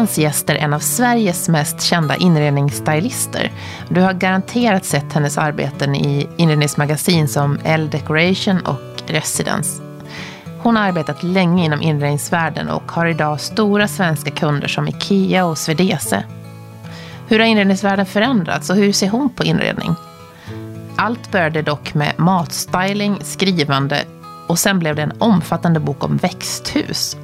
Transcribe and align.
Veckans 0.00 0.18
gäst 0.18 0.50
är 0.50 0.54
en 0.54 0.72
av 0.72 0.78
Sveriges 0.78 1.48
mest 1.48 1.82
kända 1.82 2.16
inredningsstylister. 2.16 3.52
Du 3.88 4.00
har 4.00 4.12
garanterat 4.12 4.84
sett 4.84 5.12
hennes 5.12 5.38
arbeten 5.38 5.94
i 5.94 6.28
inredningsmagasin 6.36 7.28
som 7.28 7.58
Elle 7.64 7.86
Decoration 7.86 8.60
och 8.60 9.02
Residence. 9.06 9.82
Hon 10.62 10.76
har 10.76 10.82
arbetat 10.82 11.22
länge 11.22 11.64
inom 11.64 11.82
inredningsvärlden 11.82 12.68
och 12.68 12.92
har 12.92 13.06
idag 13.06 13.40
stora 13.40 13.88
svenska 13.88 14.30
kunder 14.30 14.68
som 14.68 14.88
Ikea 14.88 15.44
och 15.44 15.58
Swedese. 15.58 16.24
Hur 17.28 17.38
har 17.38 17.46
inredningsvärlden 17.46 18.06
förändrats 18.06 18.70
och 18.70 18.76
hur 18.76 18.92
ser 18.92 19.08
hon 19.08 19.30
på 19.30 19.44
inredning? 19.44 19.94
Allt 20.96 21.30
började 21.30 21.62
dock 21.62 21.94
med 21.94 22.14
matstyling, 22.18 23.18
skrivande 23.22 24.04
och 24.46 24.58
sen 24.58 24.78
blev 24.78 24.96
det 24.96 25.02
en 25.02 25.12
omfattande 25.18 25.80
bok 25.80 26.04
om 26.04 26.16
växthus. 26.16 27.16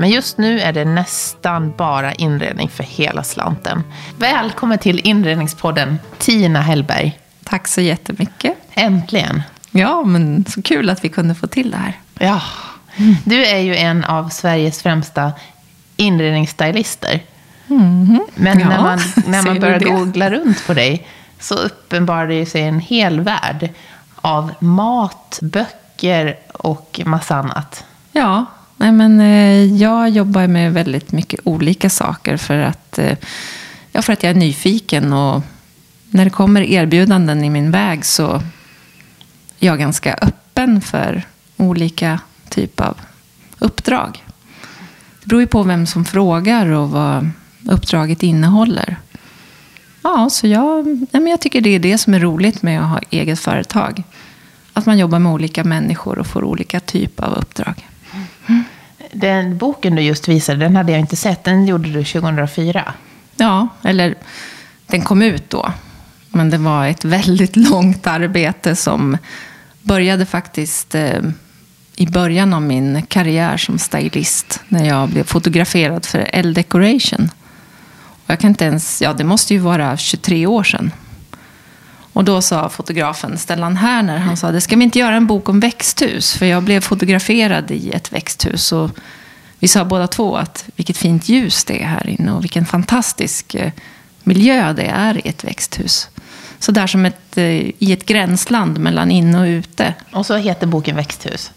Men 0.00 0.10
just 0.10 0.38
nu 0.38 0.60
är 0.60 0.72
det 0.72 0.84
nästan 0.84 1.72
bara 1.76 2.12
inredning 2.12 2.68
för 2.68 2.84
hela 2.84 3.22
slanten. 3.22 3.82
Välkommen 4.18 4.78
till 4.78 5.00
Inredningspodden, 5.04 5.98
Tina 6.18 6.60
Hellberg. 6.60 7.18
Tack 7.44 7.68
så 7.68 7.80
jättemycket. 7.80 8.54
Äntligen. 8.74 9.42
Ja, 9.70 10.04
men 10.04 10.44
så 10.48 10.62
kul 10.62 10.90
att 10.90 11.04
vi 11.04 11.08
kunde 11.08 11.34
få 11.34 11.46
till 11.46 11.70
det 11.70 11.76
här. 11.76 11.98
Ja. 12.18 12.42
Du 13.24 13.46
är 13.46 13.58
ju 13.58 13.76
en 13.76 14.04
av 14.04 14.28
Sveriges 14.28 14.82
främsta 14.82 15.32
inredningsstylister. 15.96 17.20
Mm. 17.70 18.26
Men 18.34 18.60
Ja, 18.60 18.68
när 18.68 18.82
man, 18.82 18.98
när 19.26 19.42
man 19.42 19.60
börjar 19.60 19.80
googla 19.80 20.30
runt 20.30 20.66
på 20.66 20.74
dig 20.74 21.06
så 21.40 21.54
uppenbarar 21.54 22.28
det 22.28 22.46
sig 22.46 22.62
en 22.62 22.80
hel 22.80 23.20
värld 23.20 23.68
av 24.16 24.52
mat, 24.58 25.38
böcker 25.42 26.36
och 26.52 27.00
massa 27.04 27.36
annat. 27.36 27.84
Ja, 28.12 28.46
nej 28.80 28.92
men 28.92 29.20
eh, 29.20 29.74
jag 29.76 30.08
jobbar 30.08 30.46
med 30.46 30.72
väldigt 30.72 31.12
mycket 31.12 31.40
olika 31.44 31.90
saker 31.90 32.36
för 32.36 32.58
att, 32.58 32.98
eh, 32.98 33.16
ja, 33.92 34.02
för 34.02 34.12
att 34.12 34.22
jag 34.22 34.30
är 34.30 34.34
nyfiken. 34.34 35.12
Och 35.12 35.42
när 36.10 36.24
det 36.24 36.30
kommer 36.30 36.62
erbjudanden 36.62 37.44
i 37.44 37.50
min 37.50 37.70
väg 37.70 38.04
så 38.04 38.34
är 38.34 39.66
jag 39.66 39.78
ganska 39.78 40.14
öppen 40.14 40.80
för 40.80 41.22
olika 41.56 42.20
typer 42.48 42.84
av 42.84 42.96
uppdrag. 43.58 44.24
Det 45.20 45.26
beror 45.26 45.40
ju 45.40 45.46
på 45.46 45.62
vem 45.62 45.86
som 45.86 46.04
frågar 46.04 46.66
och 46.66 46.90
vad 46.90 47.30
uppdraget 47.70 48.22
innehåller. 48.22 48.96
Ja, 50.02 50.30
så 50.30 50.46
jag, 50.46 50.86
nej 50.86 51.08
men 51.12 51.26
jag 51.26 51.40
tycker 51.40 51.60
det 51.60 51.74
är 51.74 51.78
det 51.78 51.98
som 51.98 52.14
är 52.14 52.20
roligt 52.20 52.62
med 52.62 52.80
att 52.80 52.88
ha 52.88 53.00
eget 53.10 53.40
företag. 53.40 54.02
Att 54.72 54.86
man 54.86 54.98
jobbar 54.98 55.18
med 55.18 55.32
olika 55.32 55.64
människor 55.64 56.18
och 56.18 56.26
får 56.26 56.44
olika 56.44 56.80
typer 56.80 57.24
av 57.24 57.34
uppdrag. 57.34 57.89
Den 59.12 59.58
boken 59.58 59.94
du 59.94 60.02
just 60.02 60.28
visade, 60.28 60.58
den 60.58 60.76
hade 60.76 60.92
jag 60.92 61.00
inte 61.00 61.16
sett. 61.16 61.44
Den 61.44 61.66
gjorde 61.66 61.88
du 61.88 62.04
2004. 62.04 62.94
Ja, 63.36 63.68
eller 63.82 64.14
den 64.86 65.02
kom 65.02 65.22
ut 65.22 65.50
då. 65.50 65.72
Men 66.28 66.50
det 66.50 66.58
var 66.58 66.86
ett 66.86 67.04
väldigt 67.04 67.56
långt 67.70 68.06
arbete 68.06 68.76
som 68.76 69.18
började 69.82 70.26
faktiskt 70.26 70.94
eh, 70.94 71.20
i 71.96 72.06
början 72.06 72.54
av 72.54 72.62
min 72.62 73.02
karriär 73.02 73.56
som 73.56 73.78
stylist. 73.78 74.60
När 74.68 74.84
jag 74.84 75.08
blev 75.08 75.24
fotograferad 75.24 76.06
för 76.06 76.30
Elle 76.32 76.52
Decoration. 76.52 77.30
Och 78.24 78.30
jag 78.30 78.40
kan 78.40 78.50
inte 78.50 78.64
ens, 78.64 79.02
ja 79.02 79.12
det 79.12 79.24
måste 79.24 79.54
ju 79.54 79.60
vara 79.60 79.96
23 79.96 80.46
år 80.46 80.64
sedan. 80.64 80.92
Och 82.12 82.24
då 82.24 82.42
sa 82.42 82.68
fotografen 82.68 83.38
Stellan 83.38 83.76
Härner, 83.76 84.18
han 84.18 84.36
sa, 84.36 84.52
det 84.52 84.60
ska 84.60 84.76
vi 84.76 84.84
inte 84.84 84.98
göra 84.98 85.16
en 85.16 85.26
bok 85.26 85.48
om 85.48 85.60
växthus? 85.60 86.36
För 86.36 86.46
jag 86.46 86.62
blev 86.62 86.80
fotograferad 86.80 87.70
i 87.70 87.90
ett 87.90 88.12
växthus. 88.12 88.72
Och 88.72 88.90
vi 89.58 89.68
sa 89.68 89.84
båda 89.84 90.06
två 90.06 90.36
att 90.36 90.64
vilket 90.76 90.96
fint 90.96 91.28
ljus 91.28 91.64
det 91.64 91.82
är 91.82 91.86
här 91.86 92.08
inne 92.08 92.32
och 92.32 92.42
vilken 92.42 92.66
fantastisk 92.66 93.54
eh, 93.54 93.72
miljö 94.22 94.72
det 94.72 94.86
är 94.86 95.26
i 95.26 95.28
ett 95.28 95.44
växthus. 95.44 96.08
Så 96.58 96.72
där 96.72 96.86
som 96.86 97.06
ett, 97.06 97.36
eh, 97.36 97.44
i 97.78 97.92
ett 97.92 98.06
gränsland 98.06 98.78
mellan 98.78 99.10
inne 99.10 99.40
och 99.40 99.46
ute. 99.46 99.94
Och 100.12 100.26
så 100.26 100.36
heter 100.36 100.66
boken 100.66 100.96
Växthus. 100.96 101.52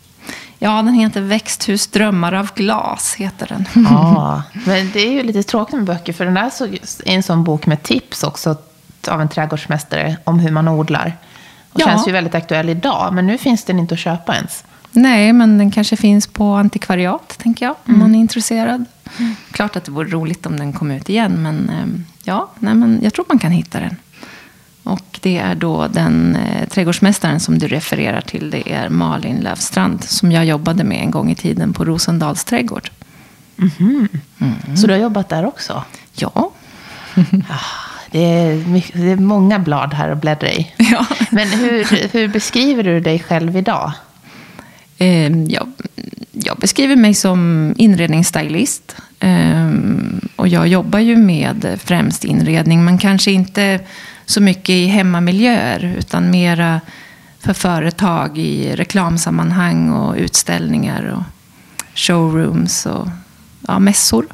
Ja, 0.60 0.82
den 0.82 0.94
heter 0.94 1.22
Växthus 1.22 1.88
drömmar 1.88 2.34
av 2.34 2.50
glas. 2.56 3.16
heter 3.16 3.48
den. 3.48 3.86
Ja, 3.86 4.44
men 4.66 4.92
det 4.94 5.00
är 5.00 5.12
ju 5.12 5.24
lite 5.24 5.44
tråkigt 5.44 5.76
med 5.76 5.84
böcker, 5.84 6.14
för 6.14 6.26
den 6.26 6.34
där 6.34 6.52
är 7.06 7.16
en 7.16 7.24
sån 7.24 7.44
bok 7.44 7.66
med 7.66 7.84
tips 7.84 8.24
också 8.24 8.58
av 9.08 9.22
en 9.22 9.30
trädgårdsmästare 9.30 10.18
om 10.24 10.40
hur 10.40 10.52
man 10.52 10.68
odlar. 10.68 11.18
Och 11.74 11.80
Ja. 11.80 11.86
känns 11.86 12.08
ju 12.08 12.12
väldigt 12.12 12.36
aktuell 12.36 12.70
idag, 12.70 13.14
men 13.14 13.28
nu 13.28 13.38
finns 13.38 13.64
den 13.64 13.80
inte 13.80 13.94
att 13.94 14.00
köpa 14.00 14.36
ens. 14.36 14.64
Nej, 14.92 15.34
men 15.34 15.58
den 15.58 15.72
kanske 15.72 15.98
finns 15.98 16.28
på 16.28 16.54
antikvariat, 16.54 17.38
tänker 17.38 17.66
jag, 17.66 17.76
om 17.86 18.00
man 18.00 18.16
är 18.16 18.20
intresserad. 18.20 18.86
Klart 19.52 19.76
att 19.76 19.84
det 19.84 19.92
vore 19.92 20.10
roligt 20.10 20.46
om 20.46 20.58
den 20.60 20.74
kom 20.74 20.92
ut 20.92 21.10
igen, 21.10 21.44
men 21.44 21.70
eh, 21.70 22.02
ja, 22.24 22.50
nej, 22.60 22.74
men 22.74 23.00
jag 23.04 23.14
tror 23.14 23.26
man 23.30 23.40
kan 23.40 23.52
hitta 23.52 23.80
den. 23.80 23.96
Och 24.84 25.20
det 25.22 25.38
är 25.38 25.56
då 25.56 25.88
den 25.88 26.36
eh, 26.36 26.68
trädgårdsmästaren 26.70 27.40
som 27.40 27.60
du 27.60 27.68
refererar 27.68 28.22
till, 28.22 28.50
det 28.50 28.72
är 28.74 28.90
Malin 28.90 29.38
Löfstrand, 29.38 30.04
som 30.04 30.32
jag 30.32 30.46
jobbade 30.46 30.84
med 30.84 30.98
en 31.04 31.12
gång 31.12 31.32
i 31.32 31.36
tiden 31.36 31.74
på 31.74 31.86
Rosendals 31.86 32.44
trädgård. 32.44 32.90
Så 34.76 34.88
du 34.88 34.94
har 34.94 35.00
jobbat 35.00 35.30
där 35.30 35.46
också? 35.46 35.84
Ja, 36.14 36.52
Det 38.14 38.20
är, 38.20 38.56
mycket, 38.56 39.02
det 39.02 39.12
är 39.12 39.16
många 39.16 39.60
blad 39.60 39.94
här 39.94 40.10
att 40.10 40.22
bläddra 40.22 40.52
i. 40.52 40.72
ja. 40.78 41.06
Men 41.32 41.48
hur, 41.48 42.10
hur 42.14 42.28
beskriver 42.28 42.84
du 42.84 43.00
dig 43.00 43.20
själv 43.20 43.58
idag? 43.58 43.92
Eh, 44.98 45.38
jag, 45.42 45.68
jag 46.32 46.58
beskriver 46.58 46.96
mig 46.96 47.14
som 47.14 47.74
inredningsstylist. 47.78 48.96
Eh, 49.20 49.70
och 50.36 50.48
jag 50.48 50.68
jobbar 50.68 51.00
ju 51.00 51.18
med 51.18 51.80
främst 51.84 52.24
inredning, 52.24 52.86
men 52.86 52.98
kanske 52.98 53.32
inte 53.32 53.80
så 54.26 54.42
mycket 54.42 54.70
i 54.70 54.86
hemmamiljöer, 54.86 55.96
utan 55.98 56.32
mera 56.32 56.82
för 57.40 57.54
företag 57.54 58.38
i 58.38 58.76
reklamsammanhang 58.76 59.90
och 59.90 60.16
utställningar 60.16 61.06
och 61.18 61.24
showrooms 61.96 62.86
och 62.86 63.08
ja, 63.68 63.80
mässor. 63.80 64.26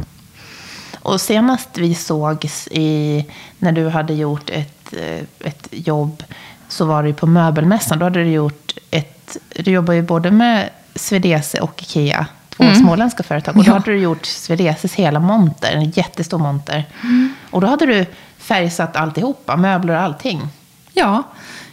Och 1.01 1.21
senast 1.21 1.69
vi 1.77 1.95
sågs 1.95 2.67
i, 2.71 3.25
när 3.57 3.71
du 3.71 3.89
hade 3.89 4.13
gjort 4.13 4.49
ett, 4.49 4.93
eh, 4.93 5.47
ett 5.47 5.67
jobb 5.71 6.23
så 6.67 6.85
var 6.85 7.03
det 7.03 7.09
ju 7.09 7.15
på 7.15 7.27
möbelmässan. 7.27 7.99
Då 7.99 8.05
hade 8.05 8.23
du 8.23 8.29
gjort 8.31 8.73
ett, 8.91 9.37
du 9.55 9.71
jobbar 9.71 9.93
ju 9.93 10.01
både 10.01 10.31
med 10.31 10.69
Swedese 10.95 11.59
och 11.59 11.81
Ikea, 11.83 12.25
två 12.49 12.63
småländska 12.73 13.23
företag. 13.23 13.57
Och 13.57 13.63
då 13.63 13.69
Ja. 13.69 13.73
hade 13.73 13.91
du 13.91 13.97
gjort 13.97 14.25
Swedeses 14.25 14.93
hela 14.93 15.19
monter, 15.19 15.71
en 15.71 15.89
jättestor 15.89 16.37
monter. 16.37 16.85
Och 17.49 17.61
då 17.61 17.67
hade 17.67 17.85
du 17.85 18.05
färgsatt 18.37 18.95
alltihopa, 18.95 19.57
möbler 19.57 19.93
och 19.93 20.01
allting. 20.01 20.41
Ja, 20.93 21.23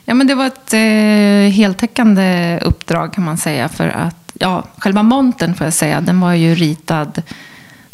ja 0.04 0.14
men 0.14 0.26
det 0.26 0.34
var 0.34 0.46
ett 0.46 0.72
eh, 0.74 1.52
heltäckande 1.56 2.58
uppdrag 2.62 3.12
kan 3.12 3.24
man 3.24 3.36
säga. 3.36 3.68
För 3.68 3.88
att, 3.88 4.32
ja, 4.34 4.62
själva 4.78 5.02
montern 5.02 5.54
får 5.54 5.66
jag 5.66 5.74
säga, 5.74 6.00
den 6.00 6.20
var 6.20 6.32
ju 6.32 6.54
ritad 6.54 7.22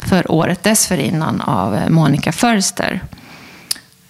för 0.03 0.31
året 0.31 0.63
dessförinnan 0.63 1.41
av 1.41 1.75
eh, 1.75 1.89
Monica 1.89 2.31
Förster. 2.31 3.01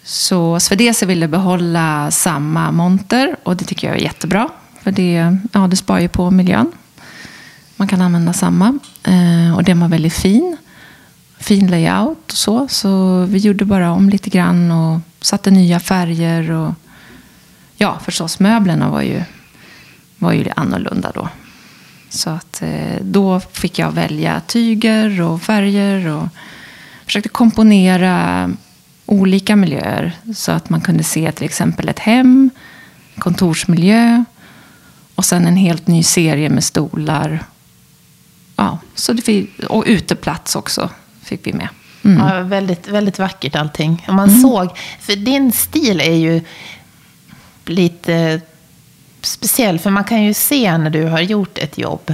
Så 0.04 0.60
Swedese 0.60 1.06
ville 1.06 1.28
behålla 1.28 2.12
samma 2.12 2.72
monter 2.72 3.36
och 3.44 3.58
det 3.58 3.66
tycker 3.66 3.88
jag 3.88 3.98
är 3.98 4.02
jättebra. 4.02 4.50
För 4.82 4.92
det, 4.92 5.38
ja, 5.52 5.68
det 5.68 5.76
sparar 5.76 6.00
ju 6.00 6.08
på 6.08 6.32
miljön. 6.32 6.72
Man 7.76 7.88
kan 7.88 8.02
använda 8.02 8.34
samma. 8.34 8.80
Eh, 9.04 9.56
och 9.56 9.64
den 9.64 9.80
var 9.80 9.88
väldigt 9.88 10.14
fin. 10.14 10.58
Fin 11.38 11.68
layout 11.68 12.32
och 12.32 12.38
så. 12.38 12.68
Så 12.68 13.22
vi 13.26 13.38
gjorde 13.38 13.66
bara 13.66 13.92
om 13.92 14.10
lite 14.10 14.30
grann 14.30 14.72
och 14.72 15.00
satte 15.22 15.52
nya 15.52 15.80
färger. 15.80 16.52
Och, 16.52 16.74
ja, 17.76 18.00
förstås 18.06 18.40
möblerna 18.40 18.90
var 18.90 19.02
ju, 19.02 19.24
var 20.18 20.34
ju 20.34 20.46
annorlunda 20.56 21.12
då. 21.16 21.30
Så 22.14 22.30
att 22.30 22.62
eh, 22.62 22.98
då 23.02 23.40
fick 23.40 23.80
jag 23.80 23.92
välja 23.92 24.42
tyger 24.48 25.22
och 25.22 25.42
färger 25.42 26.08
och 26.08 26.28
försökte 27.06 27.30
komponera 27.30 28.50
olika 29.06 29.56
miljöer 29.56 30.12
så 30.36 30.52
att 30.52 30.70
man 30.70 30.82
kunde 30.82 31.04
se 31.04 31.32
till 31.32 31.46
exempel 31.46 31.90
ett 31.90 32.00
hem, 32.00 32.50
kontorsmiljö 33.18 34.24
och 35.16 35.26
sen 35.26 35.48
en 35.48 35.58
helt 35.58 35.88
ny 35.88 36.04
serie 36.04 36.50
med 36.50 36.64
stolar. 36.64 37.44
Ja, 38.56 38.78
så 38.96 39.18
fick, 39.18 39.64
och 39.64 39.84
uteplats 39.88 40.56
också 40.56 40.90
fick 41.24 41.48
vi 41.48 41.54
med. 41.54 41.68
Mm. 42.04 42.28
Ja, 42.28 42.42
väldigt, 42.42 42.88
väldigt 42.88 43.20
vackert 43.20 43.56
allting. 43.56 44.06
Och 44.08 44.14
man 44.14 44.42
såg, 44.42 44.78
för 45.00 45.16
din 45.16 45.52
stil 45.52 46.02
är 46.02 46.16
ju 46.16 46.42
lite 47.66 48.42
speciell. 49.26 49.80
För 49.80 49.90
man 49.90 50.04
kan 50.04 50.24
ju 50.24 50.34
se 50.34 50.78
när 50.78 50.90
du 50.90 51.04
har 51.04 51.20
gjort 51.22 51.58
ett 51.58 51.78
jobb. 51.78 52.14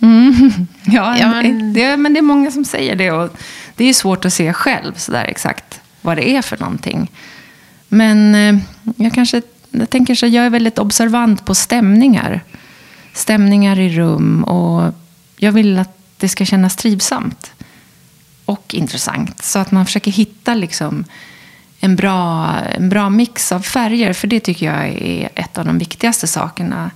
Mm. 0.00 0.66
Ja, 0.84 1.18
Ja, 1.18 1.28
men- 1.30 1.72
Det, 1.72 1.96
men 1.96 2.12
det 2.12 2.18
är 2.20 2.22
många 2.22 2.50
som 2.50 2.64
säger 2.64 2.96
det. 2.96 3.10
Och 3.10 3.30
det 3.76 3.84
är 3.84 3.94
svårt 3.94 4.24
att 4.24 4.32
se 4.32 4.52
själv 4.52 4.92
sådär 4.96 5.24
exakt 5.24 5.80
vad 6.00 6.16
det 6.16 6.30
är 6.30 6.42
för 6.42 6.58
någonting. 6.58 7.10
Men 7.88 8.34
eh, 8.34 8.62
jag 8.96 9.14
kanske 9.14 9.42
jag 9.70 9.90
tänker 9.90 10.14
så 10.14 10.26
jag 10.26 10.46
är 10.46 10.50
väldigt 10.50 10.78
observant 10.78 11.44
på 11.44 11.54
stämningar. 11.54 12.40
Stämningar 13.14 13.78
i 13.78 13.88
rum 13.96 14.44
och 14.44 14.94
jag 15.36 15.52
vill 15.52 15.78
att 15.78 15.98
det 16.16 16.28
ska 16.28 16.44
kännas 16.44 16.76
trivsamt. 16.76 17.52
Och 18.44 18.74
intressant. 18.74 19.44
Så 19.44 19.58
att 19.58 19.70
man 19.70 19.86
försöker 19.86 20.10
hitta 20.10 20.54
liksom 20.54 21.04
en, 21.80 21.96
bra, 21.96 22.54
en 22.60 22.88
bra 22.88 23.10
mix 23.10 23.52
av 23.52 23.60
färger. 23.60 24.12
För 24.12 24.26
det 24.26 24.40
tycker 24.40 24.66
jag 24.66 24.88
är 24.88 25.28
ett 25.34 25.58
av 25.58 25.64
de 25.64 25.78
viktigaste 25.78 26.26
sakerna 26.26 26.90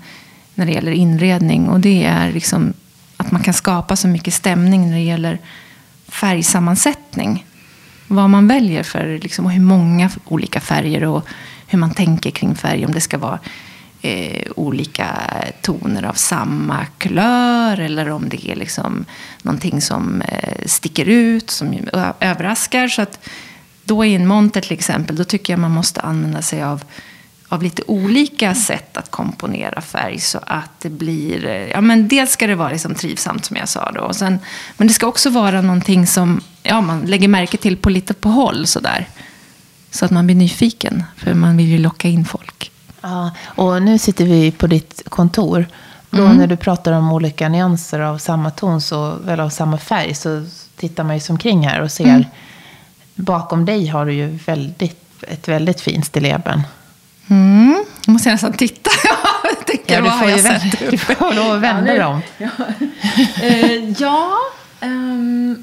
när 0.54 0.66
det 0.66 0.72
gäller 0.72 0.92
inredning. 0.92 1.68
Och 1.68 1.80
det 1.80 2.04
är 2.04 2.32
liksom 2.32 2.72
att 3.16 3.30
man 3.30 3.42
kan 3.42 3.54
skapa 3.54 3.96
så 3.96 4.08
mycket 4.08 4.34
stämning 4.34 4.90
när 4.90 4.96
det 4.96 5.02
gäller 5.02 5.38
färgsammansättning. 6.08 7.46
Vad 8.08 8.30
man 8.30 8.48
väljer 8.48 8.82
för, 8.82 9.18
liksom, 9.22 9.46
och 9.46 9.52
hur 9.52 9.60
många 9.60 10.10
olika 10.24 10.60
färger 10.60 11.04
och 11.04 11.26
hur 11.66 11.78
man 11.78 11.94
tänker 11.94 12.30
kring 12.30 12.54
färg. 12.54 12.86
Om 12.86 12.92
det 12.92 13.00
ska 13.00 13.18
vara 13.18 13.38
eh, 14.02 14.50
olika 14.56 15.06
toner 15.62 16.02
av 16.02 16.12
samma 16.12 16.86
kulör 16.98 17.80
eller 17.80 18.10
om 18.10 18.28
det 18.28 18.50
är 18.50 18.56
liksom 18.56 19.04
någonting 19.42 19.80
som 19.80 20.22
eh, 20.22 20.66
sticker 20.66 21.08
ut, 21.08 21.50
som 21.50 21.78
överraskar. 22.20 22.88
Så 22.88 23.02
att 23.02 23.28
då 23.84 24.04
i 24.04 24.14
en 24.14 24.26
monter 24.26 24.60
till 24.60 24.72
exempel, 24.72 25.16
då 25.16 25.24
tycker 25.24 25.52
jag 25.52 25.60
man 25.60 25.70
måste 25.70 26.00
använda 26.00 26.42
sig 26.42 26.62
av 26.62 26.84
av 27.54 27.62
lite 27.62 27.82
olika 27.86 28.54
sätt 28.54 28.96
att 28.96 29.10
komponera 29.10 29.80
färg 29.80 30.20
så 30.20 30.38
att 30.46 30.80
det 30.80 30.90
blir... 30.90 31.68
Ja, 31.72 31.80
men 31.80 32.08
dels 32.08 32.32
ska 32.32 32.46
det 32.46 32.54
vara 32.54 32.70
liksom 32.70 32.94
trivsamt 32.94 33.44
som 33.44 33.56
jag 33.56 33.68
sa 33.68 33.90
då. 33.90 34.00
Och 34.00 34.16
sen, 34.16 34.38
men 34.76 34.88
det 34.88 34.94
ska 34.94 35.06
också 35.06 35.30
vara 35.30 35.62
någonting 35.62 36.06
som 36.06 36.40
ja, 36.62 36.80
man 36.80 37.00
lägger 37.00 37.28
märke 37.28 37.56
till 37.56 37.76
på 37.76 37.90
lite 37.90 38.14
på 38.14 38.28
håll 38.28 38.66
sådär. 38.66 39.08
Så 39.90 40.04
att 40.04 40.10
man 40.10 40.26
blir 40.26 40.36
nyfiken, 40.36 41.04
för 41.16 41.34
man 41.34 41.56
vill 41.56 41.66
ju 41.66 41.78
locka 41.78 42.08
in 42.08 42.24
folk. 42.24 42.70
Ja, 43.00 43.30
och 43.44 43.82
nu 43.82 43.98
sitter 43.98 44.24
vi 44.24 44.50
på 44.50 44.66
ditt 44.66 45.02
kontor. 45.08 45.66
Då 46.10 46.24
mm. 46.24 46.36
när 46.36 46.46
du 46.46 46.56
pratar 46.56 46.92
om 46.92 47.12
olika 47.12 47.48
nyanser 47.48 48.00
av 48.00 48.18
samma 48.18 48.50
ton, 48.50 48.80
så, 48.80 49.18
eller 49.28 49.44
av 49.44 49.50
samma 49.50 49.78
färg, 49.78 50.14
så 50.14 50.46
tittar 50.76 51.04
man 51.04 51.14
ju 51.14 51.20
som 51.20 51.38
kring 51.38 51.68
här 51.68 51.80
och 51.80 51.92
ser. 51.92 52.04
Mm. 52.04 52.24
Bakom 53.14 53.64
dig 53.64 53.86
har 53.86 54.06
du 54.06 54.12
ju 54.12 54.38
väldigt, 54.46 55.22
ett 55.28 55.48
väldigt 55.48 55.80
fint 55.80 56.06
stilleben. 56.06 56.62
Mm. 57.28 57.84
Nu 58.06 58.12
måste 58.12 58.28
jag 58.28 58.34
nästan 58.34 58.52
titta. 58.52 58.90
jag 59.44 59.66
tänker, 59.66 59.94
ja, 59.94 60.00
du, 60.00 60.10
får 60.10 60.30
ju 60.30 60.36
vända, 60.36 60.76
du 60.90 60.98
får 60.98 61.34
lov 61.34 61.52
att 61.52 61.60
vända 61.60 61.94
ja, 61.96 62.02
dem. 62.02 62.20
Ja, 62.38 62.48
uh, 63.42 63.92
ja 63.98 64.38
um, 64.80 65.62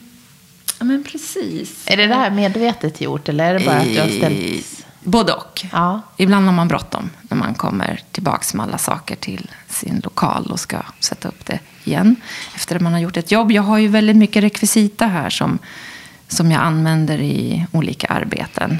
men 0.79 1.03
precis. 1.03 1.83
Är 1.85 1.97
det 1.97 2.07
det 2.07 2.15
här 2.15 2.31
medvetet 2.31 3.01
gjort 3.01 3.29
eller 3.29 3.55
är 3.55 3.59
det 3.59 3.65
bara 3.65 3.77
att 3.77 3.85
du 3.85 4.01
har 4.01 4.07
ställt 4.07 4.81
Både 5.03 5.33
och. 5.33 5.65
Ja. 5.71 6.01
Ibland 6.17 6.45
har 6.45 6.53
man 6.53 6.67
bråttom 6.67 7.09
när 7.21 7.37
man 7.37 7.53
kommer 7.53 7.99
tillbaka 8.11 8.57
med 8.57 8.65
alla 8.65 8.77
saker 8.77 9.15
till 9.15 9.51
sin 9.69 10.01
lokal 10.03 10.51
och 10.51 10.59
ska 10.59 10.77
sätta 10.99 11.27
upp 11.27 11.45
det 11.45 11.59
igen. 11.83 12.15
Efter 12.55 12.75
att 12.75 12.81
man 12.81 12.93
har 12.93 12.99
gjort 12.99 13.17
ett 13.17 13.31
jobb. 13.31 13.51
Jag 13.51 13.61
har 13.61 13.77
ju 13.77 13.87
väldigt 13.87 14.15
mycket 14.15 14.43
rekvisita 14.43 15.07
här 15.07 15.29
som, 15.29 15.59
som 16.31 16.51
jag 16.51 16.61
använder 16.61 17.21
i 17.21 17.65
olika 17.71 18.07
arbeten. 18.07 18.79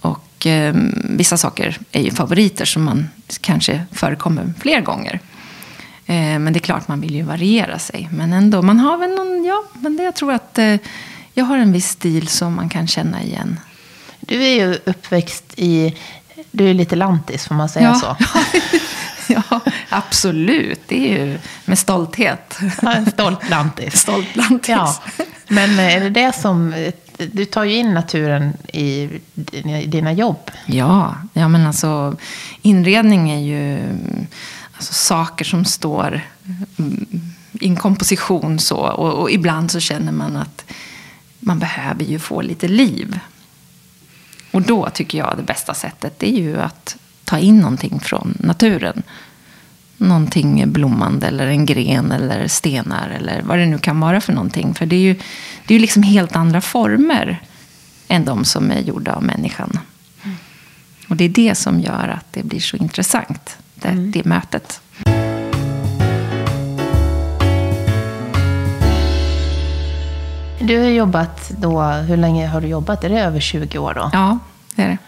Och 0.00 0.46
eh, 0.46 0.74
vissa 0.94 1.36
saker 1.36 1.78
är 1.92 2.02
ju 2.02 2.10
favoriter 2.10 2.64
som 2.64 2.84
man 2.84 3.08
kanske 3.40 3.82
förekommer 3.92 4.52
fler 4.60 4.80
gånger. 4.80 5.20
Eh, 6.06 6.38
men 6.38 6.52
det 6.52 6.58
är 6.58 6.60
klart 6.60 6.88
man 6.88 7.00
vill 7.00 7.14
ju 7.14 7.22
variera 7.22 7.78
sig. 7.78 8.08
Men 8.12 8.32
ändå, 8.32 8.62
man 8.62 8.78
har 8.78 8.98
väl 8.98 9.10
någon, 9.10 9.44
ja, 9.44 9.64
men 9.74 9.96
det, 9.96 10.02
jag 10.02 10.14
tror 10.14 10.32
att 10.32 10.58
eh, 10.58 10.76
jag 11.34 11.44
har 11.44 11.58
en 11.58 11.72
viss 11.72 11.88
stil 11.88 12.28
som 12.28 12.54
man 12.54 12.68
kan 12.68 12.86
känna 12.86 13.22
igen 13.22 13.58
du 14.26 14.44
är 14.44 14.54
ju 14.54 14.78
uppväxt 14.84 15.44
i, 15.56 15.96
du 16.50 16.70
är 16.70 16.74
lite 16.74 16.96
lantis, 16.96 17.46
får 17.46 17.54
man 17.54 17.68
säga 17.68 17.98
ja. 18.02 18.16
så? 18.16 18.16
ja, 19.32 19.60
absolut. 19.92 20.80
Det 20.86 21.14
är 21.14 21.26
ju 21.26 21.38
med 21.64 21.78
stolthet. 21.78 22.58
Ja, 22.82 22.92
en 22.92 23.10
stolt 23.10 23.50
lantis. 23.50 23.94
stolt 24.00 24.36
lantis. 24.36 24.68
Ja. 24.68 24.94
Men 25.48 25.78
är 25.78 26.00
det 26.00 26.10
det 26.10 26.32
som, 26.34 26.90
du 27.16 27.44
tar 27.44 27.64
ju 27.64 27.76
in 27.76 27.94
naturen 27.94 28.52
i 28.72 29.08
dina 29.86 30.12
jobb. 30.12 30.50
Ja, 30.66 31.16
ja 31.32 31.48
men 31.48 31.66
alltså 31.66 32.16
inredning 32.62 33.30
är 33.30 33.40
ju 33.40 33.88
alltså, 34.72 34.94
saker 34.94 35.44
som 35.44 35.64
står 35.64 36.20
i 37.52 37.68
en 37.68 37.76
komposition 37.76 38.58
så. 38.58 38.76
Och, 38.76 39.12
och 39.12 39.30
ibland 39.30 39.70
så 39.70 39.80
känner 39.80 40.12
man 40.12 40.36
att 40.36 40.64
man 41.38 41.58
behöver 41.58 42.04
ju 42.04 42.18
få 42.18 42.40
lite 42.40 42.68
liv. 42.68 43.18
Och 44.50 44.62
då 44.62 44.90
tycker 44.90 45.18
jag 45.18 45.36
det 45.36 45.42
bästa 45.42 45.74
sättet 45.74 46.18
det 46.18 46.28
är 46.28 46.42
ju 46.42 46.60
att 46.60 46.96
ta 47.24 47.38
in 47.38 47.58
någonting 47.58 48.00
från 48.00 48.34
naturen. 48.40 49.02
Någonting 50.02 50.72
blommande 50.72 51.26
eller 51.26 51.46
en 51.46 51.66
gren 51.66 52.12
eller 52.12 52.48
stenar 52.48 53.08
eller 53.10 53.42
vad 53.42 53.58
det 53.58 53.66
nu 53.66 53.78
kan 53.78 54.00
vara 54.00 54.20
för 54.20 54.32
någonting. 54.32 54.74
För 54.74 54.86
det 54.86 54.96
är 54.96 55.00
ju, 55.00 55.14
det 55.66 55.74
är 55.74 55.78
ju 55.78 55.78
liksom 55.78 56.02
helt 56.02 56.36
andra 56.36 56.60
former 56.60 57.40
än 58.08 58.24
de 58.24 58.44
som 58.44 58.70
är 58.70 58.80
gjorda 58.80 59.12
av 59.12 59.22
människan. 59.22 59.78
Mm. 60.22 60.36
Och 61.08 61.16
det 61.16 61.24
är 61.24 61.28
det 61.28 61.54
som 61.54 61.80
gör 61.80 62.08
att 62.08 62.32
det 62.32 62.42
blir 62.42 62.60
så 62.60 62.76
intressant, 62.76 63.56
det, 63.74 63.88
mm. 63.88 64.10
det 64.10 64.24
mötet. 64.24 64.80
Du 70.60 70.78
har 70.78 70.88
jobbat 70.88 71.50
då, 71.58 71.82
hur 71.82 72.16
länge 72.16 72.46
har 72.46 72.60
du 72.60 72.66
jobbat? 72.66 73.04
Är 73.04 73.08
det 73.08 73.20
över 73.20 73.40
20 73.40 73.78
år 73.78 73.94
då? 73.94 74.10
Ja, 74.12 74.38
det 74.74 74.82
är 74.82 74.88
det. 74.88 74.98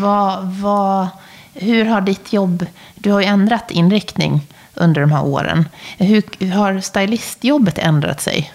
Vad, 0.00 0.44
vad, 0.46 1.08
hur 1.58 1.84
har 1.84 2.00
ditt 2.00 2.32
jobb, 2.32 2.66
du 2.94 3.12
har 3.12 3.20
ju 3.20 3.26
ändrat 3.26 3.70
inriktning 3.70 4.40
under 4.74 5.00
de 5.00 5.12
här 5.12 5.24
åren. 5.24 5.68
Hur 5.98 6.50
har 6.50 6.80
stylistjobbet 6.80 7.78
ändrat 7.78 8.20
sig? 8.20 8.52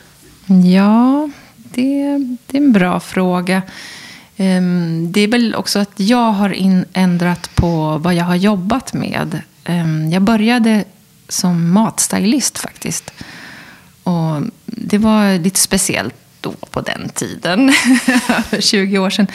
Ja, 0.66 1.30
det, 1.56 2.18
det 2.48 2.58
är 2.58 2.62
en 2.62 2.72
bra 2.72 3.00
fråga. 3.00 3.62
Ehm, 4.38 5.12
det 5.12 5.22
är 5.22 5.28
väl 5.28 5.56
också 5.56 5.80
att 5.80 5.92
jag 5.96 6.32
har 6.32 6.50
in, 6.50 6.86
ändrat 6.94 7.56
på 7.56 7.98
vad 7.98 8.14
jag 8.14 8.26
har 8.26 8.36
jobbat 8.36 8.94
med. 8.94 9.42
Ehm, 9.64 10.12
jag 10.12 10.22
började 10.22 10.84
som 11.28 11.72
matstylist 11.72 12.58
faktiskt. 12.58 13.14
Och 14.04 14.42
det 14.66 14.98
var 14.98 15.40
lite 15.40 15.60
speciellt 15.60 16.16
då 16.42 16.52
på 16.52 16.82
den 16.82 17.10
tiden, 17.10 17.74
20 18.60 18.98
år 19.00 19.10
sedan. 19.10 19.28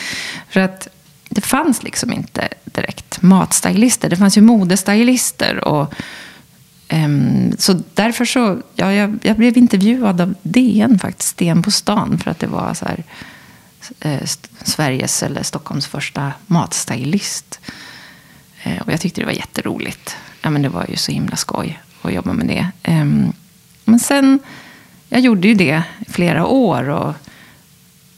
För 0.49 0.61
att 0.61 0.89
det 1.29 1.41
fanns 1.41 1.83
liksom 1.83 2.13
inte 2.13 2.49
direkt 2.65 3.23
matstylister. 3.23 4.09
Det 4.09 4.17
fanns 4.17 4.37
ju 4.39 4.41
modestylister. 4.43 5.65
Och, 5.65 5.95
um, 6.93 7.53
så 7.59 7.83
därför 7.95 8.25
så, 8.25 8.63
ja, 8.75 8.93
jag, 8.93 9.19
jag, 9.23 9.37
blev 9.37 9.59
intervjuad 9.59 10.21
av 10.21 10.35
DN 10.43 10.99
faktiskt, 10.99 11.37
DN 11.37 11.63
på 11.63 11.71
stan. 11.71 12.19
För 12.19 12.31
att 12.31 12.39
det 12.39 12.47
var 12.47 12.75
så 12.75 12.85
här, 12.85 13.05
eh, 14.01 14.29
Sveriges 14.63 15.23
eller 15.23 15.43
Stockholms 15.43 15.87
första 15.87 16.33
matstylist. 16.47 17.61
Eh, 18.63 18.83
och 18.83 18.93
jag 18.93 19.01
tyckte 19.01 19.21
det 19.21 19.25
var 19.25 19.33
jätteroligt. 19.33 20.17
Ja, 20.43 20.51
men 20.51 20.63
det 20.63 20.69
var 20.69 20.87
ju 20.89 20.97
så 20.97 21.13
himla 21.13 21.37
skoj 21.37 21.81
att 22.03 22.13
jobba 22.13 22.33
med 22.33 22.47
det. 22.47 22.93
Um, 22.93 23.33
men 23.85 24.01
sen 24.01 24.39
jag 25.09 25.21
gjorde 25.21 25.49
ju 25.49 25.55
det 25.55 25.83
i 26.07 26.13
flera 26.13 26.47
år. 26.47 26.89
Och, 26.89 27.15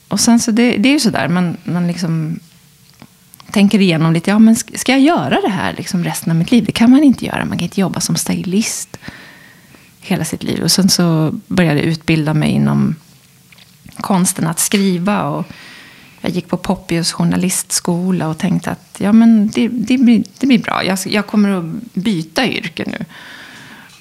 och 0.08 0.20
sen 0.20 0.40
så 0.40 0.50
det, 0.50 0.76
det 0.76 0.88
är 0.88 0.92
ju 0.92 1.00
sådär, 1.00 1.28
man, 1.28 1.56
man 1.64 1.86
liksom 1.86 2.40
tänker 3.50 3.80
igenom 3.80 4.12
lite, 4.12 4.30
ja 4.30 4.38
men 4.38 4.56
ska 4.56 4.92
jag 4.92 5.00
göra 5.00 5.40
det 5.40 5.48
här 5.48 5.74
liksom 5.76 6.04
resten 6.04 6.30
av 6.30 6.36
mitt 6.36 6.50
liv? 6.50 6.64
Det 6.64 6.72
kan 6.72 6.90
man 6.90 7.02
inte 7.02 7.24
göra, 7.24 7.44
man 7.44 7.58
kan 7.58 7.64
inte 7.64 7.80
jobba 7.80 8.00
som 8.00 8.16
stylist 8.16 8.98
hela 10.00 10.24
sitt 10.24 10.42
liv. 10.42 10.62
Och 10.62 10.72
sen 10.72 10.88
så 10.88 11.34
började 11.46 11.80
jag 11.80 11.86
utbilda 11.86 12.34
mig 12.34 12.50
inom 12.50 12.94
konsten 13.96 14.46
att 14.46 14.58
skriva. 14.58 15.22
Och 15.22 15.46
jag 16.20 16.30
gick 16.30 16.48
på 16.48 16.56
Poppius 16.56 17.12
journalistskola 17.12 18.28
och 18.28 18.38
tänkte 18.38 18.70
att 18.70 18.96
ja, 18.98 19.12
men 19.12 19.48
det, 19.48 19.68
det, 19.68 19.98
blir, 19.98 20.24
det 20.38 20.46
blir 20.46 20.58
bra. 20.58 20.84
Jag, 20.84 20.98
jag 21.06 21.26
kommer 21.26 21.50
att 21.50 21.94
byta 21.94 22.46
yrke 22.46 22.84
nu. 22.86 23.04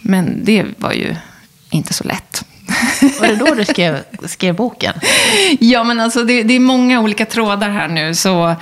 Men 0.01 0.46
det 0.46 0.66
var 0.77 0.94
ju 0.94 1.16
inte 1.70 1.94
så 1.94 2.04
lätt. 2.04 2.46
Var 3.20 3.28
det 3.28 3.36
då 3.36 3.54
du 3.56 3.66
skrev, 3.66 4.04
skrev 4.26 4.56
boken? 4.56 4.94
Ja, 5.60 5.84
men 5.84 6.00
alltså 6.00 6.24
det, 6.24 6.44
det, 6.44 6.54
är 6.54 6.60
många 6.60 7.00
olika 7.00 7.26
trådar 7.26 7.70
här 7.70 7.88
nu. 7.88 8.16
Så, 8.16 8.56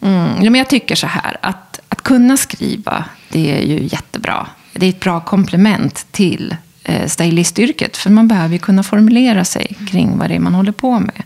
mm, 0.00 0.34
men 0.40 0.54
jag 0.54 0.68
tycker 0.68 0.94
så 0.94 1.06
här, 1.06 1.36
att, 1.42 1.80
att 1.88 2.02
kunna 2.02 2.36
skriva, 2.36 3.04
det 3.28 3.58
är 3.58 3.62
ju 3.62 3.82
jättebra. 3.82 4.46
Det 4.72 4.86
är 4.86 4.90
ett 4.90 5.00
bra 5.00 5.20
komplement 5.20 6.06
till 6.10 6.56
eh, 6.84 7.06
stylistyrket. 7.06 7.96
För 7.96 8.10
man 8.10 8.28
behöver 8.28 8.52
ju 8.52 8.58
kunna 8.58 8.82
formulera 8.82 9.44
sig 9.44 9.76
kring 9.90 10.18
vad 10.18 10.30
det 10.30 10.34
är 10.34 10.38
man 10.38 10.54
håller 10.54 10.72
på 10.72 11.00
med. 11.00 11.22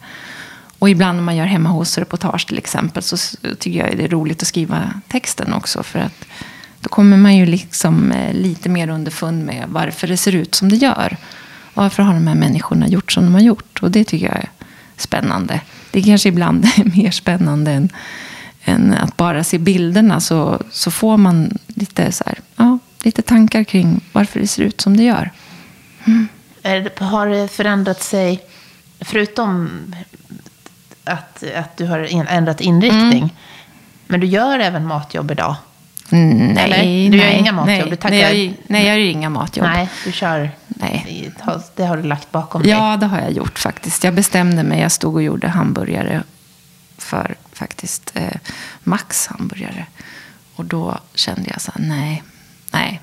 Och 0.78 0.90
ibland 0.90 1.16
när 1.16 1.22
man 1.22 1.36
gör 1.36 1.46
hemma 1.46 1.68
hos 1.68 1.98
reportage 1.98 2.46
till 2.46 2.58
exempel 2.58 3.02
så 3.02 3.16
tycker 3.58 3.86
jag 3.86 3.96
det 3.96 4.04
är 4.04 4.08
roligt 4.08 4.42
att 4.42 4.48
skriva 4.48 4.90
texten 5.08 5.52
också. 5.52 5.82
För 5.82 5.98
att 5.98 6.24
då 6.80 6.88
kommer 6.88 7.16
man 7.16 7.36
ju 7.36 7.46
liksom 7.46 8.12
eh, 8.12 8.34
lite 8.34 8.68
mer 8.68 8.88
underfund 8.88 9.44
med 9.44 9.64
varför 9.68 10.06
det 10.08 10.16
ser 10.16 10.34
ut 10.34 10.54
som 10.54 10.68
det 10.68 10.76
gör. 10.76 11.16
Varför 11.74 12.02
har 12.02 12.14
de 12.14 12.26
här 12.26 12.34
människorna 12.34 12.88
gjort 12.88 13.12
som 13.12 13.24
de 13.24 13.34
har 13.34 13.40
gjort? 13.40 13.78
Och 13.82 13.90
det 13.90 14.04
tycker 14.04 14.26
jag 14.26 14.36
är 14.36 14.48
spännande. 14.96 15.60
Det 15.90 15.98
är 15.98 16.02
kanske 16.02 16.28
ibland 16.28 16.64
är 16.76 16.96
mer 16.96 17.10
spännande 17.10 17.70
än, 17.72 17.88
än 18.64 18.94
att 18.94 19.16
bara 19.16 19.44
se 19.44 19.58
bilderna. 19.58 20.20
Så, 20.20 20.62
så 20.70 20.90
får 20.90 21.16
man 21.16 21.58
lite, 21.66 22.12
så 22.12 22.24
här, 22.26 22.38
ja, 22.56 22.78
lite 23.02 23.22
tankar 23.22 23.64
kring 23.64 24.00
varför 24.12 24.40
det 24.40 24.46
ser 24.46 24.62
ut 24.62 24.80
som 24.80 24.96
det 24.96 25.02
gör. 25.02 25.30
Mm. 26.04 26.28
Har 26.98 27.26
det 27.26 27.48
förändrat 27.48 28.02
sig, 28.02 28.40
förutom 29.00 29.70
att, 31.04 31.42
att 31.56 31.76
du 31.76 31.86
har 31.86 31.98
ändrat 32.28 32.60
inriktning. 32.60 33.18
Mm. 33.22 33.28
Men 34.06 34.20
du 34.20 34.26
gör 34.26 34.58
även 34.58 34.86
matjobb 34.86 35.30
idag? 35.30 35.56
Nej, 36.08 36.56
Eller? 36.58 37.10
Du 37.10 37.16
gör 37.16 37.24
nej, 37.24 37.38
inga 37.38 37.52
matjobb, 37.52 37.66
Nej, 37.66 37.90
du 37.90 37.96
tackar- 37.96 38.16
nej, 38.16 38.44
jag, 38.46 38.54
nej, 38.66 38.86
jag 38.86 38.98
gör 38.98 39.06
inga 39.06 39.30
matjobb. 39.30 39.66
Nej, 39.66 39.88
du 40.04 40.12
kör... 40.12 40.50
Nej. 40.66 41.04
Det 41.74 41.84
har 41.84 41.96
du 41.96 42.02
lagt 42.02 42.32
bakom 42.32 42.62
dig. 42.62 42.70
Ja, 42.70 42.96
det 42.96 43.06
har 43.06 43.20
jag 43.20 43.32
gjort 43.32 43.58
faktiskt. 43.58 44.04
Jag 44.04 44.14
bestämde 44.14 44.62
mig. 44.62 44.80
Jag 44.80 44.92
stod 44.92 45.14
och 45.14 45.22
gjorde 45.22 45.48
hamburgare 45.48 46.22
för 46.98 47.34
faktiskt 47.52 48.10
eh, 48.14 48.36
Max 48.84 49.26
hamburgare. 49.26 49.86
Och 50.56 50.64
då 50.64 50.98
kände 51.14 51.50
jag 51.50 51.60
så 51.60 51.72
här, 51.74 51.88
nej, 51.88 52.22
nej, 52.70 53.00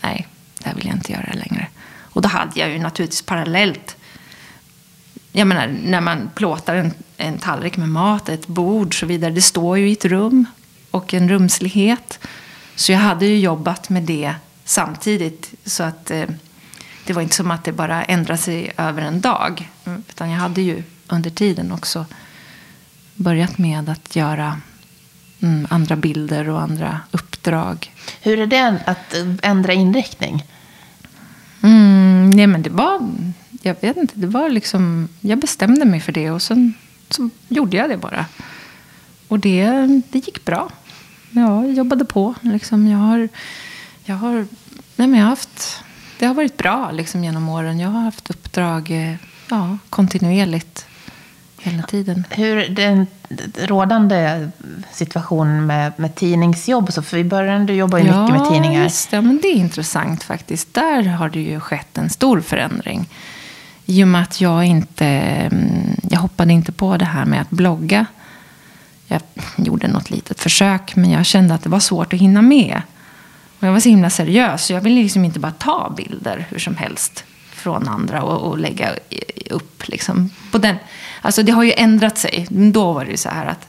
nej, 0.00 0.28
det 0.58 0.68
här 0.68 0.74
vill 0.74 0.86
jag 0.86 0.96
inte 0.96 1.12
göra 1.12 1.32
längre. 1.32 1.66
Och 2.00 2.22
då 2.22 2.28
hade 2.28 2.60
jag 2.60 2.70
ju 2.70 2.78
naturligtvis 2.78 3.22
parallellt 3.22 3.96
jag 5.32 5.46
menar, 5.46 5.76
när 5.84 6.00
man 6.00 6.30
plåtar 6.34 6.74
en, 6.74 6.92
en 7.16 7.38
tallrik 7.38 7.76
med 7.76 7.88
mat, 7.88 8.28
ett 8.28 8.46
bord 8.46 8.86
och 8.86 8.94
så 8.94 9.06
vidare. 9.06 9.30
Det 9.30 9.42
står 9.42 9.78
ju 9.78 9.88
i 9.88 9.92
ett 9.92 10.04
rum 10.04 10.46
och 10.90 11.14
en 11.14 11.28
rumslighet. 11.28 12.18
Så 12.74 12.92
jag 12.92 12.98
hade 12.98 13.26
ju 13.26 13.38
jobbat 13.38 13.88
med 13.88 14.02
det 14.02 14.34
samtidigt. 14.64 15.54
Så 15.64 15.82
att 15.82 16.10
eh, 16.10 16.24
det 17.10 17.14
var 17.14 17.22
inte 17.22 17.36
som 17.36 17.50
att 17.50 17.64
det 17.64 17.72
bara 17.72 18.04
ändrade 18.04 18.38
sig 18.38 18.72
över 18.76 19.02
en 19.02 19.20
dag. 19.20 19.68
Mm, 19.84 20.02
Utan 20.08 20.30
jag 20.30 20.38
hade 20.38 20.62
ju 20.62 20.82
under 21.08 21.30
tiden 21.30 21.72
också 21.72 22.06
börjat 23.14 23.58
med 23.58 23.88
att 23.88 24.16
göra 24.16 24.60
mm, 25.40 25.66
andra 25.70 25.96
bilder 25.96 26.48
och 26.48 26.62
andra 26.62 27.00
uppdrag. 27.10 27.92
Hur 28.20 28.38
är 28.38 28.46
det 28.46 28.82
att 28.86 29.14
ändra 29.42 29.72
inriktning? 29.72 30.44
Mm, 31.62 32.30
nej 32.30 32.46
men 32.46 32.62
det 32.62 32.70
var, 32.70 33.08
jag 33.62 33.76
vet 33.80 33.96
inte, 33.96 34.14
det 34.16 34.26
var 34.26 34.48
liksom, 34.48 35.08
jag 35.20 35.38
bestämde 35.38 35.84
mig 35.84 36.00
för 36.00 36.12
det 36.12 36.30
och 36.30 36.42
sen 36.42 36.74
så 37.08 37.30
gjorde 37.48 37.76
jag 37.76 37.90
det 37.90 37.96
bara. 37.96 38.26
Och 39.28 39.38
det, 39.38 39.70
det 40.10 40.18
gick 40.18 40.44
bra. 40.44 40.70
Ja, 41.30 41.64
jag 41.64 41.72
jobbade 41.72 42.04
på. 42.04 42.34
Liksom. 42.40 42.86
Jag 42.86 42.98
har, 42.98 43.28
jag 44.04 44.16
har, 44.16 44.46
nej 44.96 45.08
men 45.08 45.14
jag 45.14 45.22
har 45.26 45.30
haft, 45.30 45.84
det 46.20 46.26
har 46.26 46.34
varit 46.34 46.56
bra 46.56 46.90
liksom, 46.90 47.24
genom 47.24 47.48
åren. 47.48 47.80
Jag 47.80 47.88
har 47.88 48.00
haft 48.00 48.30
uppdrag 48.30 48.90
eh, 48.90 49.14
ja, 49.50 49.78
kontinuerligt 49.90 50.86
hela 51.58 51.82
tiden. 51.82 52.24
Hur 52.30 52.68
den 52.68 53.06
rådande 53.58 54.50
situationen 54.92 55.66
med, 55.66 55.92
med 55.96 56.14
tidningsjobb 56.14 56.92
så, 56.92 57.02
för 57.02 57.16
i 57.16 57.24
början 57.24 57.66
du 57.66 57.74
jobbar 57.74 57.98
ju 57.98 58.04
mycket 58.04 58.30
med 58.30 58.48
tidningar. 58.48 58.82
Just, 58.82 59.10
det. 59.10 59.16
ja, 59.16 59.20
men 59.20 59.38
det 59.42 59.48
är 59.48 59.54
intressant 59.54 60.22
faktiskt. 60.22 60.74
Där 60.74 61.02
har 61.02 61.28
det 61.28 61.40
ju 61.40 61.60
skett 61.60 61.98
en 61.98 62.10
stor 62.10 62.40
förändring. 62.40 63.08
I 63.86 64.04
och 64.04 64.08
med 64.08 64.22
att 64.22 64.40
jag 64.40 64.64
inte, 64.64 65.06
mm, 65.06 65.96
jag 66.10 66.20
hoppade 66.20 66.52
inte 66.52 66.72
på 66.72 66.96
det 66.96 67.04
här 67.04 67.24
med 67.24 67.40
att 67.40 67.50
blogga. 67.50 68.06
Jag 69.06 69.20
gjorde 69.56 69.88
något 69.88 70.10
litet 70.10 70.40
försök, 70.40 70.96
men 70.96 71.10
jag 71.10 71.26
kände 71.26 71.54
att 71.54 71.62
det 71.62 71.68
var 71.68 71.80
svårt 71.80 72.12
att 72.12 72.20
hinna 72.20 72.42
med. 72.42 72.82
Och 73.60 73.66
jag 73.66 73.72
var 73.72 73.80
så 73.80 73.88
himla 73.88 74.10
seriös, 74.10 74.64
så 74.64 74.72
jag 74.72 74.80
ville 74.80 75.02
liksom 75.02 75.24
inte 75.24 75.38
bara 75.38 75.52
ta 75.52 75.94
bilder 75.96 76.46
hur 76.50 76.58
som 76.58 76.76
helst 76.76 77.24
från 77.50 77.88
andra 77.88 78.22
och, 78.22 78.50
och 78.50 78.58
lägga 78.58 78.90
upp. 79.50 79.88
Liksom, 79.88 80.30
på 80.50 80.58
den. 80.58 80.76
Alltså 81.20 81.42
det 81.42 81.52
har 81.52 81.64
ju 81.64 81.72
ändrat 81.72 82.18
sig. 82.18 82.46
Då 82.50 82.92
var 82.92 83.04
det 83.04 83.10
ju 83.10 83.16
så 83.16 83.28
här 83.28 83.46
att 83.46 83.68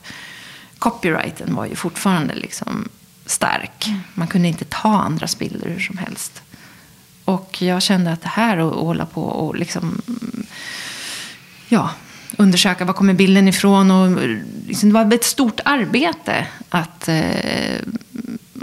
copyrighten 0.80 1.56
var 1.56 1.66
ju 1.66 1.76
fortfarande 1.76 2.36
liksom 2.36 2.90
stark. 3.26 3.86
Man 4.14 4.28
kunde 4.28 4.48
inte 4.48 4.66
ta 4.66 5.02
andras 5.02 5.40
bilder 5.40 5.70
hur 5.70 5.80
som 5.80 5.98
helst. 5.98 6.42
Och 7.26 7.62
jag 7.62 7.82
kände 7.82 8.12
att 8.12 8.22
det 8.22 8.30
här 8.30 8.58
att 8.58 8.74
att 8.74 8.80
hålla 8.80 9.06
på 9.06 9.24
och 9.24 9.56
liksom, 9.56 10.02
ja, 11.68 11.90
undersöka 12.38 12.86
var 12.86 12.94
kommer 12.94 13.14
bilden 13.14 13.48
ifrån. 13.48 13.92
Och, 13.92 14.28
liksom, 14.68 14.90
det 14.90 14.94
var 14.94 15.14
ett 15.14 15.24
stort 15.24 15.60
arbete 15.66 16.48
att, 16.70 17.08
eh, 17.08 17.82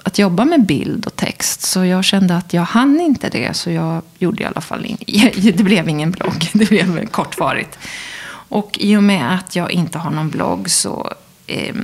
att 0.09 0.19
jobba 0.19 0.45
med 0.45 0.67
bild 0.67 1.07
och 1.07 1.17
text. 1.17 1.63
Så 1.63 1.85
jag 1.85 2.05
kände 2.05 2.37
att 2.37 2.53
jag 2.53 2.63
hann 2.63 3.01
inte 3.01 3.29
det. 3.29 3.57
Så 3.57 3.71
jag 3.71 4.03
gjorde 4.19 4.43
i 4.43 4.47
alla 4.47 4.61
fall 4.61 4.87
in, 4.87 4.99
Det 5.57 5.63
blev 5.63 5.89
ingen 5.89 6.11
blogg. 6.11 6.51
Det 6.53 6.69
blev 6.69 7.07
kortvarigt. 7.07 7.79
Och 8.51 8.79
i 8.81 8.97
och 8.97 9.03
med 9.03 9.35
att 9.35 9.57
jag 9.57 9.71
inte 9.71 9.99
har 9.99 10.11
någon 10.11 10.31
blogg 10.31 10.71
så 10.71 11.13
eh, 11.47 11.75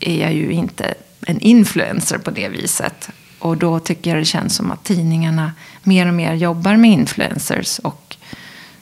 är 0.00 0.20
jag 0.20 0.32
ju 0.32 0.52
inte 0.52 0.94
en 1.26 1.40
influencer 1.40 2.18
på 2.18 2.30
det 2.30 2.48
viset. 2.48 3.08
Och 3.38 3.56
då 3.56 3.78
tycker 3.78 4.10
jag 4.10 4.20
det 4.20 4.24
känns 4.24 4.56
som 4.56 4.70
att 4.70 4.84
tidningarna 4.84 5.52
mer 5.82 6.08
och 6.08 6.14
mer 6.14 6.34
jobbar 6.34 6.76
med 6.76 6.90
influencers. 6.90 7.78
Och 7.78 8.16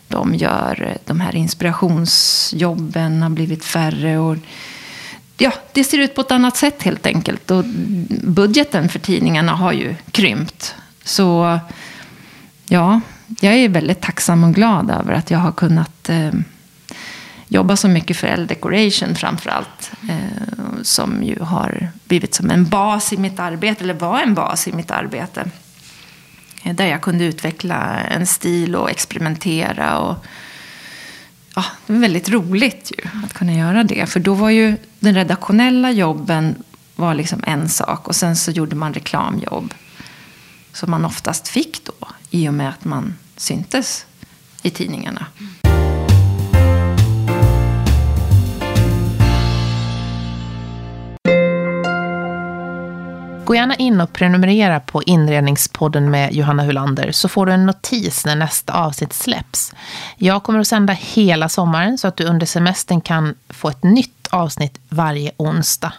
de 0.08 0.34
gör 0.34 0.88
eh, 0.88 0.96
de 1.04 1.20
här 1.20 1.36
inspirationsjobben 1.36 3.22
har 3.22 3.30
blivit 3.30 3.64
färre. 3.64 4.18
Och 4.18 4.36
ja, 5.42 5.52
det 5.72 5.84
ser 5.84 5.98
ut 5.98 6.14
på 6.14 6.20
ett 6.20 6.30
annat 6.30 6.56
sätt 6.56 6.82
helt 6.82 7.06
enkelt. 7.06 7.50
Och 7.50 7.64
budgeten 8.22 8.88
för 8.88 8.98
tidningarna 8.98 9.52
har 9.52 9.72
ju 9.72 9.94
krympt. 10.10 10.74
Så 11.04 11.58
ja, 12.66 13.00
jag 13.40 13.54
är 13.54 13.68
väldigt 13.68 14.00
tacksam 14.00 14.44
och 14.44 14.54
glad 14.54 14.90
över 14.90 15.12
att 15.12 15.30
jag 15.30 15.38
har 15.38 15.52
kunnat 15.52 16.08
eh, 16.08 16.32
jobba 17.48 17.76
så 17.76 17.88
mycket 17.88 18.16
för 18.16 18.26
L 18.26 18.46
Decoration 18.46 19.14
framför 19.14 19.50
allt. 19.50 19.92
Eh, 20.08 20.82
som 20.82 21.22
ju 21.22 21.40
har 21.40 21.88
blivit 22.04 22.34
som 22.34 22.50
en 22.50 22.68
bas 22.68 23.12
i 23.12 23.16
mitt 23.16 23.38
arbete, 23.38 23.84
eller 23.84 23.94
var 23.94 24.20
en 24.20 24.34
bas 24.34 24.68
i 24.68 24.72
mitt 24.72 24.90
arbete. 24.90 25.50
Eh, 26.62 26.74
där 26.74 26.86
jag 26.86 27.00
kunde 27.02 27.24
utveckla 27.24 28.00
en 28.00 28.26
stil 28.26 28.76
och 28.76 28.90
experimentera. 28.90 29.98
Och, 29.98 30.24
ja, 31.54 31.64
det 31.86 31.92
var 31.92 32.00
väldigt 32.00 32.28
roligt 32.28 32.92
ju 32.98 33.08
att 33.24 33.32
kunna 33.32 33.52
göra 33.52 33.84
det. 33.84 34.06
För 34.06 34.20
då 34.20 34.34
var 34.34 34.50
ju 34.50 34.76
den 34.98 35.14
redaktionella 35.14 35.90
jobben 35.90 36.54
var 36.96 37.14
liksom 37.14 37.44
en 37.46 37.68
sak. 37.68 38.08
Och 38.08 38.16
sen 38.16 38.36
så 38.36 38.50
gjorde 38.50 38.76
man 38.76 38.94
reklamjobb. 38.94 39.74
Som 40.72 40.90
man 40.90 41.04
oftast 41.04 41.48
fick 41.48 41.84
då. 41.84 42.08
I 42.30 42.48
och 42.48 42.54
med 42.54 42.68
att 42.68 42.84
man 42.84 43.14
syntes 43.36 44.06
i 44.62 44.70
tidningarna. 44.70 45.26
Mm. 45.40 45.61
Gå 53.52 53.56
gärna 53.56 53.74
in 53.74 54.00
och 54.00 54.12
prenumerera 54.12 54.80
på 54.80 55.02
Inredningspodden 55.02 56.10
med 56.10 56.32
Johanna 56.32 56.62
Hulander 56.62 57.12
så 57.12 57.28
får 57.28 57.46
du 57.46 57.52
en 57.52 57.66
notis 57.66 58.24
när 58.24 58.36
nästa 58.36 58.72
avsnitt 58.72 59.12
släpps. 59.12 59.74
Jag 60.16 60.42
kommer 60.42 60.58
att 60.58 60.68
sända 60.68 60.92
hela 60.92 61.48
sommaren 61.48 61.98
så 61.98 62.08
att 62.08 62.16
du 62.16 62.24
under 62.24 62.46
semestern 62.46 63.00
kan 63.00 63.34
få 63.48 63.68
ett 63.68 63.82
nytt 63.82 64.28
avsnitt 64.30 64.78
varje 64.88 65.32
onsdag. 65.36 65.92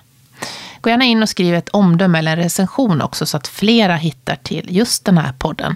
Gå 0.81 0.89
gärna 0.89 1.05
in 1.05 1.23
och 1.23 1.29
skriv 1.29 1.55
ett 1.55 1.69
omdöme 1.69 2.19
eller 2.19 2.31
en 2.31 2.43
recension 2.43 3.01
också 3.01 3.25
så 3.25 3.37
att 3.37 3.47
flera 3.47 3.95
hittar 3.95 4.35
till 4.35 4.65
just 4.69 5.05
den 5.05 5.17
här 5.17 5.33
podden. 5.33 5.75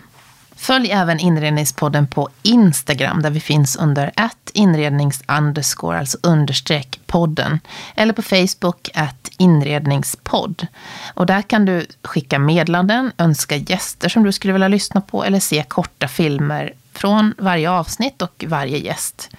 Följ 0.57 0.91
även 0.91 1.19
Inredningspodden 1.19 2.07
på 2.07 2.29
Instagram 2.43 3.21
där 3.21 3.29
vi 3.29 3.39
finns 3.39 3.75
under 3.75 4.11
att 4.15 4.49
inrednings 4.53 5.23
underscore, 5.27 5.99
alltså 5.99 6.17
understreck 6.23 6.99
podden. 7.05 7.59
Eller 7.95 8.13
på 8.13 8.21
Facebook 8.21 8.89
att 8.93 9.29
inredningspodd. 9.37 10.67
Och 11.13 11.25
där 11.25 11.41
kan 11.41 11.65
du 11.65 11.85
skicka 12.03 12.39
meddelanden, 12.39 13.11
önska 13.17 13.55
gäster 13.55 14.09
som 14.09 14.23
du 14.23 14.31
skulle 14.31 14.53
vilja 14.53 14.67
lyssna 14.67 15.01
på 15.01 15.23
eller 15.23 15.39
se 15.39 15.63
korta 15.67 16.07
filmer 16.07 16.73
från 16.93 17.33
varje 17.37 17.71
avsnitt 17.71 18.21
och 18.21 18.45
varje 18.47 18.77
gäst. 18.77 19.29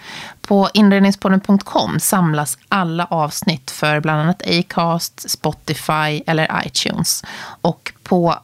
På 0.40 0.68
inredningspodden.com 0.74 2.00
samlas 2.00 2.58
alla 2.68 3.04
avsnitt 3.04 3.70
för 3.70 4.00
bland 4.00 4.20
annat 4.20 4.42
Acast, 4.46 5.30
Spotify 5.30 6.22
eller 6.26 6.62
iTunes. 6.66 7.24
Och 7.60 7.92
på 8.02 8.38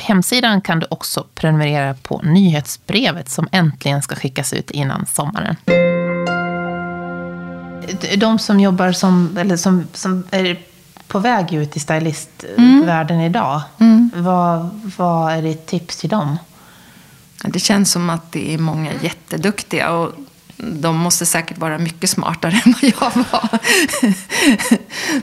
hemsidan 0.00 0.60
kan 0.60 0.80
du 0.80 0.86
också 0.90 1.26
prenumerera 1.34 1.94
på 1.94 2.20
nyhetsbrevet 2.22 3.30
som 3.30 3.48
äntligen 3.52 4.02
ska 4.02 4.14
skickas 4.14 4.52
ut 4.52 4.70
innan 4.70 5.06
sommaren. 5.06 5.56
De 8.16 8.38
som 8.38 8.60
jobbar 8.60 8.92
som, 8.92 9.36
eller 9.38 9.56
som, 9.56 9.86
som 9.92 10.24
är 10.30 10.58
på 11.08 11.18
väg 11.18 11.52
ut 11.52 11.76
i 11.76 11.80
stylistvärlden 11.80 13.20
idag, 13.20 13.62
vad, 14.14 14.80
vad 14.96 15.32
är 15.32 15.42
ditt 15.42 15.66
tips 15.66 15.96
till 15.96 16.10
dem? 16.10 16.38
Det 17.44 17.60
känns 17.60 17.92
som 17.92 18.10
att 18.10 18.32
det 18.32 18.54
är 18.54 18.58
många 18.58 18.90
jätteduktiga 19.02 19.90
och 19.90 20.12
de 20.56 20.96
måste 20.96 21.26
säkert 21.26 21.58
vara 21.58 21.78
mycket 21.78 22.10
smartare 22.10 22.52
än 22.64 22.74
vad 22.82 22.92
jag 23.00 23.24
var. 23.32 23.58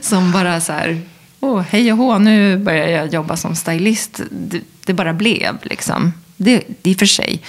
Som 0.00 0.32
bara 0.32 0.60
så 0.60 0.72
här, 0.72 1.02
åh, 1.40 1.60
hej 1.60 1.92
och 1.92 1.98
hå, 1.98 2.18
nu 2.18 2.56
börjar 2.56 2.88
jag 2.88 3.14
jobba 3.14 3.36
som 3.36 3.56
stylist. 3.56 4.20
Det, 4.30 4.60
det 4.84 4.94
bara 4.94 5.12
blev 5.12 5.58
liksom. 5.62 6.12
Det, 6.36 6.64
det 6.82 6.90
är 6.90 6.94
för 6.94 7.06
sig. 7.06 7.42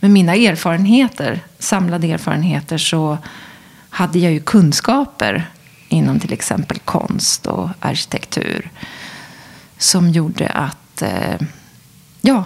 Med 0.00 0.10
mina 0.10 0.34
erfarenheter, 0.34 1.40
samlade 1.58 2.06
erfarenheter, 2.06 2.78
så 2.78 3.18
hade 3.90 4.18
jag 4.18 4.32
ju 4.32 4.40
kunskaper 4.40 5.50
inom 5.88 6.20
till 6.20 6.32
exempel 6.32 6.78
konst 6.78 7.46
och 7.46 7.68
arkitektur. 7.80 8.70
Som 9.78 10.10
gjorde 10.10 10.48
att, 10.48 11.02
eh, 11.02 11.40
ja, 12.20 12.44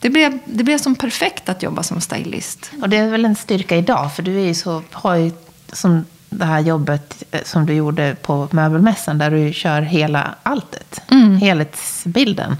det 0.00 0.10
blev, 0.10 0.38
det 0.44 0.64
blev 0.64 0.78
som 0.78 0.94
perfekt 0.94 1.48
att 1.48 1.62
jobba 1.62 1.82
som 1.82 2.00
stylist. 2.00 2.70
Och 2.82 2.88
det 2.88 2.96
är 2.96 3.10
väl 3.10 3.24
en 3.24 3.36
styrka 3.36 3.76
idag, 3.76 4.14
för 4.14 4.22
du 4.22 4.40
är 4.40 4.46
ju 4.46 4.54
så, 4.54 4.82
har 4.92 5.14
ju 5.14 5.32
som 5.72 6.04
det 6.30 6.44
här 6.44 6.60
jobbet 6.60 7.22
eh, 7.30 7.40
som 7.44 7.66
du 7.66 7.74
gjorde 7.74 8.16
på 8.22 8.48
möbelmässan 8.50 9.18
där 9.18 9.30
du 9.30 9.52
kör 9.52 9.82
hela 9.82 10.34
alltet. 10.42 11.00
Mm. 11.10 11.36
Helhetsbilden. 11.36 12.56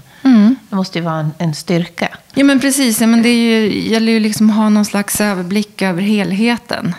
Det 0.69 0.75
måste 0.75 0.99
ju 0.99 1.05
vara 1.05 1.19
en, 1.19 1.31
en 1.37 1.55
styrka. 1.55 2.17
Ja, 2.33 2.43
men 2.43 2.59
precis. 2.59 3.01
Ja, 3.01 3.07
men 3.07 3.21
det 3.21 3.29
är 3.29 3.35
ju, 3.35 3.89
gäller 3.89 4.11
ju 4.11 4.19
liksom 4.19 4.49
att 4.49 4.55
ha 4.55 4.69
någon 4.69 4.85
slags 4.85 5.21
överblick 5.21 5.81
över 5.81 6.01
helheten. 6.01 6.95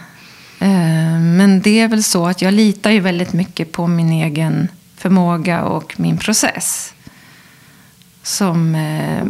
Eh, 0.59 1.21
men 1.21 1.61
det 1.61 1.81
är 1.81 1.89
väl 1.89 2.03
så 2.03 2.27
att 2.27 2.43
jag 2.43 2.55
litar 2.55 2.91
ju 2.91 3.01
väldigt 3.01 3.33
mycket 3.33 3.73
på 3.73 3.87
min 3.87 4.13
egen 4.13 4.69
förmåga 4.97 5.63
och 5.63 5.95
min 6.01 6.19
process. 6.19 6.95
Som, 8.23 8.75
eh, 8.75 9.25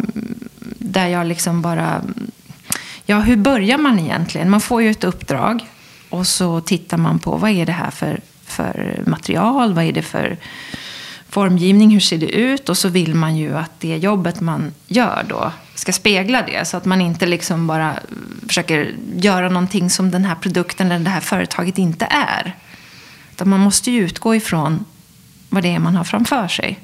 där 0.78 1.06
jag 1.06 1.26
liksom 1.26 1.62
bara... 1.62 2.02
Ja, 3.06 3.20
hur 3.20 3.36
börjar 3.36 3.78
man 3.78 3.98
egentligen? 3.98 4.50
Man 4.50 4.60
får 4.60 4.82
ju 4.82 4.90
ett 4.90 5.04
uppdrag 5.04 5.66
och 6.10 6.26
så 6.26 6.60
tittar 6.60 6.96
man 6.96 7.18
på 7.18 7.36
vad 7.36 7.50
är 7.50 7.66
det 7.66 7.72
här 7.72 7.90
för, 7.90 8.20
för 8.44 9.02
material? 9.06 9.74
Vad 9.74 9.84
är 9.84 9.92
det 9.92 10.02
för 10.02 10.36
formgivning? 11.28 11.90
Hur 11.90 12.00
ser 12.00 12.18
det 12.18 12.30
ut? 12.30 12.68
Och 12.68 12.78
så 12.78 12.88
vill 12.88 13.14
man 13.14 13.36
ju 13.36 13.56
att 13.56 13.80
det 13.80 13.96
jobbet 13.96 14.40
man 14.40 14.74
gör 14.86 15.26
då 15.28 15.52
ska 15.74 15.92
spegla 15.92 16.42
det. 16.42 16.68
Så 16.68 16.76
att 16.76 16.84
man 16.84 17.00
inte 17.00 17.26
liksom 17.26 17.66
bara 17.66 17.94
försöker 18.48 18.94
göra 19.16 19.48
någonting 19.48 19.90
som 19.90 20.10
den 20.10 20.24
här 20.24 20.34
produkten 20.34 20.92
eller 20.92 21.04
det 21.04 21.10
här 21.10 21.20
företaget 21.20 21.78
inte 21.78 22.04
är. 22.10 22.56
Utan 23.32 23.48
man 23.48 23.60
måste 23.60 23.90
ju 23.90 24.04
utgå 24.04 24.34
ifrån 24.34 24.84
vad 25.48 25.62
det 25.62 25.74
är 25.74 25.78
man 25.78 25.96
har 25.96 26.04
framför 26.04 26.48
sig. 26.48 26.78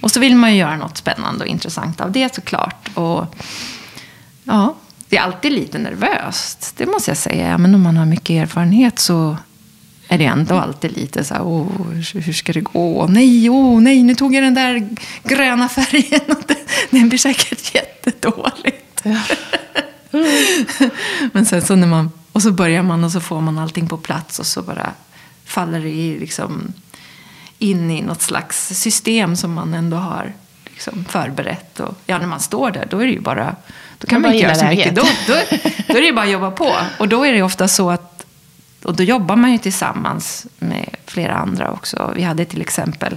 Och 0.00 0.10
så 0.10 0.20
vill 0.20 0.36
man 0.36 0.52
ju 0.52 0.58
göra 0.58 0.76
något 0.76 0.96
spännande 0.96 1.44
och 1.44 1.50
intressant 1.50 2.00
av 2.00 2.12
det 2.12 2.34
såklart. 2.34 2.90
Och 2.94 3.34
ja, 4.44 4.74
det 5.10 5.16
är 5.16 5.20
alltid 5.22 5.52
lite 5.52 5.78
nervöst, 5.78 6.74
det 6.76 6.86
måste 6.86 7.10
jag 7.10 7.18
säga. 7.18 7.58
Men 7.58 7.74
om 7.74 7.82
man 7.82 7.96
har 7.96 8.06
mycket 8.06 8.30
erfarenhet 8.42 8.98
så 8.98 9.36
är 10.08 10.18
det 10.18 10.24
ändå 10.24 10.54
alltid 10.54 10.96
lite 10.96 11.24
så 11.24 11.34
här, 11.34 11.42
åh, 11.42 11.66
hur 12.14 12.32
ska 12.32 12.52
det 12.52 12.60
gå? 12.60 13.06
Nej, 13.06 13.50
åh, 13.50 13.80
nej, 13.80 14.02
nu 14.02 14.14
tog 14.14 14.34
jag 14.34 14.44
den 14.44 14.54
där 14.54 14.88
gröna 15.24 15.68
färgen. 15.68 16.36
Den 16.90 17.08
blir 17.08 17.18
säkert 17.18 17.74
jättedåligt. 17.74 19.02
Ja. 19.02 19.20
Men 21.32 21.46
sen 21.46 21.62
så 21.62 21.76
när 21.76 21.86
man, 21.86 22.10
och 22.32 22.42
så 22.42 22.52
börjar 22.52 22.82
man 22.82 23.04
och 23.04 23.12
så 23.12 23.20
får 23.20 23.40
man 23.40 23.58
allting 23.58 23.88
på 23.88 23.96
plats 23.96 24.38
och 24.38 24.46
så 24.46 24.62
bara 24.62 24.90
faller 25.44 25.80
det 25.80 26.18
liksom 26.20 26.72
in 27.58 27.90
i 27.90 28.02
något 28.02 28.22
slags 28.22 28.68
system 28.68 29.36
som 29.36 29.52
man 29.52 29.74
ändå 29.74 29.96
har 29.96 30.32
liksom 30.64 31.04
förberett. 31.04 31.80
Och, 31.80 31.94
ja, 32.06 32.18
när 32.18 32.26
man 32.26 32.40
står 32.40 32.70
där, 32.70 32.86
då 32.90 32.98
är 32.98 33.06
det 33.06 33.12
ju 33.12 33.20
bara, 33.20 33.56
då 34.00 34.06
kan 34.06 34.22
man 34.22 34.32
inte 34.32 34.44
göra 34.44 34.54
så 34.54 34.64
mycket. 34.64 34.94
Då, 34.94 35.02
då, 35.26 35.34
då 35.86 35.96
är 35.96 36.02
det 36.02 36.12
bara 36.12 36.24
att 36.24 36.32
jobba 36.32 36.50
på. 36.50 36.76
Och 36.98 37.08
då 37.08 37.24
är 37.24 37.32
det 37.32 37.42
ofta 37.42 37.68
så 37.68 37.90
att, 37.90 38.26
och 38.82 38.96
då 38.96 39.02
jobbar 39.02 39.36
man 39.36 39.52
ju 39.52 39.58
tillsammans 39.58 40.46
med 40.58 40.96
flera 41.06 41.34
andra 41.34 41.70
också. 41.70 42.12
Vi 42.16 42.22
hade 42.22 42.44
till 42.44 42.60
exempel 42.60 43.16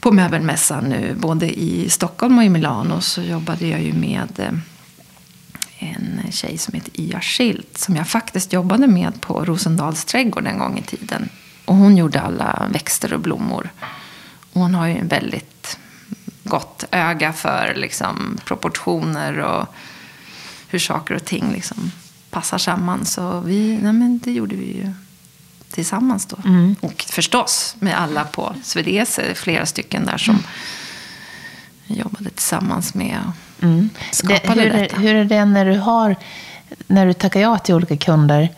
på 0.00 0.12
möbelmässan 0.12 0.84
nu, 0.84 1.14
både 1.18 1.58
i 1.60 1.90
Stockholm 1.90 2.38
och 2.38 2.44
i 2.44 2.48
Milano, 2.48 3.00
så 3.00 3.22
jobbade 3.22 3.66
jag 3.66 3.82
ju 3.82 3.92
med 3.92 4.28
eh, 4.38 5.88
en 5.88 6.32
tjej 6.32 6.58
som 6.58 6.74
heter 6.74 6.90
Ia 6.94 7.20
Schilt, 7.20 7.78
som 7.78 7.96
jag 7.96 8.08
faktiskt 8.08 8.52
jobbade 8.52 8.86
med 8.86 9.20
på 9.20 9.44
Rosendals 9.44 10.04
trädgård 10.04 10.46
en 10.46 10.58
gång 10.58 10.78
i 10.78 10.82
tiden. 10.82 11.28
Och 11.64 11.74
hon 11.74 11.96
gjorde 11.96 12.20
alla 12.20 12.68
växter 12.72 13.12
och 13.12 13.20
blommor. 13.20 13.70
Och 14.52 14.60
hon 14.60 14.74
har 14.74 14.86
ju 14.86 14.98
en 14.98 15.08
väldigt 15.08 15.78
gott 16.46 16.84
öga 16.90 17.32
för 17.32 17.74
liksom, 17.76 18.38
proportioner 18.44 19.38
och 19.38 19.66
hur 20.68 20.78
saker 20.78 21.14
och 21.14 21.24
ting 21.24 21.52
liksom, 21.52 21.92
passar 22.30 22.58
samman. 22.58 23.04
Så 23.04 23.40
vi, 23.40 23.78
nej 23.82 23.92
men 23.92 24.18
det 24.18 24.32
gjorde 24.32 24.56
vi 24.56 24.64
ju 24.64 24.92
tillsammans 25.70 26.26
då. 26.26 26.36
Mm. 26.44 26.76
Och 26.80 27.04
förstås 27.08 27.76
med 27.78 28.00
alla 28.00 28.24
på 28.24 28.54
Svedese, 28.62 29.34
flera 29.34 29.66
stycken 29.66 30.06
där 30.06 30.18
som 30.18 30.34
mm. 30.34 30.44
jobbade 32.00 32.30
tillsammans 32.30 32.94
med 32.94 33.18
och 33.26 33.62
mm. 33.62 33.90
skapade 34.12 34.54
det, 34.54 34.70
hur, 34.70 34.80
detta. 34.80 34.96
Hur 34.96 35.14
är 35.14 35.24
det 35.24 35.44
när 35.44 35.64
du 35.64 35.78
har, 35.78 36.16
när 36.86 37.06
du 37.06 37.12
tackar 37.12 37.40
ja 37.40 37.58
till 37.58 37.74
olika 37.74 37.96
kunder? 37.96 38.48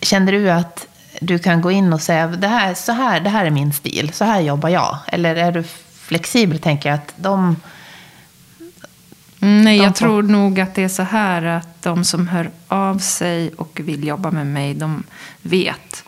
Känner 0.00 0.32
du 0.32 0.50
att 0.50 0.86
du 1.20 1.38
kan 1.38 1.60
gå 1.62 1.70
in 1.70 1.92
och 1.92 2.00
säga 2.00 2.26
det 2.26 2.48
här, 2.48 2.74
så 2.74 2.92
här, 2.92 3.20
det 3.20 3.30
här 3.30 3.44
är 3.46 3.50
min 3.50 3.72
stil, 3.72 4.10
så 4.12 4.24
här 4.24 4.40
jobbar 4.40 4.68
jag? 4.68 4.98
Eller 5.06 5.36
är 5.36 5.52
du 5.52 5.64
flexibel, 6.08 6.58
tänker 6.58 6.88
jag, 6.88 6.98
att 6.98 7.14
de... 7.16 7.56
Nej, 9.38 9.76
jag 9.76 9.94
tror 9.94 10.22
nog 10.22 10.60
att 10.60 10.74
det 10.74 10.82
är 10.82 10.88
så 10.88 11.02
här 11.02 11.42
att 11.42 11.82
de 11.82 12.04
som 12.04 12.28
hör 12.28 12.50
av 12.68 12.98
sig 12.98 13.52
och 13.54 13.80
vill 13.84 14.06
jobba 14.06 14.30
med 14.30 14.46
mig, 14.46 14.74
de 14.74 15.02
vet 15.42 16.04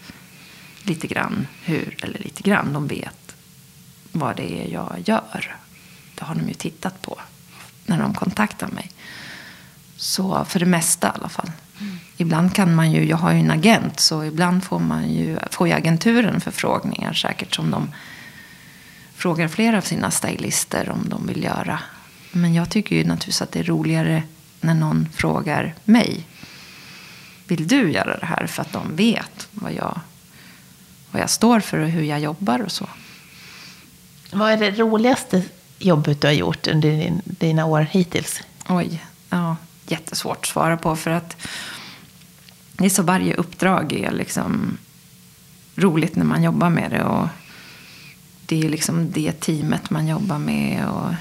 lite 0.83 1.07
grann 1.07 1.47
hur, 1.65 1.97
eller 2.03 2.19
lite 2.19 2.43
grann, 2.43 2.73
de 2.73 2.87
vet 2.87 3.35
vad 4.13 4.37
det 4.37 4.63
är 4.63 4.73
jag 4.73 4.97
gör. 5.05 5.57
Det 6.15 6.25
har 6.25 6.35
de 6.35 6.49
ju 6.49 6.55
tittat 6.55 7.03
på 7.03 7.19
när 7.87 7.99
de 7.99 8.15
kontaktar 8.15 8.69
mig. 8.69 8.91
Så 9.97 10.45
för 10.45 10.61
det 10.61 10.67
mesta 10.67 11.07
i 11.07 11.11
alla 11.15 11.29
fall. 11.29 11.51
Mm. 11.81 11.99
Ibland 12.17 12.55
kan 12.55 12.75
man 12.75 12.93
ju, 12.93 13.05
jag 13.05 13.17
har 13.17 13.33
ju 13.33 13.41
en 13.41 13.51
agent, 13.51 14.01
så 14.01 14.25
ibland 14.25 14.65
får, 14.65 14.79
man 14.79 15.11
ju, 15.11 15.39
får 15.51 15.69
ju 15.69 15.75
agenturen 15.75 16.41
förfrågningar 16.41 17.13
säkert 17.13 17.55
som 17.55 17.71
de 17.71 17.89
frågar 19.21 19.49
flera 19.49 19.79
av 19.79 19.83
sina 19.83 20.11
stylister 20.11 20.91
om 20.91 21.09
de 21.09 21.27
vill 21.27 21.45
göra. 21.45 21.81
Men 22.33 22.55
jag 22.55 22.71
tycker 22.71 22.97
ju 22.97 23.05
naturligtvis 23.05 23.43
att 23.43 23.53
det 23.53 23.59
är 23.59 23.65
roligare 23.65 24.23
när 24.61 24.75
någon 24.75 25.09
frågar 25.15 25.75
mig. 25.85 26.27
Vill 27.47 27.69
du 27.69 27.93
göra 27.93 28.19
det 28.19 28.27
här? 28.27 28.47
För 28.47 28.63
att 28.63 28.73
de 28.73 28.97
vet 28.97 29.49
vad 29.51 29.73
jag, 29.73 30.01
vad 31.11 31.23
jag 31.23 31.31
står 31.31 31.61
för 31.61 31.79
och 31.79 31.89
hur 31.89 32.03
jag 32.03 32.21
jobbar 32.21 32.63
och 32.63 32.73
så. 32.73 32.87
Vad 34.33 34.53
är 34.53 34.57
det 34.57 34.71
roligaste 34.71 35.43
jobbet 35.79 36.21
du 36.21 36.27
har 36.27 36.35
gjort 36.35 36.67
under 36.67 37.21
dina 37.25 37.67
år 37.67 37.81
hittills? 37.81 38.43
Oj, 38.69 39.05
ja, 39.31 39.57
jättesvårt 39.87 40.39
att 40.39 40.47
svara 40.47 40.77
på. 40.77 40.97
För 40.97 41.11
att 41.11 41.37
det 42.73 42.85
är 42.85 42.91
så 42.91 43.03
varje 43.03 43.35
uppdrag 43.35 43.93
är 43.93 44.11
liksom 44.11 44.79
roligt 45.75 46.17
när 46.17 46.25
man 46.25 46.43
jobbar 46.43 46.71
med 46.71 46.91
det. 46.91 47.05
Och 47.05 47.29
det 48.51 48.65
är 48.65 48.69
liksom 48.69 49.11
det 49.13 49.33
teamet 49.33 49.91
man 49.91 50.09
jobbar 50.09 50.39
med. 50.39 50.89
Och 50.89 51.15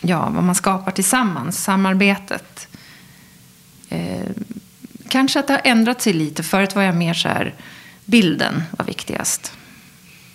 ja, 0.00 0.30
vad 0.30 0.44
man 0.44 0.54
skapar 0.54 0.92
tillsammans, 0.92 1.64
samarbetet. 1.64 2.68
Eh, 3.88 4.26
kanske 5.08 5.40
att 5.40 5.46
det 5.46 5.52
har 5.52 5.60
ändrat 5.64 6.02
sig 6.02 6.12
lite. 6.12 6.42
Förut 6.42 6.74
var 6.74 6.82
jag 6.82 6.96
mer 6.96 7.14
så 7.14 7.28
här, 7.28 7.54
bilden 8.04 8.62
var 8.70 8.84
viktigast. 8.84 9.52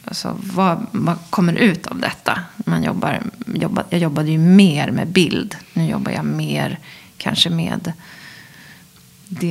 Alltså, 0.06 0.38
vad, 0.54 0.86
vad 0.92 1.18
kommer 1.30 1.54
ut 1.54 1.88
av 1.88 2.00
detta? 2.00 2.40
Man 2.66 2.84
jobbar, 2.84 3.24
jobba, 3.46 3.84
jag 3.90 4.00
jobbade 4.00 4.32
ju 4.32 4.38
mer 4.38 4.92
med 4.92 5.08
bild. 5.08 5.56
Nu 5.74 5.90
jobbar 5.90 6.12
jag 6.12 6.26
mer 6.26 6.80
kanske 7.18 7.50
med, 7.50 7.94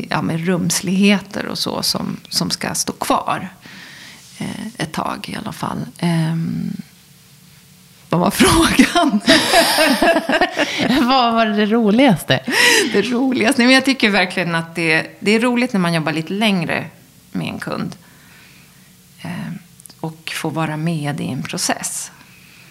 ja, 0.09 0.23
med 0.23 0.47
rumsligheter 0.47 1.47
och 1.47 1.59
så 1.59 1.83
som, 1.83 2.17
som 2.29 2.51
ska 2.51 2.75
stå 2.75 2.93
kvar 2.93 3.49
ett 4.76 4.92
tag 4.92 5.29
i 5.29 5.37
alla 5.37 5.53
fall. 5.53 5.87
Eh, 5.98 6.37
vad 8.09 8.20
var 8.20 8.31
frågan? 8.35 9.20
vad 11.09 11.35
var 11.35 11.46
det 11.46 11.66
roligaste? 11.66 12.40
Det 12.92 13.03
roligaste? 13.03 13.61
Nej, 13.61 13.66
men 13.66 13.74
jag 13.74 13.85
tycker 13.85 14.11
verkligen 14.11 14.55
att 14.55 14.74
det, 14.74 15.16
det 15.20 15.31
är 15.31 15.40
roligt 15.40 15.72
när 15.72 15.81
man 15.81 15.94
jobbar 15.94 16.12
lite 16.12 16.33
längre 16.33 16.87
med 17.33 17.48
en 17.48 17.59
kund. 17.59 17.96
Eh, 19.22 19.53
och 20.00 20.33
får 20.35 20.50
vara 20.50 20.76
med 20.76 21.20
i 21.20 21.29
en 21.29 21.42
process. 21.42 22.11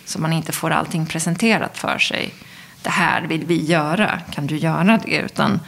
Så 0.06 0.20
man 0.20 0.34
inte 0.34 0.52
får 0.52 0.72
allting 0.72 1.06
presenterat 1.06 1.78
för 1.78 1.98
sig. 1.98 2.34
Det 2.82 2.90
här 2.90 3.22
vill 3.22 3.46
vi 3.46 3.66
göra, 3.66 4.20
kan 4.32 4.48
du 4.48 4.58
göra 4.58 5.00
det? 5.06 5.18
Utan 5.18 5.60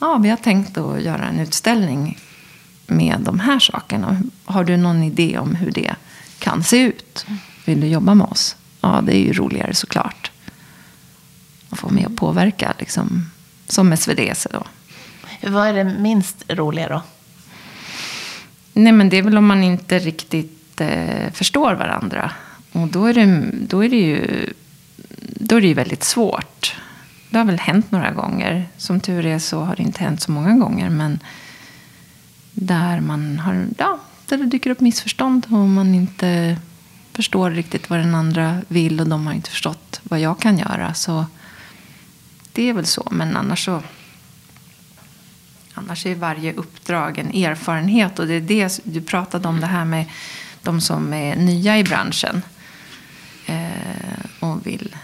ja, 0.00 0.18
vi 0.18 0.28
har 0.28 0.36
tänkt 0.36 0.78
att 0.78 1.02
göra 1.02 1.24
en 1.24 1.40
utställning 1.40 2.18
med 2.90 3.20
de 3.20 3.40
här 3.40 3.58
sakerna. 3.58 4.22
Har 4.44 4.64
du 4.64 4.76
någon 4.76 5.02
idé 5.02 5.38
om 5.38 5.54
hur 5.54 5.70
det 5.70 5.94
kan 6.38 6.64
se 6.64 6.76
ut? 6.76 7.26
Vill 7.64 7.80
du 7.80 7.86
jobba 7.86 8.14
med 8.14 8.26
oss? 8.26 8.56
Ja, 8.80 9.00
det 9.06 9.16
är 9.16 9.20
ju 9.20 9.32
roligare 9.32 9.74
såklart. 9.74 10.30
Att 11.70 11.78
få 11.78 11.90
med 11.90 12.06
och 12.06 12.16
påverka, 12.16 12.74
liksom, 12.78 13.30
som 13.66 13.96
Svedese 13.96 14.48
då. 14.52 14.64
Vad 15.50 15.68
är 15.68 15.72
det 15.72 15.84
minst 15.84 16.44
roliga 16.48 16.88
då? 16.88 17.02
Nej, 18.72 18.92
men 18.92 19.08
det 19.08 19.16
är 19.16 19.22
väl 19.22 19.38
om 19.38 19.46
man 19.46 19.62
inte 19.62 19.98
riktigt 19.98 20.80
eh, 20.80 21.32
förstår 21.32 21.74
varandra. 21.74 22.32
Och 22.72 22.88
då 22.88 23.06
är 23.06 23.14
det, 23.14 23.50
då 23.52 23.84
är 23.84 23.88
det 23.88 23.96
ju 23.96 24.52
då 25.50 25.56
är 25.56 25.60
det 25.60 25.66
ju 25.66 25.74
väldigt 25.74 26.04
svårt. 26.04 26.76
Det 27.30 27.38
har 27.38 27.44
väl 27.44 27.58
hänt 27.58 27.90
några 27.90 28.10
gånger. 28.10 28.68
Som 28.76 29.00
tur 29.00 29.26
är 29.26 29.38
så 29.38 29.60
har 29.60 29.76
det 29.76 29.82
inte 29.82 30.04
hänt 30.04 30.22
så 30.22 30.32
många 30.32 30.56
gånger. 30.56 30.90
Men 30.90 31.18
där 32.60 33.00
man 33.00 33.38
har, 33.38 33.66
ja, 33.78 33.98
där 34.26 34.38
det 34.38 34.46
dyker 34.46 34.70
upp 34.70 34.80
missförstånd 34.80 35.46
och 35.50 35.68
man 35.68 35.94
inte 35.94 36.58
förstår 37.12 37.50
riktigt 37.50 37.90
vad 37.90 37.98
den 37.98 38.14
andra 38.14 38.62
vill 38.68 39.00
och 39.00 39.08
de 39.08 39.26
har 39.26 39.34
inte 39.34 39.50
förstått 39.50 40.00
vad 40.02 40.20
jag 40.20 40.40
kan 40.40 40.58
göra. 40.58 40.94
Så 40.94 41.26
det 42.52 42.68
är 42.68 42.72
väl 42.72 42.86
så. 42.86 43.08
Men 43.10 43.36
annars 43.36 43.64
så, 43.64 43.82
Annars 45.74 46.06
är 46.06 46.14
varje 46.14 46.52
uppdrag 46.52 47.18
en 47.18 47.44
erfarenhet. 47.44 48.18
Och 48.18 48.26
det 48.26 48.34
är 48.34 48.40
det 48.40 48.80
du 48.84 49.00
pratade 49.00 49.48
om 49.48 49.60
det 49.60 49.66
här 49.66 49.84
med 49.84 50.06
de 50.62 50.80
som 50.80 51.12
är 51.12 51.36
nya 51.36 51.78
i 51.78 51.84
branschen. 51.84 52.42
Eh, 53.46 54.40
och 54.40 54.66
vill 54.66 54.96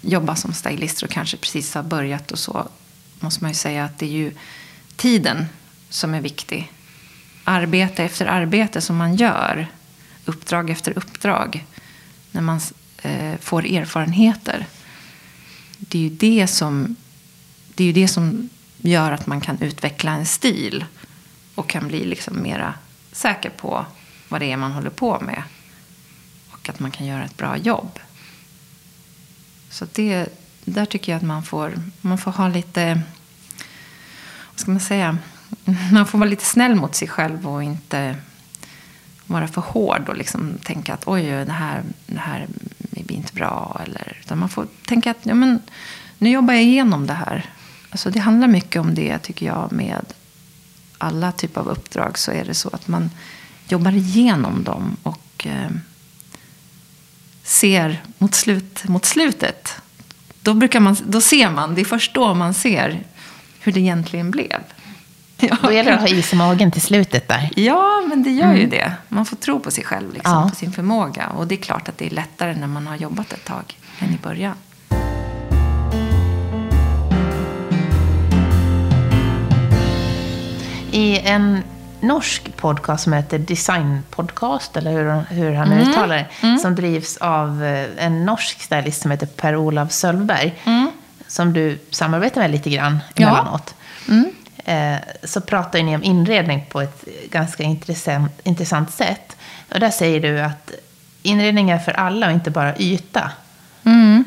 jobba 0.00 0.36
som 0.36 0.52
stylister 0.52 1.06
och 1.06 1.10
kanske 1.10 1.36
precis 1.36 1.74
har 1.74 1.82
börjat 1.82 2.30
och 2.30 2.38
så. 2.38 2.68
Måste 3.20 3.44
man 3.44 3.50
ju 3.50 3.54
säga 3.54 3.84
att 3.84 3.98
det 3.98 4.06
är 4.06 4.10
ju 4.10 4.32
tiden 4.96 5.46
som 5.88 6.14
är 6.14 6.20
viktig. 6.20 6.72
Arbete 7.50 8.04
efter 8.04 8.26
arbete 8.26 8.80
som 8.80 8.96
man 8.96 9.14
gör. 9.14 9.66
Uppdrag 10.24 10.70
efter 10.70 10.98
uppdrag. 10.98 11.64
När 12.32 12.42
man 12.42 12.60
eh, 13.02 13.38
får 13.40 13.66
erfarenheter. 13.66 14.66
Det 15.78 15.98
är 15.98 16.02
ju 16.02 16.08
det 16.08 16.46
som, 16.46 16.96
det 17.74 17.84
är 17.84 17.86
ju 17.86 17.92
det 17.92 18.08
som 18.08 18.48
gör 18.76 19.12
att 19.12 19.26
man 19.26 19.40
kan 19.40 19.62
utveckla 19.62 20.12
en 20.12 20.26
stil. 20.26 20.84
Och 21.54 21.68
kan 21.68 21.88
bli 21.88 22.04
liksom 22.04 22.42
mera 22.42 22.74
säker 23.12 23.50
på 23.50 23.86
vad 24.28 24.40
det 24.40 24.52
är 24.52 24.56
man 24.56 24.72
håller 24.72 24.90
på 24.90 25.20
med. 25.20 25.42
Och 26.50 26.68
att 26.68 26.80
man 26.80 26.90
kan 26.90 27.06
göra 27.06 27.24
ett 27.24 27.36
bra 27.36 27.56
jobb. 27.56 27.98
Så 29.70 29.86
det, 29.92 30.28
där 30.64 30.84
tycker 30.84 31.12
jag 31.12 31.16
att 31.16 31.26
man 31.26 31.42
får, 31.42 31.82
man 32.00 32.18
får 32.18 32.30
ha 32.30 32.48
lite, 32.48 33.02
vad 34.50 34.60
ska 34.60 34.70
man 34.70 34.80
säga, 34.80 35.18
man 35.92 36.06
får 36.06 36.18
vara 36.18 36.30
lite 36.30 36.44
snäll 36.44 36.74
mot 36.74 36.94
sig 36.94 37.08
själv 37.08 37.48
och 37.48 37.62
inte 37.62 38.16
vara 39.26 39.48
för 39.48 39.60
hård 39.60 40.08
och 40.08 40.16
liksom 40.16 40.58
tänka 40.62 40.94
att 40.94 41.02
oj, 41.08 41.22
det 41.22 41.52
här, 41.52 41.82
det 42.06 42.18
här 42.18 42.46
blir 42.78 43.16
inte 43.16 43.34
bra. 43.34 43.80
Eller, 43.84 44.18
utan 44.20 44.38
man 44.38 44.48
får 44.48 44.66
tänka 44.86 45.10
att 45.10 45.18
ja, 45.22 45.34
men, 45.34 45.62
nu 46.18 46.30
jobbar 46.30 46.54
jag 46.54 46.62
igenom 46.62 47.06
det 47.06 47.14
här. 47.14 47.50
Alltså, 47.90 48.10
det 48.10 48.18
handlar 48.18 48.48
mycket 48.48 48.80
om 48.80 48.94
det, 48.94 49.18
tycker 49.18 49.46
jag, 49.46 49.72
med 49.72 50.04
alla 50.98 51.32
typer 51.32 51.60
av 51.60 51.68
uppdrag. 51.68 52.18
Så 52.18 52.32
är 52.32 52.44
det 52.44 52.54
så 52.54 52.68
att 52.68 52.88
man 52.88 53.10
jobbar 53.68 53.92
igenom 53.92 54.64
dem 54.64 54.96
och 55.02 55.46
eh, 55.46 55.70
ser 57.42 58.02
mot, 58.18 58.34
slut, 58.34 58.84
mot 58.88 59.04
slutet. 59.04 59.74
Då, 60.42 60.54
brukar 60.54 60.80
man, 60.80 60.96
då 61.06 61.20
ser 61.20 61.50
man, 61.50 61.74
det 61.74 61.80
är 61.80 61.84
först 61.84 62.14
då 62.14 62.34
man 62.34 62.54
ser 62.54 63.02
hur 63.60 63.72
det 63.72 63.80
egentligen 63.80 64.30
blev. 64.30 64.62
Ja. 65.40 65.56
Då 65.62 65.72
gäller 65.72 65.90
det 65.90 65.96
att 65.96 66.10
ha 66.10 66.16
is 66.16 66.32
i 66.32 66.36
magen 66.36 66.70
till 66.70 66.82
slutet 66.82 67.28
där. 67.28 67.50
Ja, 67.56 68.02
men 68.08 68.22
det 68.22 68.30
gör 68.30 68.52
ju 68.52 68.58
mm. 68.58 68.70
det. 68.70 68.92
Man 69.08 69.26
får 69.26 69.36
tro 69.36 69.60
på 69.60 69.70
sig 69.70 69.84
själv, 69.84 70.12
liksom, 70.12 70.32
ja. 70.32 70.48
på 70.50 70.56
sin 70.56 70.72
förmåga. 70.72 71.28
Och 71.28 71.46
det 71.46 71.54
är 71.54 71.56
klart 71.56 71.88
att 71.88 71.98
det 71.98 72.06
är 72.06 72.10
lättare 72.10 72.54
när 72.54 72.66
man 72.66 72.86
har 72.86 72.96
jobbat 72.96 73.32
ett 73.32 73.44
tag 73.44 73.76
än 73.98 74.14
i 74.14 74.18
början. 74.22 74.54
I 80.90 81.18
en 81.18 81.62
norsk 82.00 82.56
podcast 82.56 83.04
som 83.04 83.12
heter 83.12 83.38
Design 83.38 84.02
Podcast, 84.10 84.76
eller 84.76 84.92
hur, 84.92 85.34
hur 85.34 85.54
han 85.54 85.72
mm. 85.72 85.88
uttalar 85.88 86.16
det, 86.16 86.26
mm. 86.46 86.58
som 86.58 86.74
drivs 86.74 87.16
av 87.16 87.64
eh, 87.64 88.04
en 88.06 88.24
norsk 88.24 88.60
stylist 88.60 89.02
som 89.02 89.10
heter 89.10 89.26
Per-Olof 89.26 89.92
Sölvberg, 89.92 90.54
mm. 90.64 90.90
som 91.26 91.52
du 91.52 91.78
samarbetar 91.90 92.40
med 92.40 92.50
lite 92.50 92.70
grann 92.70 92.98
emellanåt. 93.14 93.74
Ja. 94.06 94.14
Mm. 94.14 94.32
Eh, 94.68 94.98
så 95.24 95.40
pratar 95.40 95.82
ni 95.82 95.96
om 95.96 96.04
inredning 96.04 96.64
på 96.68 96.80
ett 96.80 97.04
ganska 97.30 97.62
intressant, 97.62 98.32
intressant 98.44 98.90
sätt. 98.90 99.36
Och 99.72 99.80
där 99.80 99.90
säger 99.90 100.20
du 100.20 100.40
att 100.40 100.70
inredning 101.22 101.70
är 101.70 101.78
för 101.78 101.92
alla 101.92 102.26
och 102.26 102.32
inte 102.32 102.50
bara 102.50 102.76
yta. 102.76 103.30
Mm. 103.84 104.24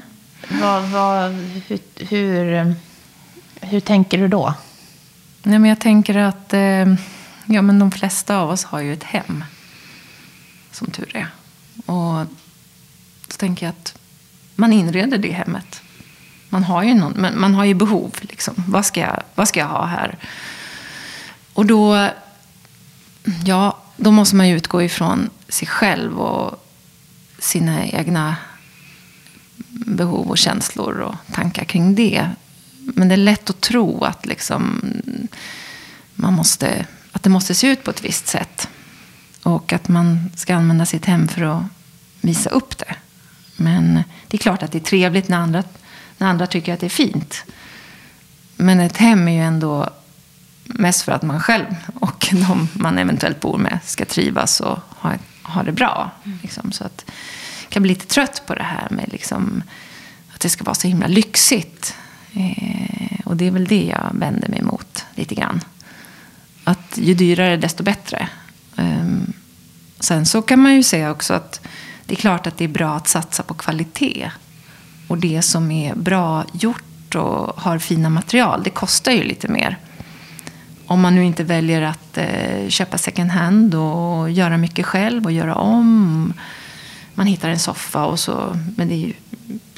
Vad, 0.61 0.83
vad, 0.83 1.31
hur, 1.67 1.79
hur, 1.95 2.75
hur 3.61 3.79
tänker 3.79 4.17
du 4.17 4.27
då? 4.27 4.53
Nej, 5.43 5.59
men 5.59 5.69
jag 5.69 5.79
tänker 5.79 6.17
att 6.17 6.53
eh, 6.53 6.85
ja, 7.45 7.61
men 7.61 7.79
de 7.79 7.91
flesta 7.91 8.37
av 8.37 8.49
oss 8.49 8.63
har 8.63 8.79
ju 8.79 8.93
ett 8.93 9.03
hem. 9.03 9.43
Som 10.71 10.91
tur 10.91 11.15
är. 11.15 11.27
Och 11.85 12.25
så 13.27 13.37
tänker 13.37 13.65
jag 13.65 13.73
att 13.73 13.95
man 14.55 14.73
inreder 14.73 15.17
det 15.17 15.31
hemmet. 15.31 15.80
Man 16.53 16.63
har 16.63 16.83
ju, 16.83 16.93
någon, 16.93 17.21
man, 17.21 17.39
man 17.39 17.53
har 17.53 17.65
ju 17.65 17.73
behov. 17.73 18.15
Liksom. 18.21 18.53
Vad, 18.67 18.85
ska 18.85 18.99
jag, 18.99 19.23
vad 19.35 19.47
ska 19.47 19.59
jag 19.59 19.67
ha 19.67 19.85
här? 19.85 20.17
Och 21.53 21.65
då, 21.65 22.09
ja, 23.45 23.77
då 23.97 24.11
måste 24.11 24.35
man 24.35 24.49
ju 24.49 24.55
utgå 24.55 24.81
ifrån 24.81 25.29
sig 25.47 25.67
själv 25.67 26.19
och 26.19 26.67
sina 27.39 27.85
egna 27.85 28.35
behov 29.69 30.29
och 30.29 30.37
känslor 30.37 30.99
och 30.99 31.15
tankar 31.33 31.65
kring 31.65 31.95
det. 31.95 32.29
Men 32.79 33.07
det 33.07 33.15
är 33.15 33.17
lätt 33.17 33.49
att 33.49 33.61
tro 33.61 34.03
att, 34.03 34.25
liksom, 34.25 34.81
man 36.15 36.33
måste, 36.33 36.85
att 37.11 37.23
det 37.23 37.29
måste 37.29 37.55
se 37.55 37.67
ut 37.67 37.83
på 37.83 37.91
ett 37.91 38.03
visst 38.03 38.27
sätt. 38.27 38.67
Och 39.43 39.73
att 39.73 39.87
man 39.87 40.31
ska 40.35 40.55
använda 40.55 40.85
sitt 40.85 41.05
hem 41.05 41.27
för 41.27 41.41
att 41.41 41.63
visa 42.21 42.49
upp 42.49 42.77
det. 42.77 42.95
Men 43.55 44.03
det 44.27 44.37
är 44.37 44.41
klart 44.41 44.63
att 44.63 44.71
det 44.71 44.77
är 44.77 44.83
trevligt 44.83 45.27
när 45.27 45.37
andra 45.37 45.63
när 46.21 46.27
andra 46.27 46.47
tycker 46.47 46.73
att 46.73 46.79
det 46.79 46.87
är 46.87 46.89
fint. 46.89 47.43
Men 48.55 48.79
ett 48.79 48.97
hem 48.97 49.27
är 49.27 49.31
ju 49.31 49.41
ändå 49.41 49.89
mest 50.63 51.01
för 51.01 51.11
att 51.11 51.21
man 51.21 51.39
själv 51.39 51.65
och 51.99 52.27
de 52.31 52.67
man 52.73 52.97
eventuellt 52.97 53.39
bor 53.39 53.57
med 53.57 53.79
ska 53.85 54.05
trivas 54.05 54.59
och 54.59 54.79
ha, 54.89 55.13
ha 55.43 55.63
det 55.63 55.71
bra. 55.71 56.11
Liksom. 56.41 56.71
Så 56.71 56.83
att 56.83 57.05
jag 57.63 57.69
kan 57.69 57.83
bli 57.83 57.89
lite 57.89 58.07
trött 58.07 58.43
på 58.45 58.55
det 58.55 58.63
här 58.63 58.87
med 58.89 59.09
liksom, 59.11 59.63
att 60.33 60.39
det 60.39 60.49
ska 60.49 60.63
vara 60.63 60.75
så 60.75 60.87
himla 60.87 61.07
lyxigt. 61.07 61.95
Eh, 62.33 63.19
och 63.25 63.37
det 63.37 63.47
är 63.47 63.51
väl 63.51 63.65
det 63.65 63.83
jag 63.83 64.09
vänder 64.13 64.47
mig 64.47 64.59
emot 64.59 65.05
lite 65.15 65.35
grann. 65.35 65.61
Att 66.63 66.97
ju 66.97 67.13
dyrare 67.13 67.57
desto 67.57 67.83
bättre. 67.83 68.29
Um, 68.75 69.33
sen 69.99 70.25
så 70.25 70.41
kan 70.41 70.59
man 70.59 70.75
ju 70.75 70.83
säga 70.83 71.11
också 71.11 71.33
att 71.33 71.67
det 72.05 72.13
är 72.13 72.17
klart 72.17 72.47
att 72.47 72.57
det 72.57 72.63
är 72.63 72.67
bra 72.67 72.95
att 72.95 73.07
satsa 73.07 73.43
på 73.43 73.53
kvalitet. 73.53 74.31
Och 75.11 75.17
det 75.17 75.41
som 75.41 75.71
är 75.71 75.95
bra 75.95 76.45
gjort 76.53 77.15
och 77.15 77.61
har 77.61 77.79
fina 77.79 78.09
material, 78.09 78.63
det 78.63 78.69
kostar 78.69 79.11
ju 79.11 79.23
lite 79.23 79.47
mer. 79.47 79.77
Om 80.85 81.01
man 81.01 81.15
nu 81.15 81.25
inte 81.25 81.43
väljer 81.43 81.81
att 81.81 82.17
eh, 82.17 82.67
köpa 82.69 82.97
second 82.97 83.29
hand 83.29 83.75
och 83.75 84.31
göra 84.31 84.57
mycket 84.57 84.85
själv 84.85 85.25
och 85.25 85.31
göra 85.31 85.55
om. 85.55 86.33
Man 87.13 87.27
hittar 87.27 87.49
en 87.49 87.59
soffa 87.59 88.05
och 88.05 88.19
så, 88.19 88.57
men 88.77 88.87
det 88.87 88.93
är 88.93 88.97
ju, 88.97 89.13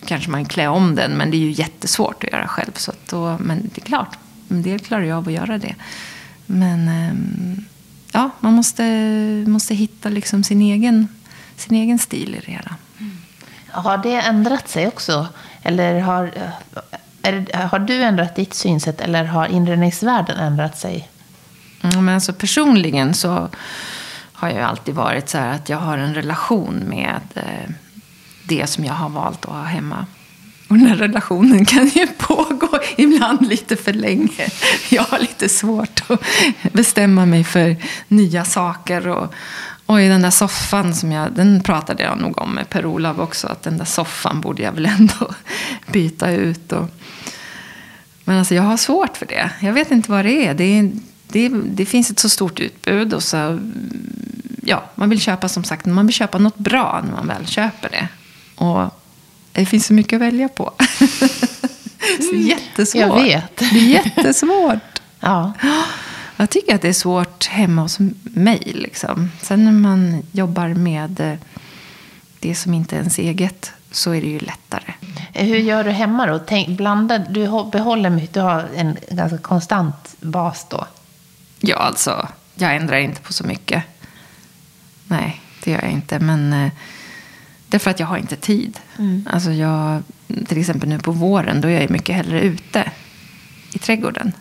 kanske 0.06 0.30
man 0.30 0.46
klär 0.46 0.68
om 0.68 0.96
den, 0.96 1.12
men 1.12 1.32
det 1.32 1.38
är 1.38 1.40
ju 1.40 1.52
jättesvårt 1.52 2.24
att 2.24 2.32
göra 2.32 2.48
själv. 2.48 2.72
Så 2.76 2.92
då, 3.10 3.38
men 3.40 3.70
det 3.74 3.82
är 3.82 3.86
klart, 3.86 4.18
en 4.50 4.62
del 4.62 4.80
klarar 4.80 5.04
ju 5.04 5.12
av 5.12 5.28
att 5.28 5.34
göra 5.34 5.58
det. 5.58 5.76
Men 6.46 6.88
eh, 6.88 7.14
ja, 8.12 8.30
man 8.40 8.54
måste, 8.54 8.84
måste 9.48 9.76
hitta 9.76 10.10
liksom 10.10 10.44
sin, 10.44 10.62
egen, 10.62 11.08
sin 11.56 11.78
egen 11.78 12.00
stil 12.00 12.36
i 12.36 12.46
det 12.46 12.52
hela. 12.52 12.76
Har 13.74 13.98
det 13.98 14.16
ändrat 14.16 14.70
sig 14.70 14.88
också? 14.88 15.28
Eller 15.64 16.00
har, 16.00 16.32
eh, 16.36 16.92
är, 17.22 17.68
har 17.68 17.80
du 17.80 18.04
ändrat 18.04 18.36
ditt 18.36 18.54
synsätt 18.54 19.02
eller 19.02 19.24
har 19.24 19.48
inredningsvärlden 19.48 20.38
ändrat 20.38 20.78
sig? 20.78 21.10
Mm, 21.82 22.06
men 22.06 22.16
alltså 22.16 22.34
personligen 22.34 23.14
så 23.14 23.50
har 24.34 24.50
jag 24.50 24.62
alltid 24.62 24.96
varit 24.96 25.30
så 25.30 25.38
här 25.38 25.56
att 25.56 25.70
jag 25.70 25.78
har 25.78 25.98
en 25.98 26.14
relation 26.14 26.76
med 26.76 27.22
eh, 27.34 27.70
det 28.44 28.68
som 28.68 28.86
jag 28.86 28.94
har 28.94 29.10
valt 29.10 29.46
att 29.46 29.52
ha 29.52 29.64
hemma. 29.64 30.06
Och 30.68 30.78
den 30.78 30.88
här 30.88 30.96
relationen 30.96 31.66
kan 31.76 31.88
ju 31.88 32.08
pågå 32.08 32.80
ibland 32.98 33.48
lite 33.48 33.76
för 33.76 33.94
länge. 33.94 34.48
Jag 34.90 35.04
har 35.04 35.20
lite 35.20 35.50
svårt 35.50 36.02
att 36.08 36.22
bestämma 36.74 37.26
mig 37.26 37.44
för 37.44 37.76
nya 38.08 38.46
saker. 38.46 39.08
Och, 39.08 39.34
Oj, 39.88 40.08
den 40.08 40.22
där 40.22 40.32
soffan, 40.32 40.96
som 40.96 41.12
jag, 41.12 41.32
den 41.32 41.64
pratade 41.64 42.04
jag 42.04 42.18
nog 42.18 42.42
om 42.42 42.56
med 42.56 42.70
Per-Olav 42.70 43.22
också. 43.22 43.48
Att 43.48 43.64
den 43.64 43.78
där 43.78 43.86
soffan 43.86 44.42
borde 44.42 44.64
jag 44.64 44.72
väl 44.72 44.86
ändå 44.86 45.34
byta 45.92 46.32
ut. 46.32 46.72
Och, 46.72 46.90
men 48.24 48.38
alltså 48.38 48.56
jag 48.56 48.64
har 48.64 48.78
svårt 48.78 49.18
för 49.18 49.26
det. 49.26 49.50
Jag 49.60 49.74
vet 49.74 49.92
inte 49.92 50.12
vad 50.12 50.26
det 50.26 50.48
är. 50.48 50.54
Det, 50.54 50.80
är, 50.80 50.92
det, 51.28 51.50
det 51.50 51.86
finns 51.86 52.12
ett 52.12 52.20
så 52.20 52.30
stort 52.30 52.60
utbud. 52.60 53.14
Och 53.14 53.24
så, 53.24 53.60
ja, 54.62 54.84
man 54.96 55.10
vill 55.10 55.22
köpa 55.22 55.50
som 55.50 55.64
sagt, 55.64 55.86
man 55.86 56.06
vill 56.06 56.16
köpa 56.16 56.38
något 56.38 56.58
bra 56.58 57.02
när 57.06 57.12
man 57.12 57.28
väl 57.28 57.48
köper 57.48 57.90
det. 57.90 58.08
Och 58.56 59.00
det 59.52 59.66
finns 59.66 59.86
så 59.86 59.94
mycket 59.94 60.18
att 60.18 60.22
välja 60.22 60.50
på. 60.50 60.74
det 62.18 62.36
är 62.36 62.48
jättesvårt. 62.48 63.02
Jag 63.02 63.24
vet. 63.24 63.58
Det 63.58 63.66
är 63.66 63.88
jättesvårt. 63.88 65.00
ja. 65.20 65.54
Jag 66.38 66.50
tycker 66.50 66.76
att 66.76 66.82
det 66.82 66.90
är 66.90 66.94
svårt 66.94 67.46
hemma 67.46 67.82
hos 67.82 68.00
mig. 68.24 68.72
Liksom. 68.76 69.32
Sen 69.42 69.66
när 69.66 69.72
man 69.72 70.24
jobbar 70.32 70.68
med 70.68 71.20
eh, 71.20 71.38
det 72.40 72.56
som 72.56 72.74
inte 72.74 72.96
är 72.96 73.00
ens 73.00 73.20
eget 73.20 73.72
så 73.92 74.12
är 74.12 74.22
det 74.22 74.28
ju 74.28 74.40
lättare. 74.40 74.94
Hur 75.34 75.58
gör 75.58 75.84
du 75.84 75.92
hemma 75.92 76.26
då? 76.26 76.40
Tänk, 76.40 76.78
blanda, 76.78 77.18
du 77.18 77.48
behåller 77.72 78.28
du 78.32 78.40
har 78.40 78.70
en 78.76 78.98
ganska 79.12 79.38
konstant 79.38 80.16
bas 80.20 80.68
då? 80.70 80.88
Ja, 81.60 81.76
alltså, 81.76 82.28
jag 82.56 82.76
ändrar 82.76 82.98
inte 82.98 83.22
på 83.22 83.34
så 83.34 83.44
mycket. 83.44 83.84
Nej, 85.08 85.42
det 85.64 85.72
gör 85.72 85.82
jag 85.82 85.92
inte. 85.92 86.20
Men 86.20 86.54
eh, 86.54 86.72
det 87.68 87.78
är 87.78 87.80
för 87.80 87.92
att 87.92 88.00
jag 88.00 88.08
har 88.08 88.18
inte 88.18 88.36
tid. 88.36 88.80
Mm. 88.98 89.28
Alltså 89.32 89.52
jag, 89.52 90.04
till 90.48 90.60
exempel 90.60 90.90
nu 90.90 91.00
på 91.00 91.12
våren, 91.12 91.62
då 91.62 91.68
är 91.68 91.82
jag 91.82 91.90
mycket 91.90 92.16
hellre 92.16 92.42
ute 92.42 92.92
i 93.74 93.80
trädgården 93.80 94.32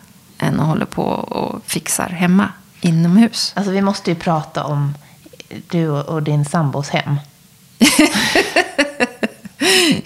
än 0.43 0.59
och 0.59 0.65
håller 0.65 0.85
på 0.85 1.03
och 1.03 1.61
fixar 1.65 2.09
hemma 2.09 2.49
inomhus. 2.81 3.53
Alltså 3.55 3.71
vi 3.71 3.81
måste 3.81 4.11
ju 4.11 4.15
prata 4.15 4.63
om 4.63 4.93
du 5.69 5.89
och 5.89 6.23
din 6.23 6.45
sambos 6.45 6.89
hem. 6.89 7.19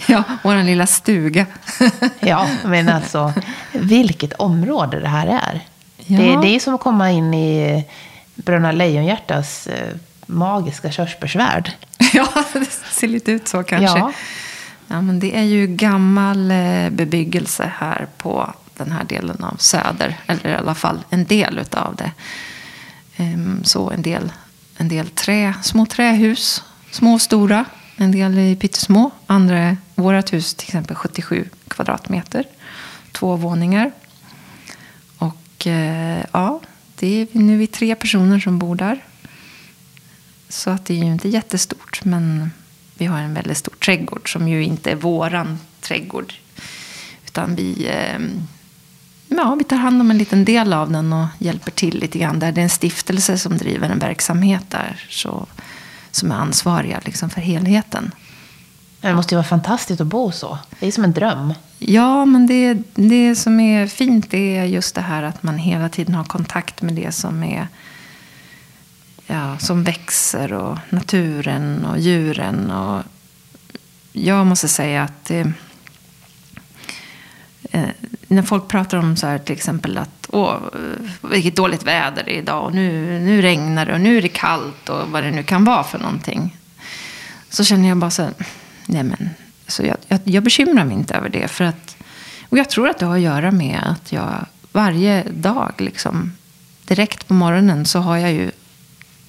ja, 0.06 0.24
vår 0.42 0.64
lilla 0.64 0.86
stuga. 0.86 1.46
ja, 2.20 2.48
men 2.64 2.88
alltså 2.88 3.32
vilket 3.72 4.32
område 4.32 5.00
det 5.00 5.08
här 5.08 5.26
är. 5.26 5.60
Ja. 5.96 6.18
Det, 6.18 6.42
det 6.42 6.56
är 6.56 6.60
som 6.60 6.74
att 6.74 6.80
komma 6.80 7.10
in 7.10 7.34
i 7.34 7.84
Bröderna 8.34 8.72
Lejonhjärtas 8.72 9.66
eh, 9.66 9.94
magiska 10.26 10.90
körsbärsvärld. 10.90 11.72
ja, 12.12 12.28
det 12.52 12.70
ser 12.70 13.08
lite 13.08 13.32
ut 13.32 13.48
så 13.48 13.62
kanske. 13.62 13.98
Ja. 13.98 14.12
Ja, 14.90 15.00
men 15.00 15.20
det 15.20 15.36
är 15.36 15.42
ju 15.42 15.66
gammal 15.66 16.50
eh, 16.50 16.90
bebyggelse 16.90 17.72
här 17.78 18.06
på 18.16 18.54
den 18.78 18.92
här 18.92 19.04
delen 19.04 19.44
av 19.44 19.56
Söder. 19.56 20.20
Eller 20.26 20.50
i 20.50 20.54
alla 20.54 20.74
fall 20.74 21.04
en 21.10 21.24
del 21.24 21.58
utav 21.58 21.96
det. 21.96 22.12
Ehm, 23.16 23.64
så 23.64 23.90
en 23.90 24.02
del, 24.02 24.32
en 24.76 24.88
del 24.88 25.08
trä, 25.08 25.54
små 25.62 25.86
trähus. 25.86 26.64
Små 26.90 27.14
och 27.14 27.22
stora. 27.22 27.64
En 27.96 28.12
del 28.12 28.38
är 28.38 28.54
pyttesmå. 28.54 29.10
Andra 29.26 29.58
är 29.58 29.76
vårt 29.94 30.32
hus 30.32 30.54
till 30.54 30.66
exempel 30.68 30.96
77 30.96 31.48
kvadratmeter. 31.68 32.44
Två 33.12 33.36
våningar. 33.36 33.92
Och 35.18 35.66
eh, 35.66 36.24
ja, 36.32 36.60
det 36.94 37.06
är, 37.20 37.26
nu 37.32 37.54
är 37.54 37.58
vi 37.58 37.66
tre 37.66 37.94
personer 37.94 38.40
som 38.40 38.58
bor 38.58 38.74
där. 38.74 39.04
Så 40.48 40.70
att 40.70 40.86
det 40.86 40.94
är 40.94 40.98
ju 41.04 41.12
inte 41.12 41.28
jättestort, 41.28 42.04
men 42.04 42.50
vi 42.94 43.06
har 43.06 43.18
en 43.18 43.34
väldigt 43.34 43.58
stor 43.58 43.74
trädgård 43.74 44.32
som 44.32 44.48
ju 44.48 44.64
inte 44.64 44.90
är 44.90 44.96
våran 44.96 45.58
trädgård. 45.80 46.34
Utan 47.26 47.54
vi, 47.54 47.86
eh, 47.86 48.18
ja, 49.42 49.54
vi 49.54 49.64
tar 49.64 49.76
hand 49.76 50.00
om 50.00 50.10
en 50.10 50.18
liten 50.18 50.44
del 50.44 50.72
av 50.72 50.92
den 50.92 51.12
och 51.12 51.26
hjälper 51.38 51.70
till 51.70 51.98
lite 51.98 52.18
grann. 52.18 52.38
Där 52.38 52.52
det 52.52 52.60
är 52.60 52.62
en 52.62 52.68
stiftelse 52.68 53.38
som 53.38 53.58
driver 53.58 53.88
en 53.88 53.98
verksamhet 53.98 54.64
där. 54.68 55.06
Så, 55.08 55.46
som 56.10 56.32
är 56.32 56.34
ansvariga 56.34 57.00
liksom, 57.04 57.30
för 57.30 57.40
helheten. 57.40 58.10
Det 59.00 59.14
måste 59.14 59.34
ju 59.34 59.36
vara 59.36 59.46
fantastiskt 59.46 60.00
att 60.00 60.06
bo 60.06 60.32
så. 60.32 60.58
Det 60.80 60.86
är 60.86 60.92
som 60.92 61.04
en 61.04 61.12
dröm. 61.12 61.54
Ja, 61.78 62.24
men 62.24 62.46
det, 62.46 62.78
det 62.94 63.36
som 63.36 63.60
är 63.60 63.86
fint 63.86 64.30
det 64.30 64.56
är 64.56 64.64
just 64.64 64.94
det 64.94 65.00
här 65.00 65.22
att 65.22 65.42
man 65.42 65.58
hela 65.58 65.88
tiden 65.88 66.14
har 66.14 66.24
kontakt 66.24 66.82
med 66.82 66.94
det 66.94 67.12
som 67.12 67.42
är 67.42 67.68
ja, 69.26 69.58
som 69.58 69.84
växer 69.84 70.52
och 70.52 70.78
naturen 70.90 71.84
och 71.84 71.98
djuren. 71.98 72.70
Och 72.70 73.02
jag 74.12 74.46
måste 74.46 74.68
säga 74.68 75.02
att 75.02 75.30
eh, 75.30 75.46
eh, 77.70 77.90
när 78.28 78.42
folk 78.42 78.68
pratar 78.68 78.98
om 78.98 79.16
så 79.16 79.26
här 79.26 79.38
till 79.38 79.54
exempel 79.54 79.98
att 79.98 80.28
åh, 80.28 80.56
vilket 81.22 81.56
dåligt 81.56 81.82
väder 81.82 82.24
det 82.24 82.34
är 82.36 82.38
idag 82.38 82.64
och 82.64 82.74
nu, 82.74 83.20
nu 83.20 83.42
regnar 83.42 83.86
det 83.86 83.94
och 83.94 84.00
nu 84.00 84.18
är 84.18 84.22
det 84.22 84.28
kallt 84.28 84.88
och 84.88 85.08
vad 85.08 85.22
det 85.22 85.30
nu 85.30 85.42
kan 85.42 85.64
vara 85.64 85.84
för 85.84 85.98
någonting. 85.98 86.56
Så 87.50 87.64
känner 87.64 87.88
jag 87.88 87.98
bara 87.98 88.10
så 88.10 88.22
här, 88.22 88.32
nej 88.86 89.02
men, 89.02 89.30
så 89.66 89.82
jag, 89.82 89.96
jag, 90.08 90.20
jag 90.24 90.42
bekymrar 90.42 90.84
mig 90.84 90.94
inte 90.94 91.14
över 91.14 91.28
det. 91.28 91.48
För 91.48 91.64
att, 91.64 91.96
och 92.48 92.58
jag 92.58 92.70
tror 92.70 92.88
att 92.88 92.98
det 92.98 93.06
har 93.06 93.16
att 93.16 93.20
göra 93.20 93.50
med 93.50 93.80
att 93.82 94.12
jag 94.12 94.46
varje 94.72 95.22
dag, 95.22 95.72
liksom, 95.78 96.32
direkt 96.84 97.28
på 97.28 97.34
morgonen, 97.34 97.86
så 97.86 97.98
har 97.98 98.16
jag 98.16 98.32
ju 98.32 98.50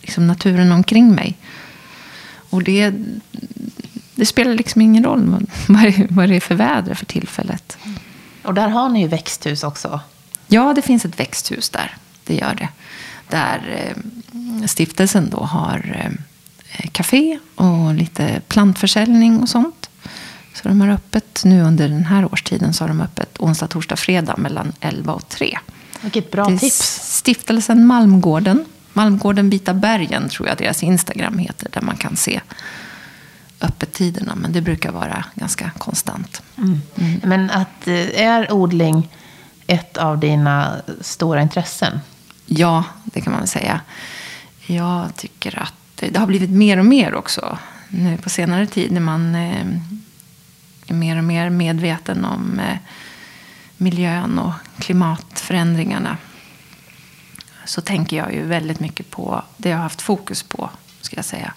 liksom 0.02 0.28
naturen 0.28 0.72
omkring 0.72 1.16
mig. 1.16 1.38
Och 2.50 2.64
det, 2.64 2.94
det 4.16 4.26
spelar 4.26 4.54
liksom 4.54 4.82
ingen 4.82 5.04
roll 5.04 5.26
vad, 5.26 5.46
vad, 5.68 5.84
det, 5.84 6.08
vad 6.10 6.30
det 6.30 6.36
är 6.36 6.40
för 6.40 6.56
väder 6.56 6.94
för 6.94 7.06
tillfället. 7.06 7.78
Och 8.44 8.54
där 8.54 8.68
har 8.68 8.90
ni 8.90 9.02
ju 9.02 9.08
växthus 9.08 9.64
också. 9.64 10.00
Ja, 10.48 10.74
det 10.74 10.82
finns 10.82 11.06
ett 11.06 11.20
växthus 11.20 11.70
där. 11.70 11.98
Det 12.24 12.36
gör 12.36 12.56
det. 12.56 12.70
Där 13.28 13.94
eh, 14.32 14.68
stiftelsen 14.68 15.30
då 15.30 15.38
har 15.38 16.12
eh, 16.72 16.90
café 16.92 17.40
och 17.56 17.94
lite 17.94 18.42
plantförsäljning 18.48 19.40
och 19.42 19.50
sånt. 19.50 19.90
Så 20.54 20.68
de 20.68 20.82
har 20.82 20.88
öppet 20.90 21.42
nu 21.46 21.62
under 21.62 21.90
den 21.90 22.06
här 22.06 22.34
årstiden 22.34 22.74
så 22.74 22.84
har 22.84 22.88
de 22.88 23.02
öppet 23.02 23.40
onsdag, 23.40 23.68
torsdag, 23.68 23.96
fredag 23.96 24.38
mellan 24.38 24.74
11 24.80 25.14
och 25.14 25.30
3. 25.30 25.60
Vilket 26.02 26.32
bra 26.32 26.46
tips. 26.46 27.00
Stiftelsen 27.04 27.88
Malmgården. 27.88 28.66
Malmgården 28.94 29.50
Vita 29.50 29.74
bergen 29.74 30.30
tror 30.30 30.48
jag 30.48 30.58
deras 30.58 30.84
Instagram 30.84 31.38
heter. 31.38 31.70
Där 31.72 31.82
man 31.82 31.98
kan 31.98 32.16
se 32.16 32.42
öppettiderna. 33.62 34.36
Men 34.36 34.52
det 34.54 34.62
brukar 34.62 34.92
vara 34.92 35.26
ganska 35.36 35.72
konstant. 35.78 36.42
Mm. 36.58 36.82
Men 37.24 37.50
att, 37.50 37.88
eh, 37.88 38.22
är 38.22 38.52
odling 38.52 39.10
ett 39.68 39.98
av 39.98 40.20
dina 40.20 40.76
stora 41.02 41.42
intressen? 41.42 42.00
Ja, 42.46 42.84
det 43.04 43.22
kan 43.22 43.32
man 43.32 43.42
väl 43.42 43.48
säga. 43.48 43.82
Jag 44.66 45.16
tycker 45.16 45.60
att 45.60 45.74
det 45.96 46.18
har 46.18 46.28
blivit 46.28 46.50
mer 46.50 46.78
och 46.80 46.86
mer 46.86 47.16
också. 47.16 47.58
Nu 47.90 48.18
på 48.18 48.30
senare 48.30 48.68
tid 48.68 48.92
när 48.92 49.02
man 49.02 49.36
eh, 49.36 49.66
är 50.88 50.94
mer 50.94 51.18
och 51.18 51.24
mer 51.24 51.50
medveten 51.50 52.26
om 52.26 52.60
eh, 52.60 52.78
miljön 53.78 54.40
och 54.40 54.54
klimatförändringarna. 54.80 56.18
Så 57.66 57.82
tänker 57.82 58.18
jag 58.18 58.34
ju 58.34 58.46
väldigt 58.46 58.80
mycket 58.80 59.10
på 59.10 59.44
det 59.58 59.70
jag 59.70 59.78
har 59.78 59.84
haft 59.84 60.02
fokus 60.02 60.44
på, 60.44 60.70
ska 61.02 61.16
jag 61.16 61.26
säga. 61.26 61.54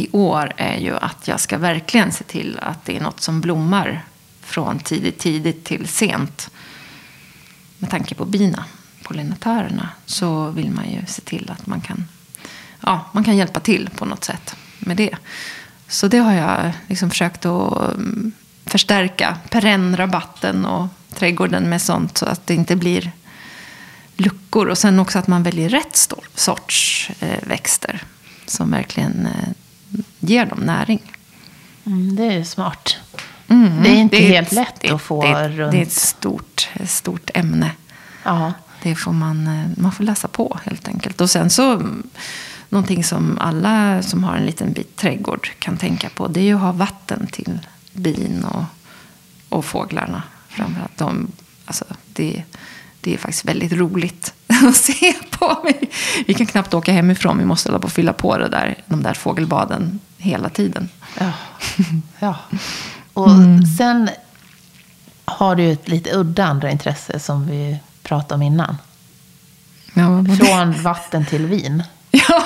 I 0.00 0.08
år 0.12 0.52
är 0.56 0.76
ju 0.76 0.96
att 0.96 1.28
jag 1.28 1.40
ska 1.40 1.58
verkligen 1.58 2.12
se 2.12 2.24
till 2.24 2.58
att 2.62 2.84
det 2.84 2.96
är 2.96 3.00
något 3.00 3.20
som 3.20 3.40
blommar 3.40 4.04
från 4.42 4.78
tidigt, 4.78 5.18
tidigt 5.18 5.64
till 5.64 5.88
sent. 5.88 6.50
Med 7.78 7.90
tanke 7.90 8.14
på 8.14 8.24
bina, 8.24 8.64
pollinatörerna, 9.02 9.88
så 10.06 10.50
vill 10.50 10.70
man 10.70 10.90
ju 10.90 11.06
se 11.06 11.22
till 11.22 11.50
att 11.50 11.66
man 11.66 11.80
kan, 11.80 12.08
ja, 12.80 13.10
man 13.12 13.24
kan 13.24 13.36
hjälpa 13.36 13.60
till 13.60 13.90
på 13.96 14.04
något 14.04 14.24
sätt 14.24 14.56
med 14.78 14.96
det. 14.96 15.16
Så 15.88 16.08
det 16.08 16.18
har 16.18 16.32
jag 16.32 16.72
liksom 16.86 17.10
försökt 17.10 17.46
att 17.46 17.94
mm, 17.94 18.32
förstärka 18.66 19.36
perennrabatten 19.50 20.64
och 20.64 20.88
trädgården 21.14 21.68
med 21.68 21.82
sånt 21.82 22.18
så 22.18 22.26
att 22.26 22.46
det 22.46 22.54
inte 22.54 22.76
blir 22.76 23.12
luckor. 24.16 24.68
Och 24.68 24.78
sen 24.78 24.98
också 24.98 25.18
att 25.18 25.26
man 25.26 25.42
väljer 25.42 25.68
rätt 25.68 26.08
sorts 26.34 27.10
eh, 27.20 27.48
växter 27.48 28.02
som 28.46 28.70
verkligen 28.70 29.26
eh, 29.26 29.48
ger 30.20 30.46
dem 30.46 30.58
näring. 30.60 31.12
Mm, 31.86 32.16
det 32.16 32.24
är 32.24 32.44
smart. 32.44 32.96
Mm. 33.48 33.82
Det 33.82 33.88
är 33.88 33.94
inte 33.94 34.16
Det 34.16 34.22
helt 34.26 34.46
ett- 34.48 34.52
lätt 34.54 34.74
det, 34.80 34.90
att 34.90 35.02
få 35.02 35.22
det, 35.22 35.48
runt. 35.48 35.72
Det 35.72 35.78
är 35.78 35.82
ett 35.82 35.92
stort, 35.92 36.68
stort 36.86 37.30
ämne. 37.34 37.70
Ja. 38.24 38.52
Det 38.82 38.94
får 38.94 39.12
man, 39.12 39.46
eh, 39.46 39.66
man 39.82 39.92
får 39.92 40.04
läsa 40.04 40.28
på 40.28 40.58
helt 40.64 40.88
enkelt. 40.88 41.20
Och 41.20 41.30
sen 41.30 41.50
så, 41.50 41.72
mm, 41.72 42.02
någonting 42.68 43.04
som 43.04 43.38
alla 43.38 44.02
som 44.02 44.24
har 44.24 44.36
en 44.36 44.46
liten 44.46 44.72
bit 44.72 44.96
trädgård 44.96 45.50
kan 45.58 45.76
tänka 45.76 46.08
på, 46.08 46.28
det 46.28 46.40
är 46.40 46.44
ju 46.44 46.54
att 46.54 46.60
ha 46.60 46.72
vatten 46.72 47.26
till 47.26 47.58
bin 47.92 48.44
och, 48.44 48.64
och 49.48 49.64
fåglarna. 49.64 50.22
Framförallt 50.48 50.98
de, 50.98 51.32
alltså 51.64 51.84
det, 52.12 52.42
det 53.00 53.14
är 53.14 53.18
faktiskt 53.18 53.44
väldigt 53.44 53.72
roligt 53.72 54.34
att 54.68 54.76
se 54.76 55.12
på. 55.30 55.58
Vi, 55.64 55.88
vi 56.26 56.34
kan 56.34 56.46
knappt 56.46 56.74
åka 56.74 56.92
hemifrån, 56.92 57.38
vi 57.38 57.44
måste 57.44 57.68
hålla 57.68 57.78
på 57.78 57.86
och 57.86 57.92
fylla 57.92 58.12
på 58.12 58.38
det 58.38 58.48
där, 58.48 58.76
de 58.86 59.02
där 59.02 59.14
fågelbaden 59.14 60.00
hela 60.18 60.48
tiden. 60.48 60.88
Ja. 61.18 61.32
ja. 62.18 62.38
Och 63.12 63.30
sen 63.78 64.10
har 65.24 65.56
du 65.56 65.72
ett 65.72 65.88
lite 65.88 66.10
udda 66.16 66.44
andra 66.44 66.70
intresse 66.70 67.20
som 67.20 67.46
vi 67.46 67.78
pratade 68.02 68.34
om 68.34 68.42
innan. 68.42 68.76
Ja, 69.94 70.02
det? 70.02 70.36
Från 70.36 70.82
vatten 70.82 71.26
till 71.26 71.46
vin. 71.46 71.82
Ja, 72.12 72.42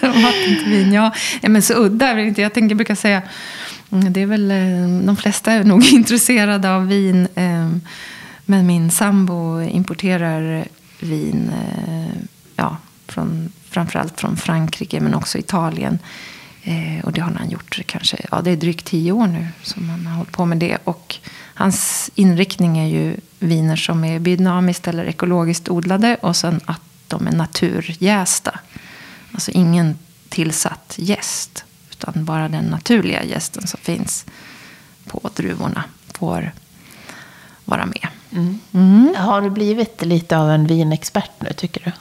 vatten 0.00 0.56
till 0.62 0.70
vin. 0.70 0.92
Ja. 0.92 1.12
ja, 1.40 1.48
men 1.48 1.62
så 1.62 1.74
udda 1.74 2.06
är 2.08 2.14
väl 2.14 2.24
inte. 2.24 2.42
Jag 2.42 2.54
tänker, 2.54 2.74
brukar 2.74 2.94
säga, 2.94 3.22
mm, 3.90 4.12
det 4.12 4.20
är 4.22 4.26
väl, 4.26 4.50
eh, 4.50 5.06
de 5.06 5.16
flesta 5.16 5.52
är 5.52 5.64
nog 5.64 5.86
intresserade 5.92 6.74
av 6.74 6.86
vin. 6.86 7.28
eh, 7.34 7.68
men 8.44 8.66
min 8.66 8.90
sambo 8.90 9.60
importerar 9.62 10.68
vin, 11.00 11.50
eh, 11.50 12.22
ja, 12.56 12.76
från, 13.06 13.52
framförallt 13.70 14.20
från 14.20 14.36
Frankrike 14.36 15.00
men 15.00 15.14
också 15.14 15.38
Italien. 15.38 15.98
Eh, 16.62 17.04
Och 17.04 17.12
det 17.12 17.20
har 17.20 17.30
han 17.30 17.50
gjort 17.50 17.80
kanske, 17.86 18.16
ja 18.30 18.40
det 18.42 18.50
är 18.50 18.56
drygt 18.56 18.86
tio 18.86 19.12
år 19.12 19.26
nu 19.26 19.46
som 19.62 19.88
han 19.90 20.06
har 20.06 20.16
hållit 20.16 20.32
på 20.32 20.44
med 20.44 20.58
det. 20.58 20.78
Och 20.84 21.16
hans 21.54 22.10
inriktning 22.14 22.78
är 22.78 22.86
ju 22.86 23.16
viner 23.38 23.76
som 23.76 24.04
är 24.04 24.18
biodynamiskt 24.18 24.88
eller 24.88 25.04
ekologiskt 25.04 25.68
odlade 25.68 26.16
och 26.22 26.36
sen 26.36 26.60
att 26.64 26.80
de 27.08 27.26
är 27.26 27.32
naturjästa. 27.32 28.60
Alltså 29.32 29.50
ingen 29.50 29.98
tillsatt 30.28 30.94
jäst, 30.98 31.64
utan 31.90 32.24
bara 32.24 32.48
den 32.48 32.64
naturliga 32.64 33.24
jästen 33.24 33.66
som 33.66 33.80
finns 33.80 34.26
på 35.06 35.30
druvorna 35.36 35.84
får 36.14 36.52
vara 37.64 37.86
med. 37.86 38.08
Mm. 38.72 39.14
Har 39.16 39.42
du 39.42 39.50
blivit 39.50 40.04
lite 40.04 40.38
av 40.38 40.50
en 40.50 40.66
vinexpert 40.66 41.30
nu, 41.38 41.52
tycker 41.52 41.80
du? 41.84 41.92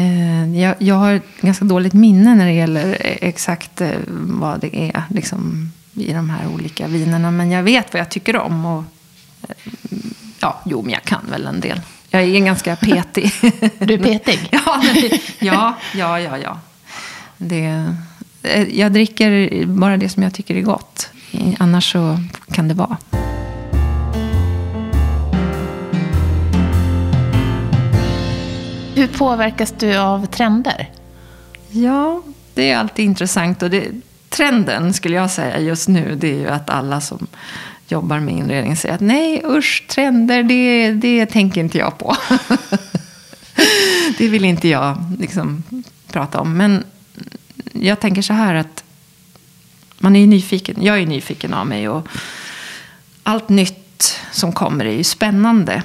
Eh, 0.00 0.60
Jag, 0.60 0.74
jag 0.78 0.94
har 0.94 1.20
ganska 1.40 1.64
dåligt 1.64 1.92
minne 1.92 2.34
när 2.34 2.46
det 2.46 2.52
gäller 2.52 2.96
exakt 3.00 3.80
eh, 3.80 3.90
vad 4.08 4.60
det 4.60 4.76
är 4.76 5.02
liksom, 5.10 5.72
i 5.94 6.12
de 6.12 6.30
här 6.30 6.48
olika 6.54 6.86
vinerna. 6.86 7.30
Men 7.30 7.50
jag 7.50 7.62
vet 7.62 7.92
vad 7.92 8.00
jag 8.00 8.08
tycker 8.08 8.36
om. 8.36 8.66
Och, 8.66 8.84
eh, 9.48 9.54
Ja, 10.40 10.60
jo, 10.64 10.82
men 10.82 10.90
jag 10.92 11.02
kan 11.02 11.20
väl 11.30 11.46
en 11.46 11.60
del. 11.60 11.80
Jag 12.10 12.22
är 12.22 12.40
ganska 12.40 12.76
petig. 12.76 13.32
Du 13.78 13.94
är 13.94 13.98
petig? 13.98 14.48
ja, 14.50 14.82
ja, 15.40 15.74
ja, 15.94 16.20
ja, 16.20 16.38
ja. 16.38 16.58
Det, 17.36 17.94
jag 18.70 18.92
dricker 18.92 19.66
bara 19.66 19.96
det 19.96 20.08
som 20.08 20.22
jag 20.22 20.34
tycker 20.34 20.54
är 20.54 20.60
gott. 20.62 21.10
Annars 21.58 21.92
så 21.92 22.18
kan 22.52 22.68
det 22.68 22.74
vara. 22.74 22.96
Hur 29.02 29.08
påverkas 29.08 29.74
du 29.78 29.96
av 29.96 30.26
trender? 30.26 30.90
Ja, 31.70 32.22
det 32.54 32.70
är 32.70 32.76
alltid 32.76 33.04
intressant. 33.04 33.62
Och 33.62 33.70
det, 33.70 33.90
trenden 34.28 34.94
skulle 34.94 35.16
jag 35.16 35.30
säga 35.30 35.60
just 35.60 35.88
nu, 35.88 36.16
det 36.16 36.30
är 36.30 36.38
ju 36.38 36.48
att 36.48 36.70
alla 36.70 37.00
som 37.00 37.26
jobbar 37.88 38.20
med 38.20 38.34
inredning 38.34 38.76
säger 38.76 38.94
att 38.94 39.00
nej, 39.00 39.42
usch, 39.44 39.84
trender, 39.88 40.42
det, 40.42 40.92
det 40.92 41.26
tänker 41.26 41.60
inte 41.60 41.78
jag 41.78 41.98
på. 41.98 42.16
det 44.18 44.28
vill 44.28 44.44
inte 44.44 44.68
jag 44.68 44.96
liksom 45.18 45.62
prata 46.12 46.40
om. 46.40 46.56
Men 46.56 46.84
jag 47.72 48.00
tänker 48.00 48.22
så 48.22 48.32
här 48.32 48.54
att 48.54 48.84
man 49.98 50.16
är 50.16 50.20
ju 50.20 50.26
nyfiken. 50.26 50.76
Jag 50.80 50.98
är 50.98 51.06
nyfiken 51.06 51.54
av 51.54 51.66
mig 51.66 51.88
och 51.88 52.08
allt 53.22 53.48
nytt 53.48 54.20
som 54.32 54.52
kommer 54.52 54.84
är 54.84 54.96
ju 54.96 55.04
spännande. 55.04 55.82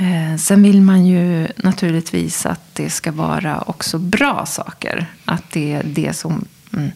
Eh, 0.00 0.36
sen 0.36 0.62
vill 0.62 0.82
man 0.82 1.06
ju 1.06 1.48
naturligtvis 1.56 2.46
att 2.46 2.74
det 2.74 2.90
ska 2.90 3.12
vara 3.12 3.60
också 3.60 3.98
bra 3.98 4.46
saker. 4.46 5.06
Att 5.24 5.50
det 5.50 5.72
är 5.72 5.82
det 5.84 6.16
som... 6.16 6.44
Mm, 6.72 6.90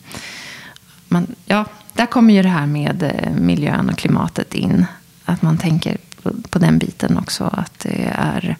man, 1.08 1.26
ja, 1.44 1.64
där 1.92 2.06
kommer 2.06 2.34
ju 2.34 2.42
det 2.42 2.48
här 2.48 2.66
med 2.66 3.02
eh, 3.02 3.32
miljön 3.32 3.90
och 3.90 3.98
klimatet 3.98 4.54
in. 4.54 4.86
Att 5.24 5.42
man 5.42 5.58
tänker 5.58 5.96
på, 6.22 6.32
på 6.50 6.58
den 6.58 6.78
biten 6.78 7.18
också. 7.18 7.44
Att 7.44 7.78
det, 7.78 8.12
är, 8.14 8.56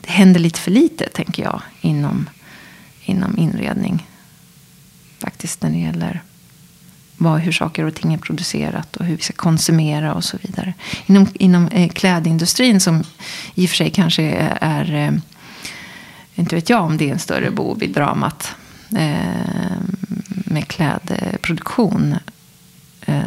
det 0.00 0.10
händer 0.10 0.40
lite 0.40 0.60
för 0.60 0.70
lite, 0.70 1.08
tänker 1.08 1.42
jag, 1.42 1.62
inom, 1.80 2.28
inom 3.04 3.38
inredning. 3.38 4.06
Faktiskt 5.18 5.62
när 5.62 5.70
det 5.70 5.78
gäller 5.78 6.22
vad, 7.18 7.40
hur 7.40 7.52
saker 7.52 7.84
och 7.84 7.94
ting 7.94 8.14
är 8.14 8.18
producerat 8.18 8.96
och 8.96 9.04
hur 9.04 9.16
vi 9.16 9.22
ska 9.22 9.32
konsumera 9.32 10.14
och 10.14 10.24
så 10.24 10.36
vidare. 10.42 10.74
Inom, 11.06 11.28
inom 11.34 11.68
eh, 11.68 11.88
klädindustrin 11.88 12.80
som 12.80 13.04
i 13.54 13.66
och 13.66 13.70
för 13.70 13.76
sig 13.76 13.90
kanske 13.90 14.22
är, 14.22 14.58
är 14.60 14.94
eh, 14.94 15.12
inte 16.34 16.54
vet 16.54 16.70
jag 16.70 16.84
om 16.84 16.96
det 16.96 17.08
är 17.08 17.12
en 17.12 17.18
större 17.18 17.50
bov 17.50 17.82
i 17.82 17.86
dramat 17.86 18.54
eh, 18.96 19.78
med 20.28 20.68
klädproduktion. 20.68 22.16
Eh, 23.06 23.22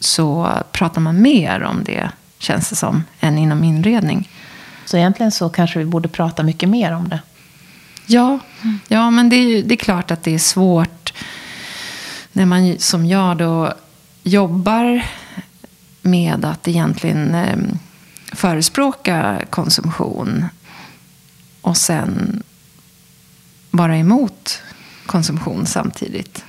så 0.00 0.50
pratar 0.72 1.00
man 1.00 1.22
mer 1.22 1.62
om 1.62 1.84
det, 1.84 2.10
känns 2.38 2.70
det 2.70 2.76
som, 2.76 3.04
än 3.20 3.38
inom 3.38 3.64
inredning. 3.64 4.28
Så 4.84 4.96
egentligen 4.96 5.32
så 5.32 5.48
kanske 5.48 5.78
vi 5.78 5.84
borde 5.84 6.08
prata 6.08 6.42
mycket 6.42 6.68
mer 6.68 6.92
om 6.92 7.08
det. 7.08 7.20
Ja, 8.06 8.38
ja 8.88 9.10
men 9.10 9.28
det 9.28 9.36
är, 9.36 9.62
det 9.62 9.74
är 9.74 9.76
klart 9.76 10.10
att 10.10 10.22
det 10.22 10.34
är 10.34 10.38
svårt 10.38 10.99
när 12.32 12.46
man 12.46 12.78
som 12.78 13.06
jag 13.06 13.36
då 13.36 13.72
jobbar 14.22 15.06
med 16.02 16.44
att 16.44 16.68
egentligen 16.68 17.34
eh, 17.34 17.58
förespråka 18.32 19.44
konsumtion 19.50 20.44
och 21.60 21.76
sen 21.76 22.42
vara 23.70 23.96
emot 23.96 24.62
konsumtion 25.06 25.66
samtidigt. 25.66 26.44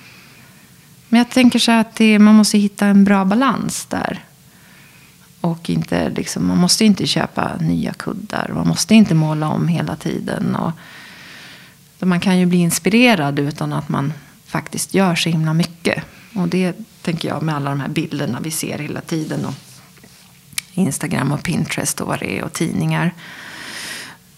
Men 1.10 1.18
jag 1.18 1.30
tänker 1.30 1.60
så 1.60 1.72
att 1.72 1.96
det, 1.96 2.20
man 2.20 2.36
måste 2.36 2.58
hitta 2.58 2.86
en 2.86 3.04
bra 3.04 3.26
balans 3.26 3.86
där. 3.86 4.24
Och 5.42 5.70
inte, 5.70 6.10
liksom, 6.10 6.48
man 6.48 6.58
måste 6.58 6.86
inte 6.86 7.08
köpa 7.08 7.52
nya 7.60 7.94
kuddar. 7.94 8.52
Man 8.56 8.68
måste 8.68 8.96
inte 8.96 9.16
måla 9.16 9.50
om 9.50 9.68
hela 9.68 9.96
tiden. 9.96 10.56
Och, 10.56 10.72
man 12.00 12.20
kan 12.20 12.40
ju 12.40 12.46
bli 12.46 12.58
inspirerad 12.58 13.40
utan 13.40 13.74
att 13.74 13.90
man 13.90 14.14
faktiskt 14.52 14.94
gör 14.94 15.16
så 15.16 15.30
himla 15.30 15.54
mycket. 15.54 16.04
Och 16.36 16.48
det 16.48 16.76
tänker 17.02 17.28
jag 17.28 17.44
med 17.44 17.56
alla 17.56 17.70
de 17.70 17.80
här 17.80 17.88
bilderna 17.88 18.40
vi 18.40 18.52
ser 18.52 18.78
hela 18.78 19.02
tiden. 19.02 19.46
Och 19.46 19.54
Instagram 20.74 21.32
och 21.32 21.44
Pinterest 21.44 22.02
och 22.02 22.08
vad 22.08 22.20
det 22.20 22.38
är 22.38 22.44
och 22.44 22.54
tidningar. 22.54 23.14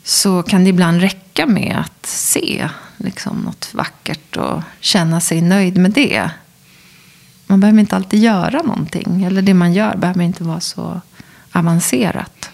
Så 0.03 0.43
kan 0.43 0.63
det 0.63 0.69
ibland 0.69 1.01
räcka 1.01 1.45
med 1.45 1.77
att 1.79 2.05
se 2.05 2.69
liksom, 2.97 3.37
något 3.37 3.73
vackert 3.73 4.37
och 4.37 4.61
känna 4.79 5.21
sig 5.21 5.41
nöjd 5.41 5.77
med 5.77 5.91
det. 5.91 6.29
Man 7.47 7.59
behöver 7.59 7.79
inte 7.79 7.95
alltid 7.95 8.19
göra 8.19 8.61
någonting. 8.61 9.23
Eller 9.23 9.41
det 9.41 9.53
man 9.53 9.73
gör 9.73 9.95
behöver 9.95 10.23
inte 10.23 10.43
vara 10.43 10.59
så 10.59 11.01
avancerat. 11.51 12.49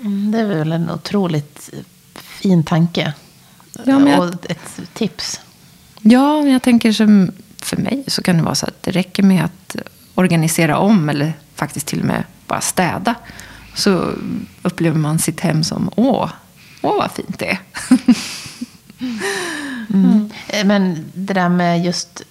Mm, 0.00 0.30
det 0.30 0.38
är 0.38 0.46
väl 0.46 0.72
en 0.72 0.90
otroligt 0.90 1.70
fin 2.14 2.64
tanke. 2.64 3.12
Ja, 3.84 4.08
jag... 4.08 4.20
Och 4.20 4.50
ett 4.50 4.80
tips. 4.94 5.40
Ja, 6.08 6.42
jag 6.42 6.62
tänker 6.62 6.92
som 6.92 7.32
för 7.58 7.76
mig 7.76 8.04
så 8.06 8.22
kan 8.22 8.36
det 8.36 8.42
vara 8.42 8.54
så 8.54 8.66
att 8.66 8.82
det 8.82 8.90
räcker 8.90 9.22
med 9.22 9.44
att 9.44 9.76
organisera 10.14 10.78
om 10.78 11.08
eller 11.08 11.32
faktiskt 11.54 11.86
till 11.86 12.00
och 12.00 12.06
med 12.06 12.24
bara 12.46 12.60
städa. 12.60 13.14
Så 13.74 14.12
upplever 14.62 14.98
man 14.98 15.18
sitt 15.18 15.40
hem 15.40 15.64
som 15.64 15.90
åh, 15.96 16.30
åh 16.82 16.96
vad 16.96 17.10
fint 17.10 17.38
det 17.38 17.50
är. 17.50 17.58
mm. 19.94 20.30
Men 20.64 21.04
det 21.14 21.34
där 21.34 21.48
med 21.48 21.84
just... 21.84 22.22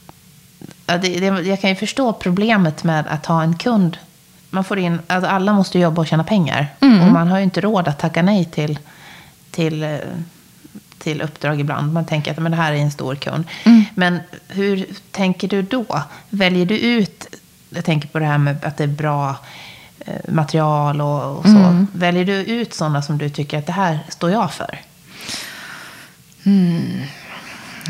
Ja, 0.86 0.98
det, 0.98 1.20
det, 1.20 1.26
jag 1.26 1.62
kan 1.62 1.70
ju 1.70 1.76
förstå 1.76 2.14
problemet 2.14 2.84
med 2.84 3.08
att 3.08 3.26
ha 3.26 3.44
en 3.44 3.58
kund. 3.58 3.98
Man 4.50 4.64
får 4.64 4.80
in, 4.80 5.00
alltså 5.08 5.30
alla 5.30 5.54
måste 5.54 5.80
jobba 5.80 6.02
och 6.02 6.08
tjäna 6.08 6.24
pengar. 6.24 6.68
Mm. 6.80 7.02
Och 7.02 7.12
man 7.12 7.28
har 7.28 7.38
ju 7.38 7.44
inte 7.44 7.62
råd 7.62 7.88
att 7.88 8.00
tacka 8.00 8.22
nej 8.22 8.46
till, 8.46 8.80
till 9.52 9.84
eh, 9.84 9.98
till 11.06 11.22
uppdrag 11.22 11.60
ibland. 11.60 11.94
Man 11.94 12.06
tänker 12.06 12.32
att 12.32 12.38
men 12.38 12.52
det 12.52 12.58
här 12.58 12.74
är 12.74 12.78
en 12.78 12.91
stor 12.91 13.15
kund. 13.15 13.44
Mm. 13.63 13.84
Men 13.96 14.20
hur 14.48 14.86
tänker 15.12 15.48
du 15.48 15.62
då? 15.62 16.04
Väljer 16.30 16.65
du 16.65 16.78
ut, 16.78 17.36
jag 17.70 17.86
tänker 17.86 18.08
på 18.08 18.20
det 18.20 18.26
här 18.26 18.38
med 18.38 18.65
att 18.65 18.78
det 18.78 18.84
är 18.84 18.88
bra 18.88 19.36
eh, 20.00 20.13
material 20.28 21.02
och, 21.02 21.38
och 21.38 21.44
så. 21.44 21.50
Mm. 21.50 21.88
Väljer 21.94 22.26
du 22.26 22.34
ut 22.34 22.74
sådana 22.74 23.02
som 23.02 23.18
du 23.18 23.30
tycker 23.30 23.58
att 23.58 23.65
det 23.65 23.72
här 23.72 24.00
står 24.10 24.32
jag 24.32 24.54
för? 24.54 24.80
Mm. 26.44 27.02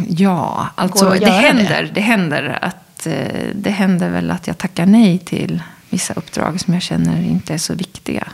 Ja, 0.08 0.68
alltså 0.76 1.10
det 1.10 1.30
händer, 1.30 1.84
det? 1.84 1.92
det 1.94 2.02
händer 2.02 2.60
att 2.62 3.08
eh, 3.08 3.48
det 3.54 3.72
händer 3.72 4.10
väl 4.10 4.32
att 4.32 4.48
jag 4.48 4.58
tackar 4.58 4.86
nej 4.86 5.20
till 5.20 5.64
vissa 5.90 6.14
uppdrag 6.14 6.60
som 6.62 6.74
jag 6.74 6.84
känner 6.84 7.22
inte 7.22 7.54
är 7.54 7.58
så 7.58 7.74
viktiga 7.74 8.28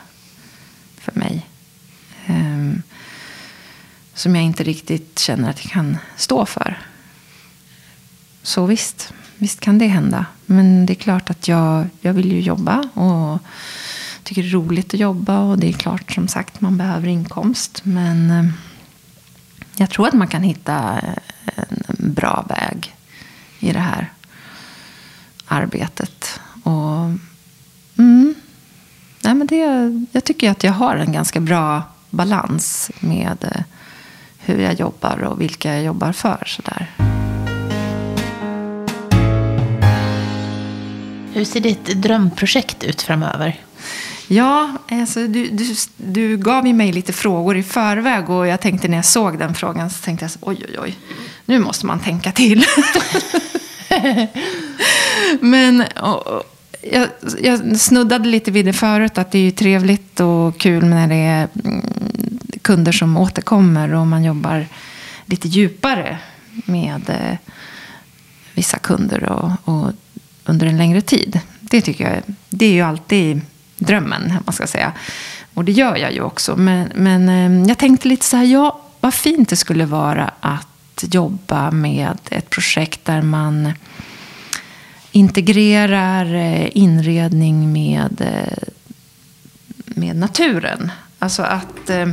för 0.98 1.20
mig. 1.20 1.51
Som 4.14 4.36
jag 4.36 4.44
inte 4.44 4.64
riktigt 4.64 5.20
känner 5.20 5.50
att 5.50 5.64
jag 5.64 5.72
kan 5.72 5.98
stå 6.18 6.46
för. 6.46 6.78
Så 8.44 8.66
visst, 8.66 9.14
visst 9.38 9.60
kan 9.60 9.78
det 9.78 9.88
hända. 9.88 10.26
Men 10.46 10.86
det 10.86 10.94
är 10.94 10.96
klart 10.96 11.30
att 11.30 11.48
jag, 11.48 11.88
jag 12.02 12.14
vill 12.14 12.32
ju 12.32 12.42
jobba 12.42 12.78
och 12.78 13.40
tycker 14.24 14.44
det 14.44 14.50
är 14.50 14.52
roligt 14.52 14.94
att 14.94 15.00
jobba. 15.00 15.40
Och 15.40 15.60
det 15.60 15.70
är 15.70 15.74
klart 15.74 16.12
som 16.12 16.28
sagt 16.28 16.62
man 16.62 16.78
behöver 16.78 17.08
inkomst. 17.08 17.82
Men 17.84 18.32
eh, 18.32 18.46
jag 19.76 19.90
tror 19.90 20.08
att 20.08 20.14
man 20.14 20.28
kan 20.28 20.44
hitta 20.44 21.00
en 21.56 22.14
bra 22.14 22.46
väg 22.50 22.96
i 23.60 23.72
det 23.72 23.80
här 23.80 24.12
arbetet. 25.46 26.40
Och 26.64 27.04
mm, 27.98 28.36
nej 29.24 29.34
men 29.34 29.48
det, 29.48 29.66
jag 30.12 30.24
tycker 30.24 30.52
att 30.52 30.64
jag 30.64 30.74
har 30.74 30.96
en 30.96 31.12
ganska 31.12 31.40
bra 31.40 31.84
balans 32.10 32.92
med 33.00 33.38
eh, 33.42 33.62
hur 34.52 34.64
jag 34.64 34.74
jobbar 34.74 35.24
och 35.24 35.42
vilka 35.42 35.74
jag 35.74 35.84
jobbar 35.84 36.12
för. 36.12 36.44
Sådär. 36.46 36.88
Hur 41.34 41.46
ser 41.46 41.60
ditt 41.60 41.86
drömprojekt 41.86 42.84
ut 42.84 43.02
framöver? 43.02 43.60
Ja, 44.28 44.78
alltså, 44.92 45.28
du, 45.28 45.48
du, 45.48 45.76
du 45.98 46.38
gav 46.38 46.68
ju 46.68 46.74
mig 46.74 46.92
lite 46.92 47.14
frågor 47.14 47.58
i 47.58 47.64
förväg 47.64 48.30
och 48.30 48.48
jag 48.48 48.62
tänkte 48.62 48.88
när 48.88 48.98
jag 48.98 49.06
såg 49.06 49.40
den 49.40 49.56
frågan 49.56 49.90
så 49.90 50.06
tänkte 50.06 50.26
jag 50.26 50.32
oj, 50.42 50.66
oj, 50.70 50.80
oj, 50.80 50.98
nu 51.46 51.60
måste 51.60 51.86
man 51.86 52.00
tänka 52.00 52.32
till. 52.32 52.66
Men 55.40 55.84
och, 56.02 56.28
och, 56.28 56.44
jag, 56.82 57.08
jag, 57.42 57.80
snuddade 57.80 58.30
lite 58.30 58.52
vid 58.52 58.66
det 58.66 58.74
förut, 58.74 59.18
att 59.18 59.32
det 59.32 59.38
är 59.38 59.44
ju 59.44 59.52
trevligt 59.52 60.20
och 60.20 60.58
kul 60.58 60.86
när 60.86 61.08
det 61.08 61.16
är 61.16 61.48
mm, 61.66 62.31
kunder 62.72 62.92
som 62.92 63.18
återkommer 63.18 63.94
och 63.94 64.08
man 64.08 64.24
jobbar 64.24 64.66
lite 65.26 65.48
djupare 65.48 66.18
med 66.66 67.10
eh, 67.10 67.38
vissa 68.54 68.78
kunder 68.78 69.24
och, 69.24 69.52
och, 69.66 69.92
under 70.46 70.68
en 70.68 70.78
längre 70.78 71.02
tid. 71.02 71.40
Det 71.60 71.82
tycker 71.82 72.14
jag, 72.14 72.36
det 72.50 72.66
är 72.66 72.72
ju 72.72 72.82
alltid 72.82 73.42
drömmen, 73.78 74.34
man 74.46 74.54
ska 74.54 74.68
säga. 74.68 74.94
Och 75.54 75.66
det 75.66 75.72
gör 75.72 75.96
jag 75.96 76.14
ju 76.14 76.22
också. 76.22 76.56
Men, 76.56 76.92
men 76.96 77.30
eh, 77.30 77.68
jag 77.68 77.78
tänkte 77.78 78.08
lite 78.08 78.26
så 78.26 78.38
här, 78.38 78.44
ja, 78.44 78.82
vad 79.00 79.14
fint 79.14 79.50
det 79.50 79.56
skulle 79.56 79.86
vara 79.86 80.32
att 80.40 81.04
jobba 81.12 81.72
med 81.72 82.18
ett 82.30 82.50
projekt 82.50 83.06
där 83.06 83.22
man 83.22 83.74
integrerar 85.12 86.36
eh, 86.36 86.70
inredning 86.78 87.74
med 87.74 88.22
eh, 88.22 88.68
med 89.86 90.16
naturen. 90.16 90.92
Alltså 91.22 91.44
att 91.44 91.90
eh, 91.90 92.08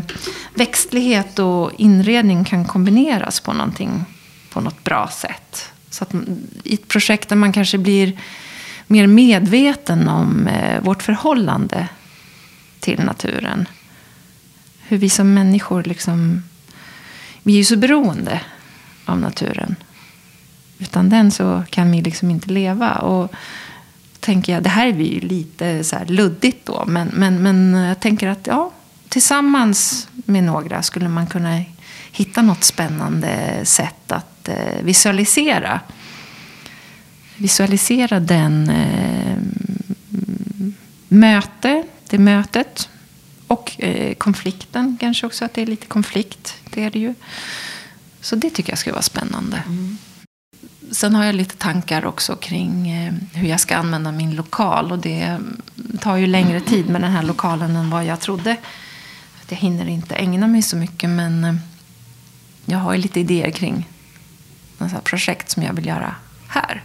växtlighet 0.54 1.38
och 1.38 1.72
inredning 1.78 2.44
kan 2.44 2.64
kombineras 2.64 3.40
på, 3.40 3.52
någonting, 3.52 4.04
på 4.52 4.60
något 4.60 4.84
bra 4.84 5.08
sätt. 5.08 5.72
Så 5.90 6.04
att 6.04 6.14
i 6.64 6.74
ett 6.74 6.88
projekt 6.88 7.28
där 7.28 7.36
man 7.36 7.52
kanske 7.52 7.78
blir 7.78 8.20
mer 8.86 9.06
medveten 9.06 10.08
om 10.08 10.46
eh, 10.46 10.82
vårt 10.82 11.02
förhållande 11.02 11.88
till 12.80 13.00
naturen. 13.00 13.68
Hur 14.80 14.98
vi 14.98 15.08
som 15.08 15.34
människor 15.34 15.82
liksom, 15.82 16.42
vi 17.42 17.52
är 17.52 17.56
ju 17.56 17.64
så 17.64 17.76
beroende 17.76 18.40
av 19.04 19.18
naturen. 19.20 19.76
Utan 20.78 21.08
den 21.08 21.30
så 21.30 21.64
kan 21.70 21.90
vi 21.90 22.02
liksom 22.02 22.30
inte 22.30 22.50
leva. 22.50 22.94
Och 22.94 23.32
tänker 24.20 24.52
jag, 24.52 24.62
det 24.62 24.68
här 24.68 24.86
är 24.86 24.92
ju 24.92 25.20
lite 25.20 25.84
så 25.84 25.96
luddigt 26.06 26.66
då, 26.66 26.84
men, 26.86 27.08
men, 27.14 27.42
men 27.42 27.74
jag 27.74 28.00
tänker 28.00 28.28
att 28.28 28.46
ja, 28.46 28.72
tillsammans 29.08 30.08
med 30.12 30.44
några 30.44 30.82
skulle 30.82 31.08
man 31.08 31.26
kunna 31.26 31.62
hitta 32.12 32.42
något 32.42 32.64
spännande 32.64 33.60
sätt 33.64 34.12
att 34.12 34.48
eh, 34.48 34.82
visualisera. 34.82 35.80
Visualisera 37.36 38.20
den 38.20 38.70
eh, 38.70 39.36
möte, 41.08 41.84
det 42.08 42.18
mötet. 42.18 42.88
Och 43.46 43.74
eh, 43.78 44.14
konflikten 44.14 44.96
kanske 45.00 45.26
också, 45.26 45.44
att 45.44 45.54
det 45.54 45.62
är 45.62 45.66
lite 45.66 45.86
konflikt. 45.86 46.54
Det 46.70 46.84
är 46.84 46.90
det 46.90 46.98
ju. 46.98 47.14
Så 48.20 48.36
det 48.36 48.50
tycker 48.50 48.70
jag 48.70 48.78
skulle 48.78 48.92
vara 48.92 49.02
spännande. 49.02 49.62
Mm. 49.66 49.98
Sen 50.90 51.14
har 51.14 51.24
jag 51.24 51.34
lite 51.34 51.56
tankar 51.56 52.06
också 52.06 52.36
kring 52.36 52.90
eh, 52.90 53.12
hur 53.32 53.48
jag 53.48 53.60
ska 53.60 53.76
använda 53.76 54.12
min 54.12 54.36
lokal. 54.36 54.92
Och 54.92 54.98
det 54.98 55.38
tar 56.00 56.16
ju 56.16 56.26
längre 56.26 56.60
tid 56.60 56.88
med 56.88 57.00
den 57.00 57.10
här 57.12 57.22
lokalen 57.22 57.76
än 57.76 57.90
vad 57.90 58.04
jag 58.04 58.20
trodde. 58.20 58.56
Jag 59.48 59.56
hinner 59.56 59.88
inte 59.88 60.14
ägna 60.14 60.46
mig 60.46 60.62
så 60.62 60.76
mycket 60.76 61.10
men 61.10 61.44
eh, 61.44 61.54
jag 62.64 62.78
har 62.78 62.92
ju 62.92 62.98
lite 62.98 63.20
idéer 63.20 63.50
kring 63.50 63.88
några 64.78 65.00
projekt 65.00 65.50
som 65.50 65.62
jag 65.62 65.72
vill 65.72 65.86
göra 65.86 66.14
här. 66.48 66.82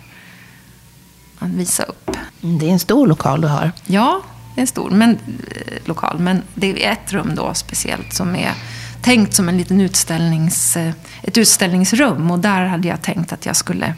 Att 1.39 1.49
visa 1.49 1.83
upp. 1.83 2.11
Det 2.41 2.67
är 2.67 2.71
en 2.71 2.79
stor 2.79 3.07
lokal 3.07 3.41
du 3.41 3.47
har. 3.47 3.71
Ja, 3.85 4.21
det 4.55 4.59
är 4.59 4.61
en 4.61 4.67
stor 4.67 4.89
men, 4.89 5.11
eh, 5.11 5.77
lokal. 5.85 6.19
Men 6.19 6.41
det 6.55 6.85
är 6.85 6.91
ett 6.91 7.13
rum 7.13 7.35
då 7.35 7.53
speciellt 7.53 8.13
som 8.13 8.35
är 8.35 8.53
tänkt 9.01 9.33
som 9.33 9.49
en 9.49 9.57
liten 9.57 9.81
utställnings, 9.81 10.77
eh, 10.77 10.93
ett 11.21 11.37
utställningsrum. 11.37 12.31
Och 12.31 12.39
där 12.39 12.65
hade 12.65 12.87
jag 12.87 13.01
tänkt 13.01 13.33
att 13.33 13.45
jag 13.45 13.55
skulle 13.55 13.95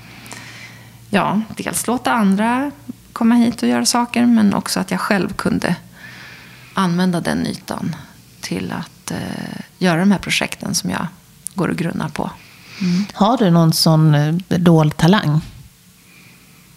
ja, 1.09 1.41
dels 1.57 1.87
låta 1.87 2.11
andra 2.11 2.71
komma 3.13 3.35
hit 3.35 3.63
och 3.63 3.69
göra 3.69 3.85
saker. 3.85 4.25
Men 4.25 4.53
också 4.53 4.79
att 4.79 4.91
jag 4.91 4.99
själv 4.99 5.33
kunde 5.33 5.75
använda 6.73 7.21
den 7.21 7.47
ytan 7.47 7.95
till 8.45 8.71
att 8.71 9.11
eh, 9.11 9.17
göra 9.77 9.99
de 9.99 10.11
här 10.11 10.19
projekten 10.19 10.75
som 10.75 10.89
jag 10.89 11.07
går 11.55 11.67
och 11.67 11.75
grunnar 11.75 12.09
på. 12.09 12.29
Mm. 12.81 13.05
Har 13.13 13.37
du 13.37 13.49
någon 13.49 13.73
sån 13.73 14.15
eh, 14.15 14.33
dold 14.47 14.97
talang? 14.97 15.41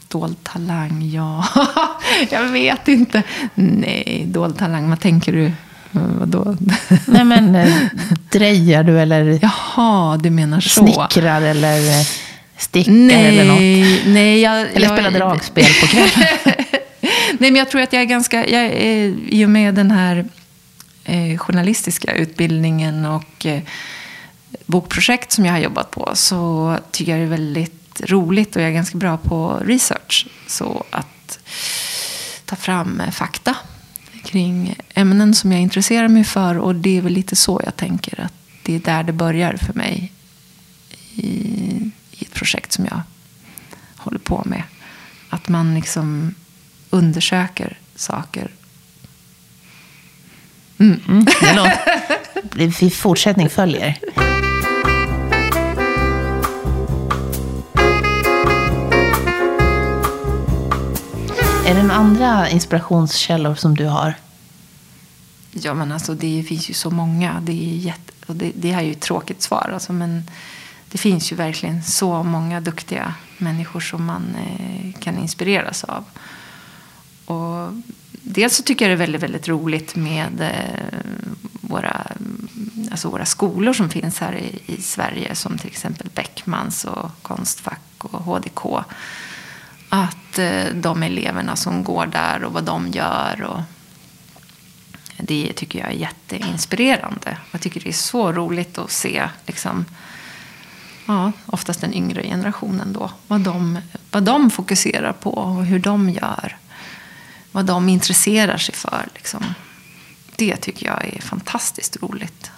Dold 0.09 0.45
talang, 0.45 1.11
ja. 1.11 1.45
jag 2.31 2.49
vet 2.49 2.89
inte. 2.89 3.23
Nej, 3.55 4.25
dold 4.27 4.59
talang, 4.59 4.91
vad 4.91 5.01
tänker 5.01 5.33
du? 5.33 5.53
Vadå? 5.91 6.57
Nej 7.07 7.25
men, 7.25 7.55
eh, 7.55 7.77
drejar 8.31 8.83
du 8.85 9.01
eller 9.01 9.39
Jaha, 9.43 10.17
du 10.17 10.31
menar 10.31 10.61
så. 10.61 10.87
snickrar 10.87 11.43
eller 11.43 12.01
eh, 12.01 12.07
stickar 12.57 12.93
nej, 12.93 13.39
eller 13.39 13.45
något? 13.45 14.07
Nej, 14.07 14.41
jag, 14.41 14.61
eller 14.61 14.87
jag, 14.87 14.93
spelar 14.93 15.11
dragspel 15.11 15.65
på 15.81 15.87
kvällen? 15.87 16.11
nej, 17.39 17.51
men 17.51 17.57
jag 17.57 17.71
tror 17.71 17.81
att 17.81 17.93
jag 17.93 18.03
är 18.03 18.07
ganska, 18.07 18.47
jag 18.47 18.65
är, 18.65 19.15
i 19.29 19.45
och 19.45 19.51
med 19.51 19.75
den 19.75 19.91
här 19.91 20.25
eh, 21.09 21.39
journalistiska 21.39 22.15
utbildningen 22.15 23.05
och 23.05 23.47
eh, 23.47 23.63
bokprojekt 24.67 25.33
som 25.33 25.45
jag 25.45 25.53
har 25.53 25.59
jobbat 25.59 25.91
på 25.91 26.11
så 26.15 26.77
tycker 26.91 27.13
jag 27.13 27.21
det 27.21 27.25
är 27.25 27.31
väldigt 27.31 28.01
roligt 28.01 28.57
och 28.57 28.63
jag 28.63 28.69
är 28.69 28.75
ganska 28.75 28.99
bra 28.99 29.17
på 29.17 29.63
research. 29.65 30.27
Så 30.47 30.85
att 30.91 31.39
ta 32.45 32.57
fram 32.57 33.01
eh, 33.01 33.11
fakta 33.11 33.57
kring 34.25 34.77
ämnen 34.95 35.35
som 35.35 35.53
jag 35.53 35.61
intresserar 35.61 36.09
mig 36.09 36.25
för. 36.25 36.59
Och 36.59 36.75
det 36.75 36.99
är 36.99 37.03
väl 37.03 37.13
lite 37.13 37.37
så 37.37 37.61
jag 37.65 37.77
tänker 37.77 38.21
att 38.21 38.35
det 38.63 38.75
är 38.75 38.81
där 38.81 39.03
det 39.03 39.13
börjar 39.13 39.57
för 39.57 39.75
mig 39.75 40.13
i, 41.15 41.29
i 42.11 42.25
ett 42.25 42.35
projekt 42.35 42.73
som 42.73 42.85
jag 42.85 43.01
håller 43.97 44.19
på 44.19 44.43
med. 44.47 44.63
Att 45.29 45.49
man 45.49 45.75
liksom 45.75 46.35
undersöker 46.91 47.79
saker. 47.95 48.51
Mm. 50.81 51.01
Mm, 51.09 51.27
det 52.53 52.91
fortsättning 52.91 53.51
följer. 53.51 53.99
Är 61.67 61.75
det 61.75 61.83
några 61.83 61.95
andra 61.95 62.49
inspirationskällor 62.49 63.55
som 63.55 63.77
du 63.77 63.87
har? 63.87 64.15
Ja, 65.51 65.75
men 65.75 65.93
alltså 65.93 66.15
det 66.15 66.45
finns 66.49 66.71
ju 66.71 66.75
så 66.75 66.91
många. 66.91 67.41
Det 67.43 67.53
är, 67.53 67.77
jätte, 67.77 68.13
och 68.27 68.37
det, 68.37 68.53
det 68.55 68.71
är 68.73 68.83
ju 68.83 68.93
ett 68.93 69.01
tråkigt 69.01 69.43
svar. 69.43 69.71
Alltså, 69.75 69.93
men 69.93 70.31
det 70.91 70.99
finns 70.99 71.33
ju 71.33 71.37
verkligen 71.37 71.83
så 71.83 72.23
många 72.23 72.61
duktiga 72.61 73.15
människor 73.39 73.81
som 73.81 74.05
man 74.05 74.37
eh, 74.37 75.01
kan 75.01 75.19
inspireras 75.19 75.85
av. 75.85 76.05
Och 77.29 77.73
dels 78.13 78.57
så 78.57 78.63
tycker 78.63 78.85
jag 78.85 78.91
det 78.91 79.03
är 79.03 79.07
väldigt, 79.07 79.23
väldigt 79.23 79.49
roligt 79.49 79.97
med 79.97 80.41
eh, 80.41 80.99
våra, 81.61 82.07
alltså 82.91 83.11
våra 83.11 83.25
skolor 83.25 83.73
som 83.73 83.91
finns 83.91 84.19
här 84.19 84.35
i, 84.35 84.61
i 84.67 84.83
Sverige. 84.83 85.35
Som 85.35 85.59
till 85.59 85.71
exempel 85.71 86.09
Beckmans 86.15 86.85
och 86.85 87.11
Konstfack 87.23 87.81
och 87.99 88.23
HDK 88.23 88.85
att 89.89 90.39
eh, 90.39 90.65
de 90.75 91.03
eleverna 91.03 91.57
som 91.57 91.85
går 91.85 92.07
där 92.07 92.45
och 92.45 92.53
vad 92.53 92.65
de 92.65 92.89
gör. 92.89 93.43
Och 93.43 93.61
det 95.17 95.53
tycker 95.53 95.79
jag 95.79 95.89
är 95.89 95.97
jätteinspirerande. 95.97 97.37
Jag 97.51 97.61
tycker 97.61 97.81
det 97.81 97.89
är 97.89 97.93
så 97.93 98.33
roligt 98.33 98.79
att 98.79 98.91
se 98.91 99.29
liksom, 99.47 99.85
ja, 101.07 101.33
oftast 101.47 101.81
den 101.81 101.95
yngre 101.95 102.23
generationen 102.23 102.93
då. 102.93 103.11
Vad 103.27 103.41
de, 103.41 103.79
vad 104.11 104.23
de 104.23 104.51
fokuserar 104.51 105.13
på 105.13 105.31
och 105.31 105.65
hur 105.65 105.79
de 105.79 106.11
gör. 106.11 106.57
Vad 107.53 107.65
de 107.65 107.89
intresserar 107.89 108.59
sig 108.59 108.75
för. 108.75 109.09
Liksom. 109.15 109.55
Det 110.37 110.57
tycker 110.57 110.87
jag 110.87 111.05
är 111.05 111.21
fantastiskt 111.21 111.97
roligt. 112.03 112.51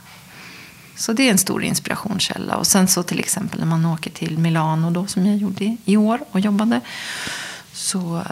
Så 0.97 1.13
det 1.13 1.23
är 1.23 1.31
en 1.31 1.39
stor 1.39 1.65
inspirationskälla. 1.65 2.57
Och 2.57 2.67
sen 2.67 2.89
så 2.89 3.03
till 3.03 3.19
exempel 3.19 3.59
när 3.59 3.67
man 3.67 3.87
åker 3.87 4.11
till 4.11 4.39
Milano 4.39 4.91
då, 4.91 5.07
som 5.07 5.27
jag 5.27 5.37
gjorde 5.37 5.77
i 5.85 5.97
år 5.97 6.21
och 6.31 6.41
jobbade. 6.41 6.81
Så 7.73 8.23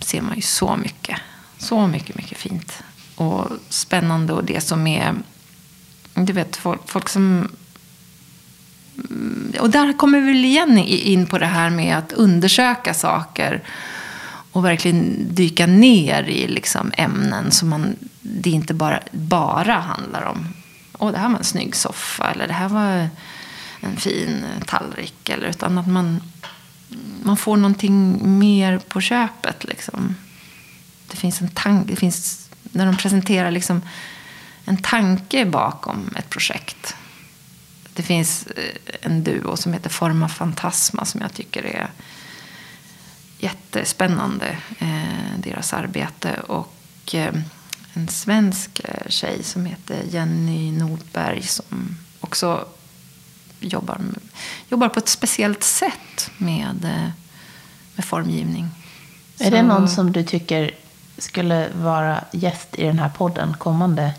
ser 0.00 0.22
man 0.22 0.36
ju 0.36 0.42
så 0.42 0.76
mycket. 0.76 1.18
Så 1.58 1.86
mycket, 1.86 2.16
mycket 2.16 2.38
fint. 2.38 2.82
Och 3.14 3.48
spännande 3.68 4.32
och 4.32 4.44
det 4.44 4.60
som 4.60 4.86
är... 4.86 5.14
Du 6.14 6.32
vet, 6.32 6.56
folk, 6.56 6.80
folk 6.86 7.08
som... 7.08 7.48
Och 9.60 9.70
där 9.70 9.98
kommer 9.98 10.20
vi 10.20 10.26
väl 10.26 10.44
igen 10.44 10.78
in 10.78 11.26
på 11.26 11.38
det 11.38 11.46
här 11.46 11.70
med 11.70 11.98
att 11.98 12.12
undersöka 12.12 12.94
saker. 12.94 13.62
Och 14.54 14.64
verkligen 14.64 15.26
dyka 15.34 15.66
ner 15.66 16.22
i 16.22 16.48
liksom 16.48 16.92
ämnen 16.96 17.50
som 17.50 17.68
man, 17.68 17.96
det 18.20 18.50
inte 18.50 18.74
bara, 18.74 19.00
bara 19.10 19.74
handlar 19.74 20.22
om 20.22 20.54
åh, 20.98 21.12
det 21.12 21.18
här 21.18 21.28
var 21.28 21.38
en 21.38 21.44
snygg 21.44 21.76
soffa 21.76 22.30
eller 22.30 22.46
det 22.46 22.52
här 22.52 22.68
var 22.68 23.08
en 23.80 23.96
fin 23.96 24.44
tallrik. 24.66 25.28
Eller, 25.28 25.48
utan 25.48 25.78
att 25.78 25.88
man, 25.88 26.22
man 27.22 27.36
får 27.36 27.56
någonting 27.56 28.20
mer 28.38 28.78
på 28.78 29.00
köpet. 29.00 29.64
Liksom. 29.64 30.14
Det 31.10 31.16
finns 31.16 31.40
en 31.40 31.48
tanke, 31.48 31.90
det 31.90 31.96
finns, 31.96 32.50
när 32.62 32.86
de 32.86 32.96
presenterar 32.96 33.50
liksom 33.50 33.82
en 34.64 34.76
tanke 34.76 35.44
bakom 35.46 36.14
ett 36.16 36.30
projekt. 36.30 36.96
Det 37.94 38.02
finns 38.02 38.46
eh, 38.46 38.94
en 39.02 39.24
duo 39.24 39.56
som 39.56 39.72
heter 39.72 39.90
Forma 39.90 40.28
Fantasma 40.28 41.04
som 41.04 41.20
jag 41.20 41.34
tycker 41.34 41.62
är 41.62 41.90
jättespännande, 43.38 44.56
eh, 44.78 45.38
deras 45.38 45.72
arbete. 45.72 46.40
Och 46.40 47.14
eh, 47.14 47.34
en 47.92 48.08
svensk 48.08 48.80
eh, 48.84 49.08
tjej 49.08 49.42
som 49.42 49.66
heter 49.66 50.02
Jenny 50.10 50.72
Nordberg 50.72 51.42
som 51.42 51.96
också 52.20 52.68
jobbar, 53.60 54.00
jobbar 54.68 54.88
på 54.88 54.98
ett 54.98 55.08
speciellt 55.08 55.62
sätt 55.62 56.30
med, 56.38 57.04
med 57.94 58.04
formgivning. 58.04 58.70
Är 59.38 59.44
Så... 59.44 59.50
det 59.50 59.62
någon 59.62 59.88
som 59.88 60.12
du 60.12 60.24
tycker 60.24 60.70
skulle 61.18 61.68
vara 61.68 62.24
gäst 62.32 62.68
i 62.72 62.82
den 62.84 62.98
här 62.98 63.08
podden 63.08 63.56
kommande, 63.58 64.14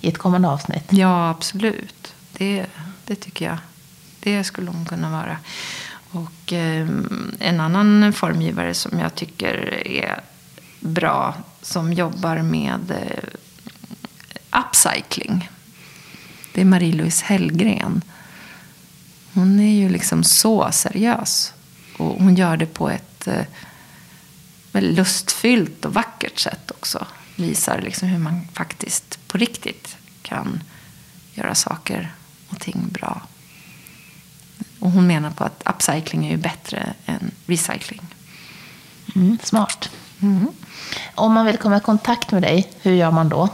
i 0.00 0.08
ett 0.08 0.18
kommande 0.18 0.48
avsnitt? 0.48 0.84
Ja, 0.90 1.30
absolut. 1.30 2.14
Det, 2.32 2.66
det 3.04 3.14
tycker 3.14 3.44
jag. 3.44 3.58
Det 4.20 4.44
skulle 4.44 4.70
hon 4.70 4.84
kunna 4.84 5.10
vara. 5.10 5.36
Och 6.12 6.52
eh, 6.52 6.88
en 7.38 7.60
annan 7.60 8.12
formgivare 8.12 8.74
som 8.74 8.98
jag 8.98 9.14
tycker 9.14 9.86
är 9.86 10.20
bra 10.80 11.34
som 11.62 11.92
jobbar 11.92 12.42
med 12.42 12.90
eh, 12.90 14.60
upcycling. 14.60 15.50
Det 16.52 16.60
är 16.60 16.64
Marie-Louise 16.64 17.24
Hellgren. 17.24 18.02
Hon 19.34 19.60
är 19.60 19.72
ju 19.72 19.88
liksom 19.88 20.24
så 20.24 20.72
seriös. 20.72 21.52
Och 21.96 22.22
hon 22.22 22.34
gör 22.34 22.56
det 22.56 22.66
på 22.66 22.90
ett 22.90 23.26
eh, 23.26 23.44
väldigt 24.72 24.96
lustfyllt 24.96 25.84
och 25.84 25.94
vackert 25.94 26.38
sätt 26.38 26.70
också. 26.70 27.06
Visar 27.36 27.80
liksom 27.80 28.08
hur 28.08 28.18
man 28.18 28.48
faktiskt 28.52 29.18
på 29.28 29.38
riktigt 29.38 29.96
kan 30.22 30.62
göra 31.34 31.54
saker 31.54 32.12
och 32.48 32.60
ting 32.60 32.88
bra. 32.88 33.22
Och 34.82 34.90
hon 34.90 35.06
menar 35.06 35.30
på 35.30 35.44
att 35.44 35.62
upcycling 35.66 36.26
är 36.26 36.30
ju 36.30 36.36
bättre 36.36 36.94
än 37.06 37.30
recycling. 37.46 38.00
Mm, 39.14 39.38
smart. 39.42 39.90
Om 41.14 41.32
man 41.32 41.46
vill 41.46 41.56
komma 41.56 41.76
i 41.76 41.80
kontakt 41.80 42.32
med 42.32 42.42
dig, 42.42 42.72
hur 42.82 42.92
gör 42.92 43.10
man 43.10 43.28
då? 43.28 43.48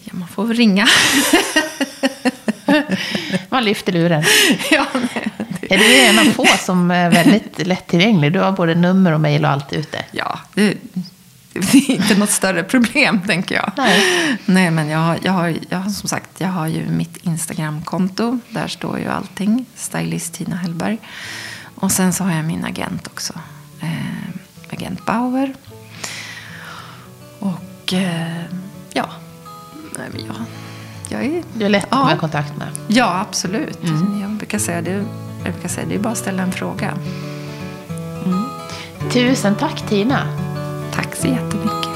Ja, 0.00 0.12
man 0.14 0.28
får 0.28 0.44
väl 0.44 0.56
ringa. 0.56 0.88
Man 3.48 3.64
lyfter 3.64 3.92
luren. 3.92 4.24
ja, 4.70 4.86
det, 5.60 5.74
Är 5.74 5.78
du 5.78 6.00
en 6.00 6.18
av 6.18 6.24
få 6.32 6.46
som 6.46 6.90
är 6.90 7.10
väldigt 7.10 7.66
lättillgänglig? 7.66 8.32
Du 8.32 8.38
har 8.38 8.52
både 8.52 8.74
nummer 8.74 9.12
och 9.12 9.20
mejl 9.20 9.44
och 9.44 9.50
allt 9.50 9.72
ute. 9.72 10.04
ja 10.10 10.38
det, 10.54 10.74
det 11.52 11.74
är 11.78 11.90
inte 11.90 12.14
något 12.18 12.30
större 12.30 12.62
problem, 12.62 13.20
tänker 13.26 13.54
jag. 13.54 13.72
Nej. 13.76 14.02
Nej, 14.46 14.70
men 14.70 14.88
jag, 14.88 14.98
har- 14.98 15.18
jag, 15.22 15.32
har, 15.32 15.54
jag 15.68 15.78
har 15.78 15.90
som 15.90 16.08
sagt 16.08 16.28
jag 16.40 16.48
har 16.48 16.66
ju 16.66 16.88
mitt 16.88 17.16
Instagramkonto. 17.16 18.38
Där 18.48 18.68
står 18.68 18.98
ju 18.98 19.06
allting. 19.08 19.66
Stylist 19.74 20.34
Tina 20.34 20.56
Hellberg. 20.56 20.98
Och 21.74 21.92
sen 21.92 22.12
så 22.12 22.24
har 22.24 22.32
jag 22.36 22.44
min 22.44 22.64
agent 22.64 23.06
också. 23.06 23.32
Eh, 23.80 24.72
agent 24.72 25.06
Bauer. 25.06 25.54
Och 27.38 27.92
eh, 27.92 28.42
ja, 28.92 29.06
Nej, 29.98 30.08
men 30.12 30.24
jag, 30.26 30.34
jag 31.08 31.24
är... 31.24 31.42
Du 31.54 31.64
är 31.64 31.68
lätt 31.68 31.84
att 31.84 31.88
Ja. 31.90 31.96
komma 31.98 32.14
i 32.14 32.18
kontakt 32.18 32.56
med. 32.56 32.68
Ja, 32.88 33.20
absolut. 33.28 33.78
Jag 34.22 34.30
brukar 34.30 34.58
säga 34.58 34.82
det. 34.82 35.04
Jag 35.44 35.52
brukar 35.52 35.68
säga 35.68 35.86
det 35.86 35.94
är 35.94 35.98
bara 35.98 36.12
att 36.12 36.18
ställa 36.18 36.42
en 36.42 36.52
fråga. 36.52 36.98
Tusen 39.10 39.54
tack 39.54 39.82
Tina. 39.88 40.26
Tack 40.92 41.16
så 41.16 41.26
jättemycket. 41.26 41.91